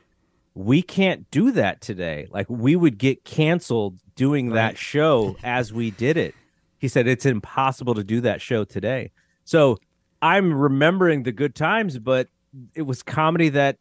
we 0.53 0.81
can't 0.81 1.29
do 1.31 1.51
that 1.51 1.81
today. 1.81 2.27
Like, 2.31 2.49
we 2.49 2.75
would 2.75 2.97
get 2.97 3.23
canceled 3.23 3.99
doing 4.15 4.51
that 4.51 4.77
show 4.77 5.37
as 5.43 5.71
we 5.71 5.91
did 5.91 6.17
it. 6.17 6.35
He 6.79 6.87
said, 6.87 7.07
it's 7.07 7.25
impossible 7.25 7.93
to 7.95 8.03
do 8.03 8.21
that 8.21 8.41
show 8.41 8.63
today. 8.65 9.11
So 9.45 9.77
I'm 10.21 10.53
remembering 10.53 11.23
the 11.23 11.31
good 11.31 11.55
times, 11.55 11.97
but 11.97 12.27
it 12.73 12.83
was 12.83 13.01
comedy 13.03 13.49
that 13.49 13.77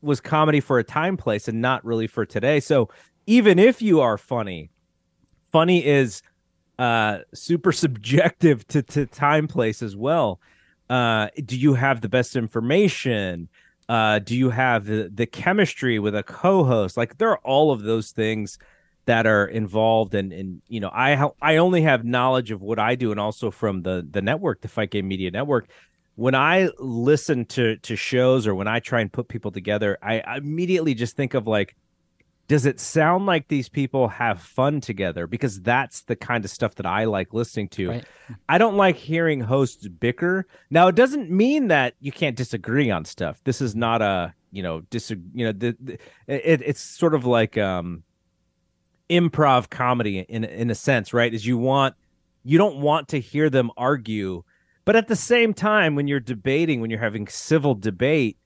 was 0.00 0.20
comedy 0.20 0.60
for 0.60 0.78
a 0.78 0.84
time 0.84 1.16
place 1.16 1.48
and 1.48 1.60
not 1.60 1.84
really 1.84 2.06
for 2.06 2.24
today. 2.24 2.60
So 2.60 2.88
even 3.26 3.58
if 3.58 3.82
you 3.82 4.00
are 4.00 4.16
funny, 4.16 4.70
funny 5.50 5.84
is 5.84 6.22
uh 6.78 7.18
super 7.34 7.72
subjective 7.84 8.66
to 8.68 8.82
to 8.82 9.06
time 9.06 9.48
place 9.48 9.82
as 9.82 9.96
well 9.96 10.40
uh 10.90 11.28
do 11.44 11.58
you 11.58 11.74
have 11.74 12.00
the 12.00 12.08
best 12.08 12.36
information? 12.36 13.48
Uh 13.88 14.18
do 14.18 14.36
you 14.36 14.50
have 14.50 14.86
the, 14.86 15.10
the 15.12 15.26
chemistry 15.26 15.98
with 15.98 16.14
a 16.14 16.22
co-host? 16.22 16.96
Like 16.96 17.18
there 17.18 17.30
are 17.30 17.38
all 17.38 17.72
of 17.72 17.82
those 17.82 18.10
things 18.10 18.58
that 19.06 19.26
are 19.26 19.46
involved 19.46 20.14
and 20.14 20.34
and 20.34 20.60
you 20.68 20.80
know 20.80 20.90
i 20.92 21.14
ha- 21.14 21.30
i 21.40 21.56
only 21.56 21.80
have 21.80 22.04
knowledge 22.04 22.50
of 22.50 22.60
what 22.60 22.78
i 22.78 22.94
do 22.94 23.10
and 23.10 23.18
also 23.18 23.50
from 23.50 23.80
the 23.80 24.06
the 24.10 24.20
network 24.20 24.60
the 24.60 24.68
fight 24.68 24.90
game 24.90 25.08
media 25.08 25.30
network. 25.30 25.66
When 26.16 26.34
i 26.34 26.68
listen 26.78 27.46
to 27.46 27.76
to 27.78 27.96
shows 27.96 28.46
or 28.46 28.54
when 28.54 28.68
i 28.68 28.80
try 28.80 29.00
and 29.00 29.10
put 29.10 29.28
people 29.28 29.50
together 29.50 29.96
i, 30.02 30.20
I 30.20 30.36
immediately 30.36 30.94
just 30.94 31.16
think 31.16 31.32
of 31.32 31.46
like 31.46 31.74
does 32.48 32.64
it 32.64 32.80
sound 32.80 33.26
like 33.26 33.48
these 33.48 33.68
people 33.68 34.08
have 34.08 34.40
fun 34.40 34.80
together? 34.80 35.26
Because 35.26 35.60
that's 35.60 36.02
the 36.02 36.16
kind 36.16 36.44
of 36.44 36.50
stuff 36.50 36.74
that 36.76 36.86
i 36.86 37.04
like 37.04 37.34
listening 37.34 37.68
to. 37.68 37.90
Right. 37.90 38.04
i 38.48 38.56
don't 38.58 38.76
like 38.76 38.96
hearing 38.96 39.40
hosts 39.40 39.86
bicker. 39.86 40.46
Now 40.70 40.88
it 40.88 40.94
doesn't 40.94 41.30
mean 41.30 41.68
that 41.68 41.94
you 42.00 42.10
can't 42.10 42.36
disagree 42.36 42.90
on 42.90 43.04
stuff. 43.04 43.40
This 43.44 43.60
is 43.60 43.76
not 43.76 44.02
a 44.02 44.34
you 44.50 44.62
know 44.62 44.80
dis 44.88 45.10
you 45.10 45.44
know 45.44 45.52
the, 45.52 45.76
the, 45.78 45.92
it, 46.26 46.62
it's 46.64 46.80
sort 46.80 47.14
of 47.14 47.26
like 47.26 47.58
um 47.58 48.02
improv 49.10 49.68
comedy 49.68 50.20
in 50.20 50.44
in 50.44 50.70
a 50.70 50.74
sense 50.74 51.12
right? 51.12 51.32
Is 51.32 51.46
you 51.46 51.58
want 51.58 51.94
you 52.44 52.56
don't 52.56 52.78
want 52.80 53.08
to 53.08 53.20
hear 53.20 53.50
them 53.50 53.70
argue. 53.76 54.42
But 54.86 54.96
at 54.96 55.06
the 55.06 55.16
same 55.16 55.52
time, 55.52 55.94
when 55.94 56.08
you're 56.08 56.18
debating, 56.18 56.80
when 56.80 56.88
you're 56.88 56.98
having 56.98 57.28
civil 57.28 57.74
debate, 57.74 58.38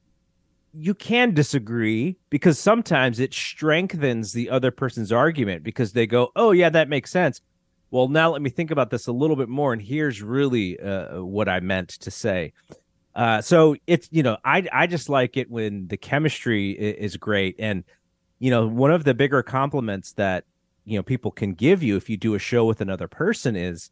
you 0.73 0.95
can 0.95 1.35
disagree 1.35 2.17
because 2.31 2.59
sometimes 2.59 3.21
it 3.21 3.35
strengthens 3.35 4.33
the 4.33 4.49
other 4.51 4.71
person's 4.71 5.13
argument 5.13 5.63
because 5.63 5.93
they 5.93 6.07
go, 6.07 6.31
"Oh 6.35 6.53
yeah, 6.53 6.71
that 6.71 6.89
makes 6.89 7.11
sense." 7.11 7.41
Well, 7.91 8.09
now 8.09 8.31
let 8.33 8.41
me 8.41 8.51
think 8.51 8.71
about 8.71 8.91
this 8.91 9.07
a 9.07 9.13
little 9.13 9.37
bit 9.37 9.49
more, 9.51 9.73
and 9.73 9.83
here's 9.83 10.23
really 10.23 10.81
uh, 10.81 11.23
what 11.23 11.49
I 11.49 11.61
meant 11.61 11.91
to 11.91 12.11
say. 12.11 12.55
Uh, 13.15 13.43
so 13.43 13.77
it's 13.87 14.09
you 14.11 14.23
know 14.23 14.39
I 14.45 14.67
I 14.73 14.87
just 14.87 15.09
like 15.09 15.37
it 15.37 15.51
when 15.51 15.89
the 15.89 15.99
chemistry 15.99 16.71
is 16.71 17.17
great, 17.17 17.57
and 17.59 17.85
you 18.39 18.51
know 18.51 18.67
one 18.67 18.91
of 18.91 19.05
the 19.05 19.15
bigger 19.15 19.43
compliments 19.43 20.13
that 20.15 20.45
you 20.85 20.99
know 20.99 21.03
people 21.03 21.31
can 21.31 21.53
give 21.53 21.83
you 21.83 21.97
if 21.97 22.09
you 22.09 22.17
do 22.17 22.35
a 22.35 22.39
show 22.39 22.65
with 22.65 22.81
another 22.81 23.09
person 23.09 23.57
is 23.57 23.91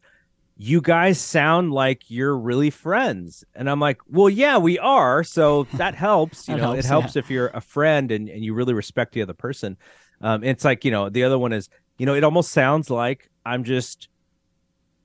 you 0.57 0.81
guys 0.81 1.19
sound 1.19 1.71
like 1.71 2.09
you're 2.09 2.37
really 2.37 2.69
friends. 2.69 3.43
And 3.55 3.69
I'm 3.69 3.79
like, 3.79 3.99
well, 4.07 4.29
yeah, 4.29 4.57
we 4.57 4.77
are. 4.79 5.23
So 5.23 5.63
that 5.73 5.95
helps. 5.95 6.47
You 6.47 6.55
That 6.55 6.61
know, 6.61 6.67
helps, 6.73 6.79
it 6.79 6.87
helps 6.87 7.15
yeah. 7.15 7.19
if 7.19 7.29
you're 7.29 7.47
a 7.47 7.61
friend 7.61 8.11
and, 8.11 8.29
and 8.29 8.43
you 8.43 8.53
really 8.53 8.73
respect 8.73 9.13
the 9.13 9.21
other 9.21 9.33
person. 9.33 9.77
Um, 10.21 10.43
it's 10.43 10.63
like, 10.63 10.85
you 10.85 10.91
know, 10.91 11.09
the 11.09 11.23
other 11.23 11.39
one 11.39 11.51
is, 11.51 11.67
you 11.97 12.05
know, 12.05 12.13
it 12.13 12.23
almost 12.23 12.51
sounds 12.51 12.89
like 12.89 13.29
I'm 13.45 13.63
just 13.63 14.07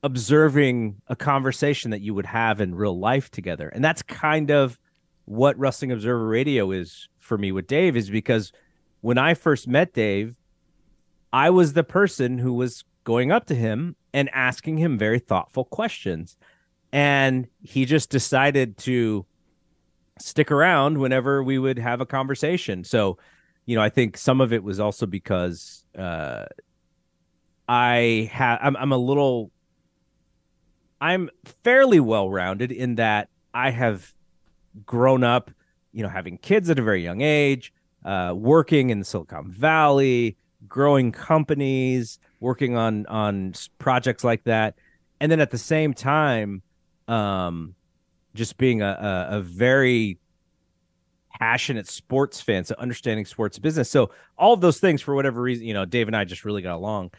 observing 0.03 1.01
a 1.07 1.15
conversation 1.15 1.91
that 1.91 2.01
you 2.01 2.13
would 2.13 2.25
have 2.25 2.61
in 2.61 2.75
real 2.75 2.97
life 2.97 3.29
together. 3.31 3.67
And 3.69 3.83
that's 3.83 4.01
kind 4.03 4.51
of 4.51 4.77
what 5.25 5.57
Wrestling 5.57 5.91
Observer 5.91 6.27
Radio 6.27 6.71
is 6.71 7.09
for 7.19 7.37
me 7.37 7.51
with 7.51 7.67
Dave, 7.67 7.97
is 7.97 8.09
because 8.09 8.53
when 9.01 9.17
I 9.17 9.33
first 9.33 9.67
met 9.67 9.93
Dave, 9.93 10.35
I 11.33 11.49
was 11.49 11.73
the 11.73 11.83
person 11.83 12.37
who 12.37 12.53
was 12.53 12.85
going 13.03 13.31
up 13.31 13.47
to 13.47 13.55
him 13.55 13.96
and 14.17 14.31
asking 14.33 14.77
him 14.77 14.97
very 14.97 15.19
thoughtful 15.19 15.63
questions. 15.63 16.37
And 16.91 17.47
he 17.61 17.85
just 17.85 18.09
decided 18.09 18.75
to 18.79 19.27
stick 20.19 20.49
around 20.51 20.97
whenever 20.97 21.43
we 21.43 21.59
would 21.59 21.77
have 21.77 22.01
a 22.01 22.05
conversation. 22.07 22.83
So, 22.83 23.19
you 23.67 23.75
know, 23.75 23.83
I 23.83 23.89
think 23.89 24.17
some 24.17 24.41
of 24.41 24.51
it 24.51 24.63
was 24.63 24.79
also 24.79 25.05
because 25.05 25.85
uh, 25.95 26.45
I 27.69 28.27
have 28.33 28.57
I'm, 28.63 28.75
I'm 28.75 28.91
a 28.91 28.97
little 28.97 29.51
I'm 30.99 31.29
fairly 31.63 31.99
well 31.99 32.27
rounded 32.27 32.71
in 32.71 32.95
that 32.95 33.29
I 33.53 33.69
have 33.69 34.15
grown 34.83 35.23
up, 35.23 35.51
you 35.91 36.01
know, 36.01 36.09
having 36.09 36.39
kids 36.39 36.71
at 36.71 36.79
a 36.79 36.81
very 36.81 37.03
young 37.03 37.21
age, 37.21 37.71
uh, 38.03 38.33
working 38.35 38.89
in 38.89 39.03
Silicon 39.03 39.51
Valley, 39.51 40.37
growing 40.67 41.11
companies, 41.11 42.17
working 42.39 42.75
on 42.75 43.05
on 43.07 43.53
projects 43.79 44.23
like 44.23 44.43
that, 44.45 44.75
and 45.19 45.31
then 45.31 45.39
at 45.39 45.51
the 45.51 45.57
same 45.57 45.93
time, 45.93 46.61
um, 47.07 47.75
just 48.33 48.57
being 48.57 48.81
a, 48.81 49.27
a, 49.31 49.37
a 49.37 49.41
very 49.41 50.19
passionate 51.39 51.87
sports 51.87 52.41
fan, 52.41 52.63
so 52.63 52.75
understanding 52.77 53.25
sports 53.25 53.59
business. 53.59 53.89
So 53.89 54.11
all 54.37 54.53
of 54.53 54.61
those 54.61 54.79
things, 54.79 55.01
for 55.01 55.15
whatever 55.15 55.41
reason, 55.41 55.65
you 55.65 55.73
know, 55.73 55.85
Dave 55.85 56.07
and 56.07 56.15
I 56.15 56.23
just 56.23 56.45
really 56.45 56.61
got 56.61 56.75
along. 56.75 57.11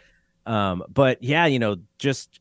Um, 0.47 0.83
but 0.89 1.23
yeah, 1.23 1.47
you 1.47 1.59
know, 1.59 1.77
just 1.99 2.41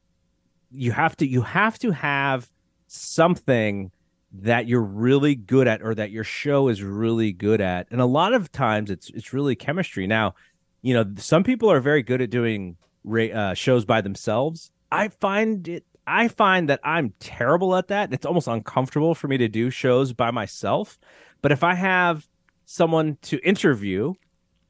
you 0.71 0.91
have 0.91 1.15
to 1.17 1.27
you 1.27 1.41
have 1.41 1.77
to 1.79 1.91
have 1.91 2.49
something 2.87 3.91
that 4.31 4.67
you're 4.67 4.81
really 4.81 5.35
good 5.35 5.67
at 5.67 5.81
or 5.81 5.95
that 5.95 6.11
your 6.11 6.23
show 6.23 6.67
is 6.67 6.83
really 6.83 7.31
good 7.31 7.61
at 7.61 7.87
and 7.91 8.01
a 8.01 8.05
lot 8.05 8.33
of 8.33 8.51
times 8.51 8.91
it's 8.91 9.09
it's 9.11 9.33
really 9.33 9.55
chemistry 9.55 10.05
now 10.05 10.33
you 10.81 10.93
know 10.93 11.05
some 11.17 11.43
people 11.43 11.71
are 11.71 11.79
very 11.79 12.03
good 12.03 12.21
at 12.21 12.29
doing 12.29 12.77
ra- 13.03 13.25
uh, 13.25 13.53
shows 13.53 13.85
by 13.85 14.01
themselves. 14.01 14.71
I 14.91 15.09
find 15.09 15.67
it 15.67 15.85
i 16.09 16.29
find 16.29 16.69
that 16.69 16.79
i'm 16.83 17.13
terrible 17.19 17.75
at 17.75 17.89
that. 17.89 18.13
It's 18.13 18.25
almost 18.25 18.47
uncomfortable 18.47 19.15
for 19.15 19.27
me 19.27 19.37
to 19.37 19.47
do 19.47 19.69
shows 19.69 20.13
by 20.13 20.31
myself. 20.31 20.99
But 21.41 21.51
if 21.51 21.63
i 21.63 21.73
have 21.73 22.27
someone 22.65 23.17
to 23.23 23.37
interview 23.39 24.13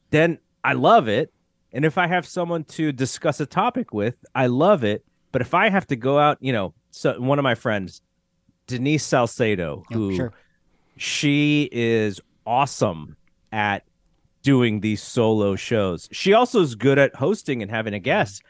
then 0.09 0.39
i 0.63 0.73
love 0.73 1.07
it. 1.07 1.31
And 1.73 1.85
if 1.85 1.97
i 1.97 2.07
have 2.07 2.25
someone 2.25 2.63
to 2.65 2.91
discuss 2.91 3.39
a 3.39 3.45
topic 3.45 3.93
with 3.93 4.15
i 4.33 4.47
love 4.47 4.83
it. 4.83 5.03
But 5.31 5.41
if 5.41 5.53
I 5.53 5.69
have 5.69 5.87
to 5.87 5.95
go 5.95 6.17
out, 6.17 6.37
you 6.41 6.53
know, 6.53 6.73
so 6.91 7.19
one 7.19 7.39
of 7.39 7.43
my 7.43 7.55
friends, 7.55 8.01
Denise 8.65 9.05
Salcedo, 9.05 9.83
who 9.91 10.15
sure. 10.15 10.33
she 10.97 11.69
is 11.71 12.19
awesome 12.45 13.15
at 13.51 13.83
doing 14.47 14.79
these 14.79 15.03
solo 15.03 15.57
shows. 15.57 16.07
She 16.13 16.31
also 16.31 16.61
is 16.61 16.73
good 16.75 16.97
at 16.97 17.13
hosting 17.13 17.61
and 17.61 17.69
having 17.69 17.93
a 17.93 17.97
mm-hmm. 17.97 18.05
guest. 18.05 18.43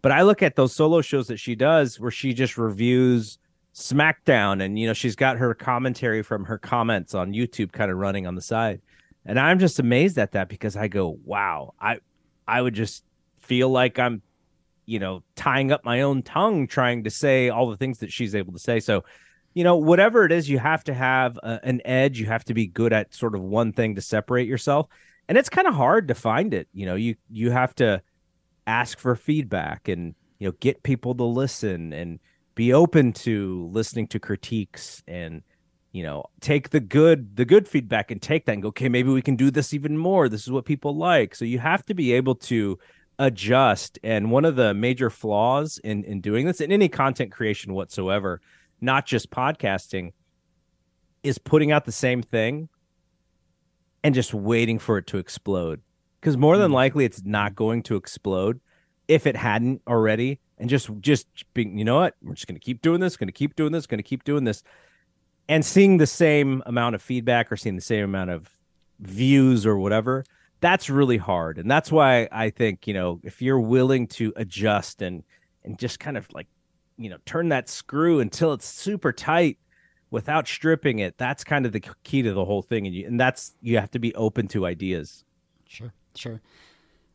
But 0.00 0.10
I 0.10 0.22
look 0.22 0.42
at 0.42 0.56
those 0.56 0.74
solo 0.74 1.02
shows 1.02 1.26
that 1.26 1.36
she 1.36 1.54
does 1.54 2.00
where 2.00 2.10
she 2.10 2.32
just 2.32 2.56
reviews 2.56 3.36
SmackDown 3.74 4.62
and 4.62 4.78
you 4.78 4.86
know 4.86 4.94
she's 4.94 5.14
got 5.14 5.36
her 5.36 5.52
commentary 5.52 6.22
from 6.22 6.46
her 6.46 6.56
comments 6.56 7.14
on 7.14 7.34
YouTube 7.34 7.70
kind 7.70 7.90
of 7.90 7.98
running 7.98 8.26
on 8.26 8.34
the 8.34 8.40
side. 8.40 8.80
And 9.26 9.38
I'm 9.38 9.58
just 9.58 9.78
amazed 9.78 10.16
at 10.16 10.32
that 10.32 10.48
because 10.48 10.74
I 10.74 10.88
go, 10.88 11.18
"Wow, 11.22 11.74
I 11.78 11.98
I 12.48 12.62
would 12.62 12.74
just 12.74 13.04
feel 13.38 13.68
like 13.68 13.98
I'm 13.98 14.22
you 14.86 14.98
know, 14.98 15.22
tying 15.36 15.70
up 15.70 15.84
my 15.84 16.00
own 16.00 16.22
tongue 16.22 16.66
trying 16.66 17.04
to 17.04 17.10
say 17.10 17.50
all 17.50 17.70
the 17.70 17.76
things 17.76 17.98
that 17.98 18.10
she's 18.10 18.34
able 18.34 18.52
to 18.52 18.58
say. 18.58 18.80
So, 18.80 19.04
you 19.54 19.62
know, 19.62 19.76
whatever 19.76 20.24
it 20.24 20.32
is, 20.32 20.50
you 20.50 20.58
have 20.58 20.82
to 20.84 20.94
have 20.94 21.36
a, 21.36 21.60
an 21.62 21.82
edge. 21.84 22.18
You 22.18 22.26
have 22.26 22.44
to 22.46 22.54
be 22.54 22.66
good 22.66 22.92
at 22.92 23.14
sort 23.14 23.34
of 23.34 23.42
one 23.42 23.72
thing 23.72 23.94
to 23.94 24.00
separate 24.00 24.48
yourself. 24.48 24.88
And 25.28 25.38
it's 25.38 25.48
kind 25.48 25.66
of 25.66 25.74
hard 25.74 26.08
to 26.08 26.14
find 26.14 26.52
it. 26.52 26.68
You 26.72 26.86
know, 26.86 26.94
you 26.94 27.16
you 27.30 27.50
have 27.50 27.74
to 27.76 28.02
ask 28.66 28.98
for 28.98 29.14
feedback 29.16 29.88
and 29.88 30.14
you 30.38 30.48
know 30.48 30.52
get 30.60 30.82
people 30.82 31.14
to 31.14 31.24
listen 31.24 31.92
and 31.92 32.18
be 32.54 32.72
open 32.72 33.12
to 33.12 33.68
listening 33.72 34.06
to 34.08 34.18
critiques 34.18 35.02
and 35.08 35.42
you 35.92 36.02
know 36.02 36.24
take 36.40 36.70
the 36.70 36.80
good 36.80 37.36
the 37.36 37.44
good 37.44 37.66
feedback 37.66 38.10
and 38.10 38.20
take 38.20 38.44
that 38.46 38.52
and 38.52 38.62
go 38.62 38.68
okay 38.68 38.88
maybe 38.88 39.10
we 39.10 39.22
can 39.22 39.36
do 39.36 39.50
this 39.50 39.74
even 39.74 39.96
more 39.96 40.28
this 40.28 40.42
is 40.42 40.50
what 40.50 40.64
people 40.64 40.96
like 40.96 41.34
so 41.34 41.44
you 41.44 41.58
have 41.58 41.84
to 41.84 41.94
be 41.94 42.12
able 42.12 42.34
to 42.34 42.78
adjust 43.18 43.98
and 44.02 44.30
one 44.30 44.44
of 44.44 44.56
the 44.56 44.74
major 44.74 45.10
flaws 45.10 45.78
in 45.84 46.04
in 46.04 46.20
doing 46.20 46.46
this 46.46 46.60
in 46.60 46.72
any 46.72 46.88
content 46.88 47.30
creation 47.30 47.74
whatsoever 47.74 48.40
not 48.80 49.06
just 49.06 49.30
podcasting 49.30 50.12
is 51.22 51.38
putting 51.38 51.70
out 51.72 51.84
the 51.84 51.92
same 51.92 52.22
thing 52.22 52.68
and 54.04 54.14
just 54.14 54.34
waiting 54.34 54.78
for 54.78 54.98
it 54.98 55.06
to 55.08 55.18
explode. 55.18 55.80
Because 56.20 56.36
more 56.36 56.56
than 56.56 56.70
Mm. 56.70 56.74
likely 56.74 57.04
it's 57.04 57.22
not 57.24 57.54
going 57.54 57.82
to 57.84 57.96
explode 57.96 58.60
if 59.08 59.26
it 59.26 59.36
hadn't 59.36 59.82
already 59.86 60.38
and 60.58 60.70
just 60.70 60.88
just 61.00 61.26
being 61.54 61.76
you 61.76 61.84
know 61.84 61.96
what? 61.96 62.14
We're 62.22 62.34
just 62.34 62.46
going 62.46 62.58
to 62.58 62.64
keep 62.64 62.82
doing 62.82 63.00
this 63.00 63.16
going 63.16 63.28
to 63.28 63.32
keep 63.32 63.56
doing 63.56 63.72
this 63.72 63.86
going 63.86 63.98
to 63.98 64.04
keep 64.04 64.24
doing 64.24 64.44
this. 64.44 64.62
And 65.48 65.64
seeing 65.64 65.98
the 65.98 66.06
same 66.06 66.62
amount 66.66 66.94
of 66.94 67.02
feedback 67.02 67.50
or 67.50 67.56
seeing 67.56 67.74
the 67.74 67.82
same 67.82 68.04
amount 68.04 68.30
of 68.30 68.48
views 69.00 69.66
or 69.66 69.76
whatever 69.78 70.24
that's 70.60 70.88
really 70.88 71.16
hard. 71.16 71.58
And 71.58 71.68
that's 71.68 71.90
why 71.90 72.28
i 72.30 72.48
think 72.50 72.86
you 72.86 72.94
know 72.94 73.20
if 73.24 73.42
you're 73.42 73.58
willing 73.60 74.06
to 74.08 74.32
adjust 74.36 75.02
and 75.02 75.24
and 75.64 75.76
just 75.78 75.98
kind 75.98 76.16
of 76.16 76.28
like 76.32 76.46
you 76.96 77.10
know 77.10 77.16
turn 77.26 77.48
that 77.48 77.68
screw 77.68 78.20
until 78.20 78.52
it's 78.52 78.66
super 78.66 79.12
tight 79.12 79.58
without 80.12 80.46
stripping 80.46 81.00
it 81.00 81.18
that's 81.18 81.42
kind 81.42 81.66
of 81.66 81.72
the 81.72 81.80
key 82.04 82.22
to 82.22 82.32
the 82.32 82.44
whole 82.44 82.62
thing 82.62 82.86
and 82.86 82.94
you, 82.94 83.06
and 83.06 83.18
that's 83.18 83.54
you 83.60 83.78
have 83.78 83.90
to 83.90 83.98
be 83.98 84.14
open 84.14 84.46
to 84.46 84.64
ideas 84.64 85.24
Sure, 85.72 85.92
sure. 86.14 86.40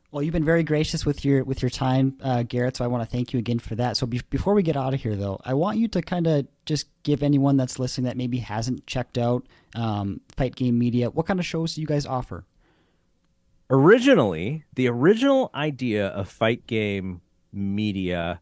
Well, 0.10 0.24
you've 0.24 0.34
been 0.34 0.46
very 0.46 0.64
gracious 0.64 1.06
with 1.06 1.24
your 1.24 1.44
with 1.44 1.62
your 1.62 1.70
time, 1.70 2.18
uh, 2.24 2.42
Garrett. 2.42 2.78
So 2.78 2.84
I 2.84 2.88
want 2.88 3.04
to 3.04 3.10
thank 3.10 3.34
you 3.34 3.40
again 3.40 3.60
for 3.60 3.76
that. 3.76 3.98
So 3.98 4.08
be- 4.08 4.24
before 4.32 4.56
we 4.56 4.64
get 4.64 4.76
out 4.76 4.96
of 4.96 5.02
here, 5.02 5.16
though, 5.16 5.40
I 5.46 5.54
want 5.54 5.78
you 5.78 5.88
to 5.90 6.02
kind 6.02 6.26
of 6.26 6.48
just 6.66 6.88
give 7.04 7.22
anyone 7.22 7.56
that's 7.56 7.78
listening 7.78 8.06
that 8.06 8.18
maybe 8.18 8.40
hasn't 8.40 8.88
checked 8.88 9.20
out 9.20 9.46
um, 9.76 10.22
Fight 10.36 10.56
Game 10.56 10.80
Media. 10.80 11.12
What 11.12 11.28
kind 11.28 11.40
of 11.40 11.46
shows 11.46 11.76
do 11.76 11.82
you 11.82 11.88
guys 11.88 12.06
offer? 12.06 12.46
originally 13.69 14.63
the 14.76 14.88
original 14.88 15.52
idea 15.54 16.08
of 16.08 16.30
fight 16.30 16.65
game 16.67 17.19
media 17.52 18.40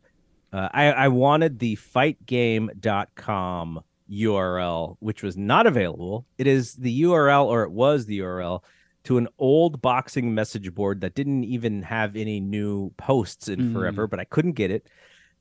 uh, 0.53 0.69
I, 0.71 0.91
I 0.91 1.07
wanted 1.07 1.57
the 1.57 1.77
fightgame.com 1.77 3.83
url 4.11 4.97
which 4.99 5.23
was 5.23 5.35
not 5.37 5.65
available 5.67 6.25
it 6.37 6.45
is 6.47 6.73
the 6.75 7.01
url 7.03 7.45
or 7.45 7.63
it 7.63 7.71
was 7.71 8.05
the 8.05 8.19
url 8.19 8.61
to 9.03 9.17
an 9.17 9.27
old 9.39 9.81
boxing 9.81 10.33
message 10.33 10.73
board 10.73 11.01
that 11.01 11.13
didn't 11.15 11.43
even 11.43 11.81
have 11.83 12.15
any 12.15 12.39
new 12.39 12.91
posts 12.97 13.47
in 13.47 13.59
Mm. 13.59 13.73
forever 13.73 14.07
but 14.07 14.19
i 14.19 14.23
couldn't 14.23 14.53
get 14.53 14.69
it 14.71 14.87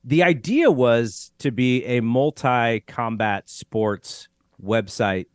the 0.06 0.22
idea 0.22 0.70
was 0.70 1.32
to 1.38 1.50
be 1.50 1.82
a 1.86 2.00
multi-combat 2.00 3.48
sports 3.48 4.28
website 4.62 5.26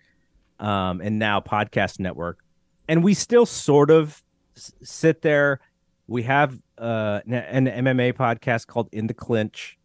um, 0.59 1.01
and 1.01 1.17
now 1.19 1.39
podcast 1.39 1.99
network 1.99 2.39
and 2.88 3.03
we 3.03 3.13
still 3.13 3.45
sort 3.45 3.91
of 3.91 4.21
s- 4.57 4.73
sit 4.84 5.21
there. 5.21 5.59
We 6.07 6.23
have 6.23 6.59
uh, 6.80 7.21
an 7.27 7.67
MMA 7.67 8.13
podcast 8.13 8.65
called 8.67 8.89
In 8.91 9.05
the 9.07 9.13
Clinch, 9.13 9.77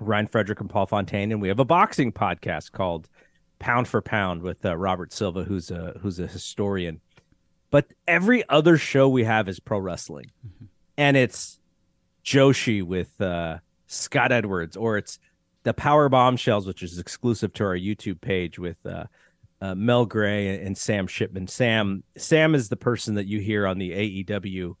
Ryan 0.00 0.26
Frederick 0.26 0.60
and 0.60 0.70
Paul 0.70 0.86
Fontaine, 0.86 1.32
and 1.32 1.40
we 1.40 1.48
have 1.48 1.58
a 1.58 1.64
boxing 1.64 2.12
podcast 2.12 2.72
called 2.72 3.08
Pound 3.58 3.88
for 3.88 4.00
Pound 4.00 4.42
with 4.42 4.64
uh, 4.64 4.76
Robert 4.76 5.12
Silva, 5.12 5.44
who's 5.44 5.70
a 5.70 5.98
who's 6.00 6.18
a 6.18 6.26
historian. 6.26 7.00
But 7.70 7.86
every 8.06 8.48
other 8.48 8.78
show 8.78 9.08
we 9.08 9.24
have 9.24 9.48
is 9.48 9.60
pro 9.60 9.78
wrestling, 9.78 10.30
and 10.96 11.16
it's 11.16 11.58
Joshi 12.24 12.82
with 12.82 13.20
uh, 13.20 13.58
Scott 13.86 14.32
Edwards, 14.32 14.76
or 14.76 14.96
it's 14.96 15.18
the 15.64 15.74
Power 15.74 16.08
Bombshells, 16.08 16.66
which 16.66 16.82
is 16.82 16.98
exclusive 16.98 17.52
to 17.54 17.64
our 17.64 17.76
YouTube 17.76 18.20
page 18.20 18.58
with 18.58 18.78
uh, 18.86 19.04
uh, 19.60 19.74
Mel 19.74 20.06
Gray 20.06 20.62
and 20.62 20.76
Sam 20.76 21.06
Shipman. 21.06 21.48
Sam 21.48 22.02
Sam 22.16 22.54
is 22.54 22.68
the 22.68 22.76
person 22.76 23.14
that 23.14 23.26
you 23.26 23.40
hear 23.40 23.66
on 23.66 23.78
the 23.78 24.24
AEW 24.24 24.74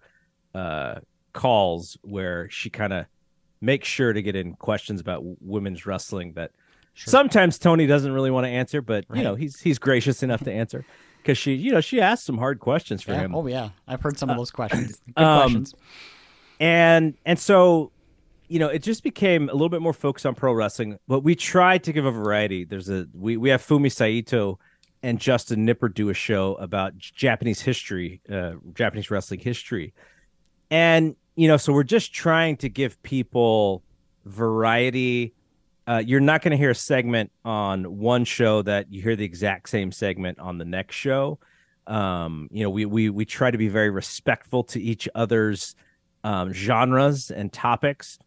uh, 0.54 1.00
calls 1.32 1.98
where 2.02 2.48
she 2.50 2.70
kind 2.70 2.92
of 2.92 3.06
makes 3.60 3.88
sure 3.88 4.12
to 4.12 4.22
get 4.22 4.36
in 4.36 4.54
questions 4.54 5.00
about 5.00 5.22
women's 5.40 5.86
wrestling 5.86 6.32
that 6.34 6.52
sure. 6.94 7.10
sometimes 7.10 7.58
Tony 7.58 7.86
doesn't 7.86 8.12
really 8.12 8.30
want 8.30 8.44
to 8.46 8.50
answer, 8.50 8.82
but 8.82 9.04
right. 9.08 9.18
you 9.18 9.24
know 9.24 9.34
he's 9.34 9.60
he's 9.60 9.78
gracious 9.78 10.22
enough 10.22 10.42
to 10.44 10.52
answer 10.52 10.84
because 11.22 11.38
she 11.38 11.54
you 11.54 11.72
know 11.72 11.80
she 11.80 12.00
asked 12.00 12.24
some 12.24 12.38
hard 12.38 12.60
questions 12.60 13.02
for 13.02 13.12
yeah. 13.12 13.20
him. 13.20 13.34
Oh 13.34 13.46
yeah, 13.46 13.70
I've 13.86 14.00
heard 14.00 14.18
some 14.18 14.30
of 14.30 14.34
uh, 14.34 14.38
those 14.38 14.50
questions. 14.50 15.00
Good 15.16 15.24
um, 15.24 15.42
questions. 15.42 15.74
And 16.60 17.14
and 17.24 17.38
so 17.38 17.92
you 18.48 18.58
know, 18.58 18.68
it 18.68 18.82
just 18.82 19.02
became 19.02 19.48
a 19.48 19.52
little 19.52 19.68
bit 19.68 19.82
more 19.82 19.92
focused 19.92 20.26
on 20.26 20.34
pro 20.34 20.52
wrestling, 20.52 20.98
but 21.06 21.20
we 21.20 21.34
tried 21.34 21.84
to 21.84 21.92
give 21.92 22.06
a 22.06 22.10
variety. 22.10 22.64
There's 22.64 22.88
a 22.88 23.06
we 23.14 23.36
we 23.36 23.50
have 23.50 23.64
Fumi 23.64 23.92
Saito 23.92 24.58
and 25.02 25.20
Justin 25.20 25.64
Nipper 25.64 25.88
do 25.88 26.08
a 26.08 26.14
show 26.14 26.54
about 26.54 26.96
Japanese 26.98 27.60
history, 27.60 28.20
uh, 28.30 28.52
Japanese 28.74 29.10
wrestling 29.10 29.40
history, 29.40 29.92
and 30.70 31.14
you 31.38 31.46
know, 31.46 31.56
so 31.56 31.72
we're 31.72 31.84
just 31.84 32.12
trying 32.12 32.56
to 32.56 32.68
give 32.68 33.00
people 33.04 33.84
variety. 34.24 35.34
Uh, 35.86 36.02
you're 36.04 36.18
not 36.18 36.42
going 36.42 36.50
to 36.50 36.56
hear 36.56 36.70
a 36.70 36.74
segment 36.74 37.30
on 37.44 37.84
one 37.96 38.24
show 38.24 38.60
that 38.62 38.92
you 38.92 39.00
hear 39.00 39.14
the 39.14 39.24
exact 39.24 39.68
same 39.68 39.92
segment 39.92 40.40
on 40.40 40.58
the 40.58 40.64
next 40.64 40.96
show. 40.96 41.38
Um, 41.86 42.48
you 42.50 42.64
know, 42.64 42.70
we 42.70 42.86
we 42.86 43.08
we 43.08 43.24
try 43.24 43.52
to 43.52 43.56
be 43.56 43.68
very 43.68 43.88
respectful 43.88 44.64
to 44.64 44.82
each 44.82 45.08
other's 45.14 45.76
um, 46.24 46.52
genres 46.52 47.30
and 47.30 47.52
topics. 47.52 48.18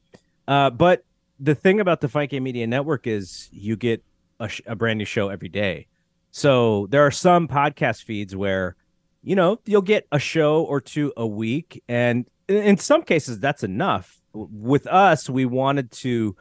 Uh, 0.48 0.70
but 0.70 1.04
the 1.38 1.54
thing 1.54 1.82
about 1.82 2.00
the 2.00 2.08
Fight 2.08 2.30
Game 2.30 2.44
Media 2.44 2.66
Network 2.66 3.08
is 3.08 3.50
you 3.52 3.76
get 3.76 4.06
a, 4.40 4.48
sh- 4.48 4.62
a, 4.66 4.76
brand 4.76 5.00
new 5.00 5.06
show 5.06 5.28
every 5.28 5.50
day. 5.50 5.88
So 6.32 6.88
there 6.90 7.06
are 7.06 7.12
some 7.12 7.50
podcast 7.50 8.04
feeds 8.04 8.38
where, 8.38 8.78
you 9.22 9.36
know, 9.36 9.60
you'll 9.66 9.82
get 9.82 10.08
a 10.14 10.20
show 10.20 10.64
or 10.64 10.80
two 10.80 11.12
a 11.18 11.28
week. 11.28 11.84
And 11.90 12.26
in 12.56 12.78
some 12.78 13.04
cases, 13.04 13.40
that's 13.40 13.64
enough. 13.64 14.20
With 14.34 14.88
us, 14.88 15.30
we 15.30 15.46
wanted 15.46 15.92
to 15.92 16.36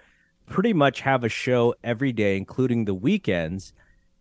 pretty 0.47 0.73
much 0.73 1.01
have 1.01 1.25
a 1.25 1.29
show 1.29 1.75
every 1.83 2.13
day, 2.13 2.37
including 2.37 2.85
the 2.85 2.95
weekends. 2.95 3.73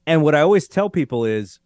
And 0.06 0.24
what 0.24 0.36
I 0.36 0.42
always 0.42 0.68
tell 0.68 0.90
people 0.90 1.26
is 1.26 1.60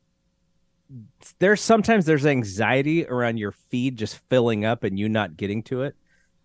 there's 1.39 1.61
sometimes 1.61 2.05
there's 2.05 2.25
anxiety 2.25 3.05
around 3.05 3.37
your 3.37 3.51
feed 3.51 3.97
just 3.97 4.19
filling 4.29 4.65
up 4.65 4.83
and 4.83 4.97
you 4.97 5.09
not 5.09 5.37
getting 5.37 5.63
to 5.63 5.83
it. 5.83 5.95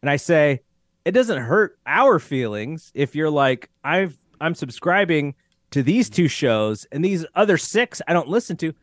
And 0.03 0.11
I 0.11 0.17
say, 0.17 0.61
it 1.05 1.13
doesn't 1.13 1.43
hurt 1.43 1.79
our 1.87 2.19
feelings 2.19 2.93
if 2.95 3.15
you're 3.15 3.31
like, 3.31 3.71
I've 3.83 4.19
I'm 4.41 4.55
subscribing 4.55 5.35
to 5.71 5.83
these 5.83 6.09
two 6.09 6.29
shows 6.29 6.87
and 6.93 7.05
these 7.05 7.27
other 7.35 7.59
six 7.59 8.01
I 8.07 8.13
don't 8.13 8.29
listen 8.29 8.57
to. 8.59 8.75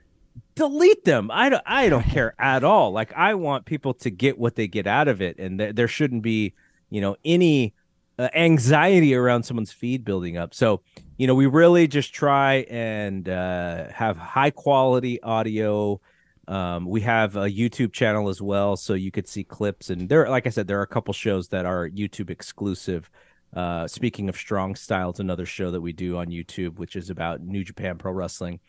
Delete 0.56 1.04
them. 1.04 1.30
I 1.32 1.50
don't. 1.50 1.64
I 1.66 1.90
don't 1.90 2.04
care 2.04 2.34
at 2.40 2.64
all. 2.64 2.92
Like 2.92 3.14
I 3.14 3.34
want 3.34 3.66
people 3.66 3.94
to 3.96 4.10
get 4.10 4.38
what 4.38 4.56
they 4.56 4.68
get 4.68 4.88
out 4.88 5.08
of 5.08 5.22
it, 5.22 5.38
and 5.38 5.60
th- 5.60 5.76
there 5.76 5.88
shouldn't 5.88 6.24
be, 6.24 6.54
you 6.90 7.02
know, 7.02 7.18
any 7.26 7.74
uh, 8.18 8.30
anxiety 8.34 9.14
around 9.16 9.44
someone's 9.44 9.74
feed 9.74 10.06
building 10.06 10.38
up. 10.38 10.54
So, 10.54 10.82
you 11.18 11.28
know, 11.28 11.36
we 11.36 11.46
really 11.46 11.88
just 11.88 12.14
try 12.14 12.66
and 12.70 13.28
uh, 13.28 13.90
have 13.90 14.16
high 14.18 14.52
quality 14.52 15.22
audio 15.22 16.00
um, 16.48 16.86
we 16.86 17.02
have 17.02 17.36
a 17.36 17.50
YouTube 17.50 17.92
channel 17.92 18.30
as 18.30 18.42
well, 18.42 18.76
so 18.76 18.94
you 18.94 19.12
could 19.12 19.28
see 19.28 19.44
clips. 19.44 19.90
And 19.90 20.08
there, 20.08 20.30
like 20.30 20.46
I 20.46 20.52
said, 20.52 20.68
there 20.68 20.80
are 20.80 20.84
a 20.84 20.88
couple 20.88 21.14
shows 21.14 21.48
that 21.50 21.66
are 21.66 21.90
YouTube 21.90 22.30
exclusive. 22.30 23.10
Uh, 23.56 23.88
speaking 23.88 24.30
of 24.30 24.36
Strong 24.36 24.76
Style, 24.76 25.10
it's 25.10 25.20
another 25.20 25.46
show 25.46 25.72
that 25.72 25.82
we 25.82 25.94
do 25.94 26.18
on 26.18 26.28
YouTube, 26.28 26.78
which 26.78 26.96
is 26.96 27.10
about 27.10 27.42
New 27.42 27.64
Japan 27.64 27.98
Pro 27.98 28.12
Wrestling. 28.12 28.60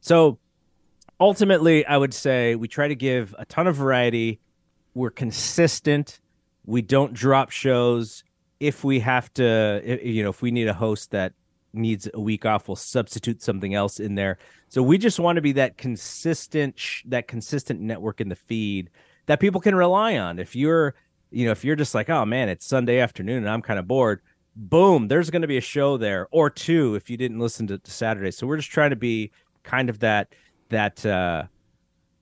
So 0.00 0.38
ultimately, 1.20 1.86
I 1.86 1.96
would 1.96 2.14
say 2.14 2.54
we 2.54 2.68
try 2.68 2.88
to 2.88 2.94
give 2.94 3.34
a 3.38 3.44
ton 3.44 3.66
of 3.66 3.76
variety. 3.76 4.40
We're 4.94 5.10
consistent. 5.10 6.20
We 6.64 6.82
don't 6.82 7.12
drop 7.12 7.50
shows. 7.50 8.24
If 8.58 8.84
we 8.84 9.00
have 9.00 9.32
to, 9.34 10.00
you 10.02 10.22
know, 10.22 10.30
if 10.30 10.42
we 10.42 10.50
need 10.50 10.68
a 10.68 10.74
host 10.74 11.10
that 11.10 11.32
needs 11.72 12.08
a 12.14 12.20
week 12.20 12.46
off, 12.46 12.68
we'll 12.68 12.76
substitute 12.76 13.42
something 13.42 13.74
else 13.74 14.00
in 14.00 14.14
there. 14.14 14.38
So 14.68 14.82
we 14.82 14.98
just 14.98 15.20
want 15.20 15.36
to 15.36 15.42
be 15.42 15.52
that 15.52 15.76
consistent, 15.76 16.80
that 17.06 17.28
consistent 17.28 17.80
network 17.80 18.20
in 18.20 18.28
the 18.28 18.36
feed 18.36 18.90
that 19.26 19.40
people 19.40 19.60
can 19.60 19.74
rely 19.74 20.16
on. 20.16 20.38
If 20.38 20.56
you're, 20.56 20.94
you 21.30 21.44
know, 21.44 21.52
if 21.52 21.64
you're 21.64 21.76
just 21.76 21.94
like, 21.94 22.08
oh 22.08 22.24
man, 22.24 22.48
it's 22.48 22.66
Sunday 22.66 22.98
afternoon 22.98 23.38
and 23.38 23.50
I'm 23.50 23.62
kind 23.62 23.78
of 23.78 23.86
bored, 23.86 24.22
boom, 24.56 25.08
there's 25.08 25.30
going 25.30 25.42
to 25.42 25.48
be 25.48 25.58
a 25.58 25.62
show 25.62 25.98
there 25.98 26.28
or 26.30 26.48
two 26.48 26.94
if 26.94 27.10
you 27.10 27.16
didn't 27.16 27.38
listen 27.38 27.66
to, 27.66 27.78
to 27.78 27.90
Saturday. 27.90 28.30
So 28.30 28.46
we're 28.46 28.56
just 28.56 28.70
trying 28.70 28.90
to 28.90 28.96
be 28.96 29.30
kind 29.62 29.90
of 29.90 29.98
that 29.98 30.34
that 30.68 31.04
uh 31.06 31.44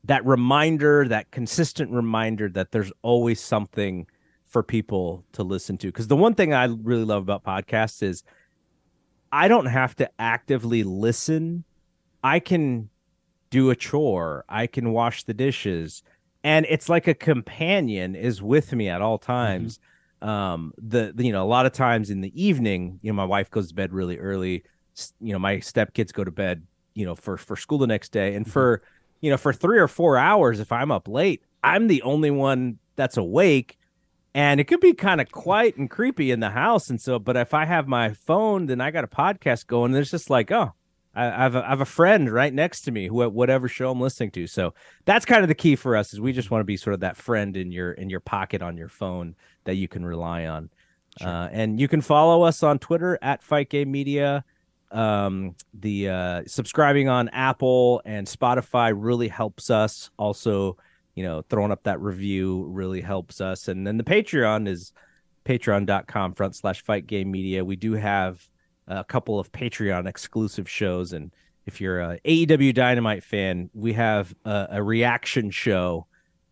that 0.05 0.25
reminder, 0.27 1.09
that 1.09 1.31
consistent 1.31 1.91
reminder 1.91 2.49
that 2.51 2.73
there's 2.73 2.93
always 3.03 3.41
something 3.41 4.07
for 4.47 4.63
people 4.63 5.25
to 5.33 5.43
listen 5.43 5.79
to. 5.79 5.89
Because 5.89 6.09
the 6.09 6.17
one 6.17 6.35
thing 6.35 6.53
I 6.53 6.65
really 6.65 7.05
love 7.05 7.23
about 7.23 7.43
podcasts 7.43 8.03
is 8.03 8.23
I 9.33 9.49
don't 9.49 9.67
have 9.67 9.97
to 9.97 10.11
actively 10.19 10.85
listen. 10.85 11.65
I 12.23 12.39
can 12.39 12.91
do 13.51 13.71
a 13.71 13.77
chore. 13.77 14.45
I 14.49 14.67
can 14.67 14.93
wash 14.93 15.25
the 15.25 15.35
dishes. 15.35 16.03
And 16.45 16.67
it's 16.69 16.89
like 16.89 17.09
a 17.09 17.15
companion 17.15 18.15
is 18.15 18.43
with 18.43 18.73
me 18.75 18.89
at 18.89 19.01
all 19.01 19.19
times. 19.19 19.79
Mm-hmm. 20.23 20.29
Um, 20.29 20.73
the, 20.79 21.13
the, 21.15 21.25
you 21.25 21.33
know, 21.33 21.45
a 21.45 21.49
lot 21.49 21.67
of 21.67 21.73
times 21.73 22.11
in 22.11 22.21
the 22.21 22.33
evening, 22.41 22.99
you 23.03 23.11
know, 23.11 23.17
my 23.17 23.25
wife 23.25 23.51
goes 23.51 23.69
to 23.69 23.75
bed 23.75 23.93
really 23.93 24.19
early. 24.19 24.65
You 25.21 25.33
know, 25.33 25.39
my 25.39 25.57
stepkids 25.57 26.13
go 26.13 26.25
to 26.25 26.31
bed, 26.31 26.63
you 26.95 27.05
know, 27.05 27.15
for 27.15 27.37
for 27.37 27.57
school 27.57 27.79
the 27.79 27.87
next 27.87 28.13
day. 28.13 28.35
And 28.35 28.45
mm-hmm. 28.45 28.53
for, 28.53 28.83
you 29.21 29.31
know, 29.31 29.37
for 29.37 29.53
three 29.53 29.79
or 29.79 29.89
four 29.89 30.17
hours, 30.17 30.61
if 30.61 30.73
I'm 30.73 30.91
up 30.91 31.09
late, 31.09 31.43
I'm 31.63 31.87
the 31.87 32.03
only 32.03 32.31
one 32.31 32.79
that's 32.97 33.17
awake 33.17 33.79
and 34.35 34.61
it 34.61 34.65
could 34.65 34.81
be 34.81 34.95
kind 34.95 35.21
of 35.21 35.31
quiet 35.31 35.77
and 35.77 35.89
creepy 35.89 36.33
in 36.33 36.41
the 36.41 36.51
house. 36.51 36.91
And 36.91 37.01
so, 37.01 37.21
but 37.21 37.37
if 37.37 37.55
I 37.55 37.65
have 37.65 37.87
my 37.87 38.13
phone, 38.15 38.67
then 38.67 38.81
I 38.81 38.91
got 38.91 39.05
a 39.05 39.09
podcast 39.09 39.69
going. 39.69 39.93
And 39.93 40.01
it's 40.01 40.11
just 40.11 40.29
like, 40.29 40.51
oh, 40.51 40.73
I, 41.15 41.27
I, 41.27 41.43
have 41.43 41.55
a, 41.55 41.65
I 41.65 41.69
have 41.69 41.81
a 41.81 41.87
friend 41.87 42.29
right 42.29 42.53
next 42.53 42.81
to 42.83 42.91
me, 42.91 43.07
who 43.07 43.29
whatever 43.31 43.69
show 43.69 43.93
I'm 43.93 44.01
listening 44.01 44.33
to. 44.33 44.49
So 44.49 44.75
that's 45.05 45.25
kind 45.25 45.43
of 45.43 45.49
the 45.49 45.55
key 45.55 45.77
for 45.77 45.97
us 45.97 46.13
is 46.13 46.21
we 46.21 46.33
just 46.33 46.51
want 46.51 46.61
to 46.61 46.67
be 46.67 46.77
sort 46.77 46.95
of 46.95 47.01
that 47.01 47.17
friend 47.17 47.57
in 47.57 47.71
your 47.71 47.93
in 47.93 48.11
your 48.11 48.19
pocket 48.19 48.61
on 48.61 48.77
your 48.77 48.89
phone 48.89 49.37
that 49.65 49.77
you 49.77 49.87
can 49.87 50.05
rely 50.05 50.47
on. 50.47 50.69
Sure. 51.21 51.29
Uh, 51.29 51.49
and 51.53 51.79
you 51.79 51.87
can 51.87 52.01
follow 52.01 52.43
us 52.43 52.65
on 52.65 52.81
Twitter 52.81 53.17
at 53.23 53.41
Fight 53.41 53.71
Game 53.71 53.93
Media. 53.93 54.45
Um, 54.91 55.57
the 55.73 56.09
uh, 56.09 56.43
subscribing 56.47 57.09
on 57.09 57.29
Apple 57.31 58.03
and 58.05 58.27
Spotify 58.27 58.93
really 58.95 59.29
helps 59.29 59.71
us. 59.71 60.11
Also, 60.17 60.77
you 61.15 61.25
know, 61.25 61.43
throwing 61.49 61.73
up 61.73 61.83
that 61.85 62.01
review 62.01 62.65
really 62.69 63.01
helps 63.01 63.41
us. 63.41 63.69
And 63.69 63.87
then 63.87 63.97
the 63.97 64.05
Patreon 64.05 64.69
is 64.69 64.93
patreon.com 65.45 66.35
front 66.35 66.57
slash 66.57 66.83
fight 66.83 67.07
game 67.07 67.31
media. 67.31 67.65
We 67.65 67.77
do 67.77 67.93
have 67.93 68.49
a 68.87 69.05
couple 69.05 69.39
of 69.39 69.53
Patreon 69.53 70.07
exclusive 70.07 70.69
shows. 70.69 71.13
And 71.13 71.31
if 71.67 71.81
you're 71.81 72.01
a 72.01 72.19
AEW 72.25 72.75
Dynamite 72.75 73.25
fan, 73.25 73.71
we 73.75 73.93
have 73.95 74.35
a, 74.45 74.69
a 74.73 74.83
reaction 74.83 75.51
show 75.51 76.07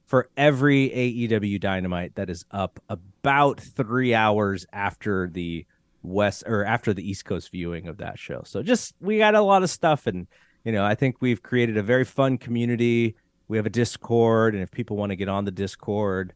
for 0.05 0.29
every 0.37 0.91
AEW 0.91 1.61
Dynamite 1.61 2.15
that 2.17 2.29
is 2.29 2.45
up 2.51 2.81
about 2.89 3.61
three 3.61 4.15
hours 4.15 4.67
after 4.73 5.29
the 5.29 5.65
West 6.03 6.45
or 6.47 6.65
after 6.65 6.93
the 6.93 7.09
East 7.09 7.25
Coast 7.25 7.51
viewing 7.51 7.89
of 7.89 7.99
that 7.99 8.19
show. 8.19 8.43
So 8.45 8.63
just 8.63 8.95
we 9.01 9.19
got 9.19 9.35
a 9.35 9.41
lot 9.41 9.63
of 9.63 9.71
stuff 9.71 10.07
and 10.07 10.27
you 10.65 10.71
know, 10.71 10.85
I 10.85 10.95
think 10.95 11.17
we've 11.21 11.43
created 11.43 11.77
a 11.77 11.83
very 11.83 12.05
fun 12.05 12.39
community 12.39 13.17
we 13.53 13.59
have 13.59 13.67
a 13.67 13.71
Discord, 13.71 14.55
and 14.55 14.63
if 14.63 14.71
people 14.71 14.97
want 14.97 15.11
to 15.11 15.17
get 15.17 15.29
on 15.29 15.45
the 15.45 15.51
Discord, 15.51 16.33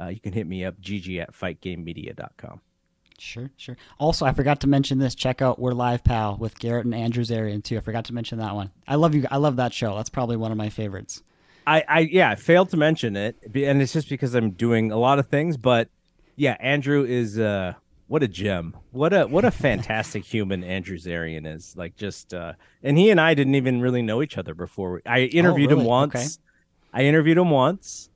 uh, 0.00 0.06
you 0.06 0.20
can 0.20 0.32
hit 0.32 0.46
me 0.46 0.64
up, 0.64 0.80
gg 0.80 1.20
at 1.20 1.32
fightgamemedia.com. 1.32 2.60
Sure, 3.18 3.50
sure. 3.56 3.76
Also, 3.98 4.24
I 4.24 4.32
forgot 4.32 4.60
to 4.60 4.68
mention 4.68 4.98
this. 5.00 5.16
Check 5.16 5.42
out 5.42 5.58
We're 5.58 5.72
Live 5.72 6.04
Pal 6.04 6.36
with 6.36 6.56
Garrett 6.60 6.84
and 6.84 6.94
Andrew 6.94 7.24
Zarian 7.24 7.64
too. 7.64 7.76
I 7.76 7.80
forgot 7.80 8.04
to 8.04 8.14
mention 8.14 8.38
that 8.38 8.54
one. 8.54 8.70
I 8.86 8.94
love 8.94 9.16
you. 9.16 9.26
I 9.32 9.38
love 9.38 9.56
that 9.56 9.74
show. 9.74 9.96
That's 9.96 10.08
probably 10.08 10.36
one 10.36 10.52
of 10.52 10.58
my 10.58 10.68
favorites. 10.68 11.24
I, 11.66 11.84
I 11.88 11.98
yeah, 12.00 12.30
I 12.30 12.36
failed 12.36 12.70
to 12.70 12.76
mention 12.76 13.16
it, 13.16 13.36
and 13.52 13.82
it's 13.82 13.92
just 13.92 14.08
because 14.08 14.34
I'm 14.34 14.52
doing 14.52 14.92
a 14.92 14.96
lot 14.96 15.18
of 15.18 15.26
things. 15.26 15.56
But 15.56 15.88
yeah, 16.36 16.56
Andrew 16.60 17.04
is 17.04 17.36
uh, 17.36 17.74
what 18.10 18.24
a 18.24 18.28
gem. 18.28 18.76
What 18.90 19.12
a 19.12 19.26
what 19.26 19.44
a 19.44 19.52
fantastic 19.52 20.24
human 20.24 20.64
Andrew 20.64 20.98
Zarian 20.98 21.46
is. 21.46 21.76
Like 21.76 21.94
just 21.96 22.34
uh, 22.34 22.54
and 22.82 22.98
he 22.98 23.10
and 23.10 23.20
I 23.20 23.34
didn't 23.34 23.54
even 23.54 23.80
really 23.80 24.02
know 24.02 24.20
each 24.20 24.36
other 24.36 24.52
before. 24.52 25.00
I 25.06 25.20
interviewed 25.20 25.70
oh, 25.70 25.76
really? 25.76 25.82
him 25.82 25.86
once. 25.86 26.14
Okay 26.14 26.26
I 26.92 27.02
interviewed 27.04 27.38
him 27.38 27.50
once 27.50 28.10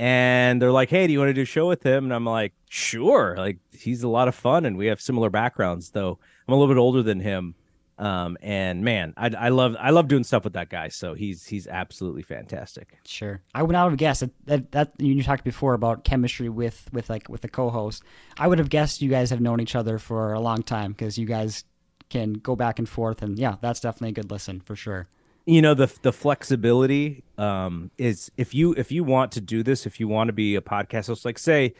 and 0.00 0.60
they're 0.60 0.72
like, 0.72 0.90
"Hey, 0.90 1.06
do 1.06 1.12
you 1.12 1.20
want 1.20 1.30
to 1.30 1.34
do 1.34 1.42
a 1.42 1.46
show 1.46 1.68
with 1.68 1.84
him?" 1.84 2.04
And 2.04 2.12
I'm 2.12 2.26
like, 2.26 2.54
"Sure." 2.68 3.36
Like 3.38 3.58
he's 3.72 4.02
a 4.02 4.08
lot 4.08 4.26
of 4.26 4.34
fun 4.34 4.66
and 4.66 4.76
we 4.76 4.86
have 4.86 5.00
similar 5.00 5.30
backgrounds 5.30 5.90
though. 5.90 6.18
I'm 6.48 6.54
a 6.54 6.56
little 6.56 6.74
bit 6.74 6.80
older 6.80 7.04
than 7.04 7.20
him. 7.20 7.54
Um, 7.98 8.36
and 8.42 8.84
man, 8.84 9.14
I, 9.16 9.30
I 9.38 9.48
love 9.48 9.74
I 9.80 9.90
love 9.90 10.06
doing 10.08 10.22
stuff 10.22 10.44
with 10.44 10.52
that 10.52 10.68
guy. 10.68 10.88
So 10.88 11.14
he's 11.14 11.46
he's 11.46 11.66
absolutely 11.66 12.22
fantastic. 12.22 12.98
Sure, 13.06 13.40
I 13.54 13.62
would 13.62 13.72
not 13.72 13.88
have 13.88 13.98
guessed 13.98 14.20
that, 14.20 14.30
that, 14.46 14.72
that 14.72 14.90
you 14.98 15.22
talked 15.22 15.44
before 15.44 15.72
about 15.72 16.04
chemistry 16.04 16.50
with 16.50 16.88
with 16.92 17.08
like 17.08 17.28
with 17.28 17.40
the 17.40 17.48
co-host. 17.48 18.02
I 18.38 18.48
would 18.48 18.58
have 18.58 18.68
guessed 18.68 19.00
you 19.00 19.08
guys 19.08 19.30
have 19.30 19.40
known 19.40 19.60
each 19.60 19.74
other 19.74 19.98
for 19.98 20.34
a 20.34 20.40
long 20.40 20.62
time 20.62 20.92
because 20.92 21.16
you 21.16 21.26
guys 21.26 21.64
can 22.10 22.34
go 22.34 22.54
back 22.54 22.78
and 22.78 22.88
forth, 22.88 23.22
and 23.22 23.38
yeah, 23.38 23.56
that's 23.62 23.80
definitely 23.80 24.10
a 24.10 24.12
good 24.12 24.30
listen 24.30 24.60
for 24.60 24.76
sure. 24.76 25.08
You 25.46 25.62
know 25.62 25.72
the 25.72 25.90
the 26.02 26.12
flexibility 26.12 27.24
um, 27.38 27.90
is 27.96 28.30
if 28.36 28.54
you 28.54 28.74
if 28.74 28.92
you 28.92 29.04
want 29.04 29.32
to 29.32 29.40
do 29.40 29.62
this, 29.62 29.86
if 29.86 30.00
you 30.00 30.06
want 30.06 30.28
to 30.28 30.34
be 30.34 30.54
a 30.56 30.60
podcast 30.60 31.06
host, 31.06 31.24
like 31.24 31.38
say 31.38 31.72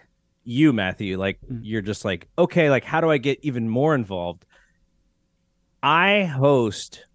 you 0.45 0.73
Matthew, 0.73 1.19
like 1.19 1.41
mm-hmm. 1.43 1.63
you're 1.63 1.83
just 1.83 2.07
like 2.07 2.27
okay, 2.39 2.71
like 2.71 2.85
how 2.85 3.03
do 3.03 3.11
I 3.11 3.19
get 3.19 3.39
even 3.43 3.69
more 3.69 3.95
involved? 3.95 4.47
I 5.87 6.25
host 6.25 7.07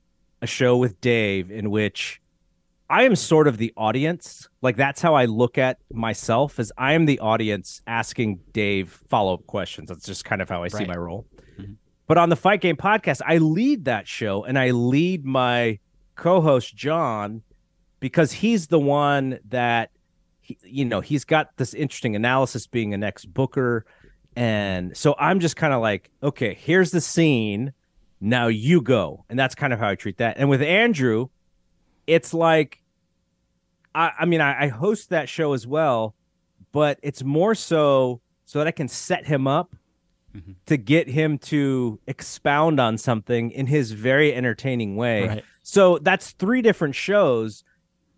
a 0.41 0.47
show 0.47 0.77
with 0.77 1.01
Dave 1.01 1.51
in 1.51 1.71
which 1.71 2.21
I 2.89 3.03
am 3.03 3.17
sort 3.17 3.49
of 3.49 3.57
the 3.57 3.73
audience. 3.75 4.47
Like 4.61 4.77
that's 4.77 5.01
how 5.01 5.13
I 5.13 5.25
look 5.25 5.57
at 5.57 5.79
myself 5.91 6.57
as 6.57 6.71
I 6.77 6.93
am 6.93 7.05
the 7.05 7.19
audience 7.19 7.81
asking 7.85 8.39
Dave 8.53 8.89
follow-up 9.09 9.45
questions. 9.45 9.89
That's 9.89 10.05
just 10.05 10.23
kind 10.23 10.41
of 10.41 10.47
how 10.47 10.59
I 10.59 10.61
right. 10.61 10.71
see 10.71 10.85
my 10.85 10.95
role. 10.95 11.27
Mm-hmm. 11.59 11.73
But 12.07 12.17
on 12.17 12.29
the 12.29 12.37
Fight 12.37 12.61
Game 12.61 12.77
podcast, 12.77 13.19
I 13.27 13.39
lead 13.39 13.83
that 13.85 14.07
show 14.07 14.45
and 14.45 14.57
I 14.57 14.71
lead 14.71 15.25
my 15.25 15.77
co-host 16.15 16.73
John 16.73 17.41
because 17.99 18.31
he's 18.31 18.67
the 18.67 18.79
one 18.79 19.39
that 19.49 19.91
he, 20.39 20.57
you 20.63 20.85
know, 20.85 21.01
he's 21.01 21.25
got 21.25 21.57
this 21.57 21.73
interesting 21.73 22.15
analysis 22.15 22.67
being 22.67 22.93
an 22.93 23.03
ex-booker 23.03 23.85
and 24.37 24.95
so 24.95 25.13
I'm 25.19 25.41
just 25.41 25.57
kind 25.57 25.73
of 25.73 25.81
like, 25.81 26.09
okay, 26.23 26.53
here's 26.53 26.91
the 26.91 27.01
scene 27.01 27.73
now 28.21 28.47
you 28.47 28.81
go. 28.81 29.25
And 29.29 29.37
that's 29.37 29.55
kind 29.55 29.73
of 29.73 29.79
how 29.79 29.89
I 29.89 29.95
treat 29.95 30.17
that. 30.17 30.37
And 30.37 30.49
with 30.49 30.61
Andrew, 30.61 31.27
it's 32.05 32.33
like, 32.33 32.81
I, 33.93 34.11
I 34.19 34.25
mean, 34.25 34.39
I, 34.39 34.65
I 34.65 34.67
host 34.67 35.09
that 35.09 35.27
show 35.27 35.53
as 35.53 35.65
well, 35.65 36.15
but 36.71 36.99
it's 37.01 37.23
more 37.23 37.55
so 37.55 38.21
so 38.45 38.59
that 38.59 38.67
I 38.67 38.71
can 38.71 38.87
set 38.87 39.25
him 39.25 39.47
up 39.47 39.75
mm-hmm. 40.35 40.51
to 40.67 40.77
get 40.77 41.07
him 41.07 41.37
to 41.39 41.99
expound 42.05 42.79
on 42.79 42.97
something 42.97 43.51
in 43.51 43.65
his 43.65 43.91
very 43.91 44.33
entertaining 44.33 44.95
way. 44.95 45.27
Right. 45.27 45.43
So 45.63 45.97
that's 45.99 46.31
three 46.31 46.61
different 46.61 46.95
shows. 46.95 47.63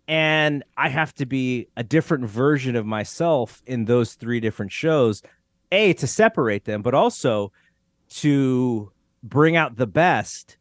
And 0.06 0.64
I 0.76 0.90
have 0.90 1.14
to 1.14 1.26
be 1.26 1.68
a 1.76 1.82
different 1.82 2.26
version 2.26 2.76
of 2.76 2.84
myself 2.84 3.62
in 3.66 3.86
those 3.86 4.14
three 4.14 4.40
different 4.40 4.70
shows. 4.70 5.22
A, 5.72 5.94
to 5.94 6.06
separate 6.06 6.64
them, 6.66 6.82
but 6.82 6.94
also 6.94 7.52
to 8.10 8.92
bring 9.24 9.56
out 9.56 9.76
the 9.76 9.86
best 9.86 10.58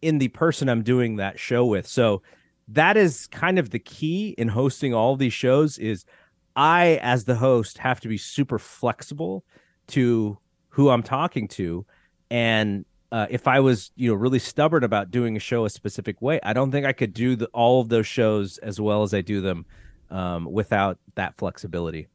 in 0.00 0.18
the 0.18 0.28
person 0.28 0.68
I'm 0.68 0.82
doing 0.82 1.16
that 1.16 1.38
show 1.38 1.66
with. 1.66 1.86
So 1.86 2.22
that 2.68 2.96
is 2.96 3.26
kind 3.26 3.58
of 3.58 3.70
the 3.70 3.78
key 3.78 4.34
in 4.38 4.48
hosting 4.48 4.94
all 4.94 5.16
these 5.16 5.32
shows 5.34 5.76
is 5.76 6.06
I 6.54 6.98
as 7.02 7.24
the 7.24 7.36
host 7.36 7.78
have 7.78 8.00
to 8.00 8.08
be 8.08 8.16
super 8.16 8.58
flexible 8.58 9.44
to 9.88 10.38
who 10.68 10.88
I'm 10.88 11.02
talking 11.02 11.48
to 11.48 11.84
and 12.30 12.84
uh, 13.12 13.26
if 13.30 13.46
I 13.46 13.60
was, 13.60 13.92
you 13.94 14.10
know, 14.10 14.16
really 14.16 14.40
stubborn 14.40 14.82
about 14.82 15.10
doing 15.10 15.36
a 15.36 15.40
show 15.40 15.64
a 15.64 15.70
specific 15.70 16.20
way, 16.20 16.40
I 16.42 16.52
don't 16.52 16.72
think 16.72 16.86
I 16.86 16.92
could 16.92 17.14
do 17.14 17.36
the, 17.36 17.46
all 17.46 17.80
of 17.80 17.88
those 17.88 18.06
shows 18.06 18.58
as 18.58 18.80
well 18.80 19.02
as 19.04 19.14
I 19.14 19.20
do 19.20 19.40
them 19.40 19.64
um, 20.10 20.50
without 20.50 20.98
that 21.14 21.36
flexibility. 21.36 22.08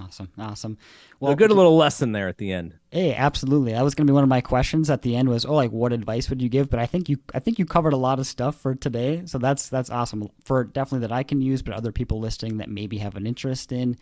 Awesome, 0.00 0.28
awesome. 0.38 0.76
Well, 1.20 1.32
a 1.32 1.36
good 1.36 1.52
little 1.52 1.76
lesson 1.76 2.10
there 2.10 2.26
at 2.26 2.38
the 2.38 2.52
end. 2.52 2.74
Hey, 2.90 3.14
absolutely. 3.14 3.72
That 3.72 3.84
was 3.84 3.94
going 3.94 4.08
to 4.08 4.10
be 4.10 4.14
one 4.14 4.24
of 4.24 4.28
my 4.28 4.40
questions 4.40 4.90
at 4.90 5.02
the 5.02 5.14
end. 5.14 5.28
Was 5.28 5.44
oh, 5.44 5.54
like 5.54 5.70
what 5.70 5.92
advice 5.92 6.28
would 6.28 6.42
you 6.42 6.48
give? 6.48 6.68
But 6.68 6.80
I 6.80 6.86
think 6.86 7.08
you, 7.08 7.18
I 7.32 7.38
think 7.38 7.60
you 7.60 7.64
covered 7.64 7.92
a 7.92 7.96
lot 7.96 8.18
of 8.18 8.26
stuff 8.26 8.56
for 8.56 8.74
today. 8.74 9.22
So 9.26 9.38
that's 9.38 9.68
that's 9.68 9.90
awesome 9.90 10.28
for 10.42 10.64
definitely 10.64 11.06
that 11.06 11.12
I 11.12 11.22
can 11.22 11.40
use, 11.40 11.62
but 11.62 11.74
other 11.74 11.92
people 11.92 12.18
listening 12.18 12.56
that 12.56 12.68
maybe 12.68 12.98
have 12.98 13.14
an 13.14 13.24
interest 13.24 13.70
in 13.70 13.96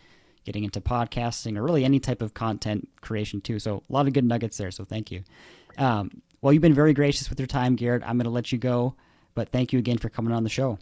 getting 0.45 0.63
into 0.63 0.81
podcasting 0.81 1.57
or 1.57 1.63
really 1.63 1.85
any 1.85 1.99
type 1.99 2.23
of 2.23 2.33
content 2.33 2.89
creation 3.01 3.39
too. 3.39 3.59
So 3.59 3.83
a 3.87 3.93
lot 3.93 4.07
of 4.07 4.13
good 4.13 4.25
nuggets 4.25 4.57
there. 4.57 4.71
So 4.71 4.85
thank 4.85 5.11
you. 5.11 5.23
Um, 5.77 6.23
well, 6.41 6.51
you've 6.53 6.61
been 6.61 6.73
very 6.73 6.93
gracious 6.93 7.29
with 7.29 7.39
your 7.39 7.47
time, 7.47 7.75
Garrett. 7.75 8.03
I'm 8.03 8.17
going 8.17 8.25
to 8.25 8.31
let 8.31 8.51
you 8.51 8.57
go, 8.57 8.95
but 9.35 9.49
thank 9.49 9.71
you 9.71 9.79
again 9.79 9.99
for 9.99 10.09
coming 10.09 10.33
on 10.33 10.43
the 10.43 10.49
show. 10.49 10.79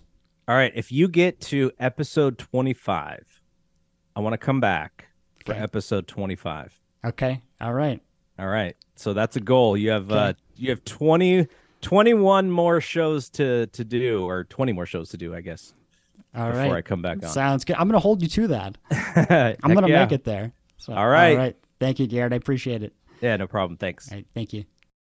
All 0.47 0.55
right. 0.55 0.71
If 0.73 0.91
you 0.91 1.07
get 1.07 1.39
to 1.41 1.71
episode 1.79 2.37
25 2.37 3.40
I 4.15 4.19
want 4.19 4.33
to 4.33 4.37
come 4.37 4.59
back 4.59 5.07
for 5.45 5.53
episode 5.53 6.07
25. 6.07 6.79
Okay. 7.05 7.41
All 7.59 7.73
right. 7.73 8.01
All 8.37 8.47
right. 8.47 8.75
So 8.95 9.13
that's 9.13 9.35
a 9.35 9.39
goal. 9.39 9.75
You 9.77 9.91
have 9.91 10.11
okay. 10.11 10.19
uh 10.19 10.33
you 10.55 10.69
have 10.69 10.83
20 10.85 11.47
21 11.81 12.51
more 12.51 12.79
shows 12.81 13.29
to 13.31 13.67
to 13.67 13.83
do 13.83 14.25
or 14.25 14.43
20 14.45 14.71
more 14.73 14.85
shows 14.85 15.09
to 15.09 15.17
do, 15.17 15.33
I 15.35 15.41
guess. 15.41 15.73
All 16.35 16.47
before 16.47 16.61
right. 16.61 16.73
I 16.73 16.81
come 16.81 17.01
back 17.01 17.23
on. 17.23 17.29
Sounds 17.29 17.65
good. 17.65 17.75
I'm 17.75 17.87
going 17.87 17.93
to 17.93 17.99
hold 17.99 18.21
you 18.21 18.27
to 18.29 18.47
that. 18.47 18.77
I'm 19.63 19.73
going 19.73 19.85
to 19.85 19.91
yeah. 19.91 20.03
make 20.03 20.13
it 20.13 20.23
there. 20.23 20.53
So, 20.77 20.93
all 20.93 21.07
right. 21.07 21.31
All 21.31 21.37
right. 21.37 21.57
Thank 21.79 21.99
you, 21.99 22.07
Garrett. 22.07 22.31
I 22.31 22.37
appreciate 22.37 22.83
it. 22.83 22.93
Yeah, 23.19 23.35
no 23.37 23.47
problem. 23.47 23.77
Thanks. 23.77 24.09
thank 24.33 24.53
you. 24.53 24.63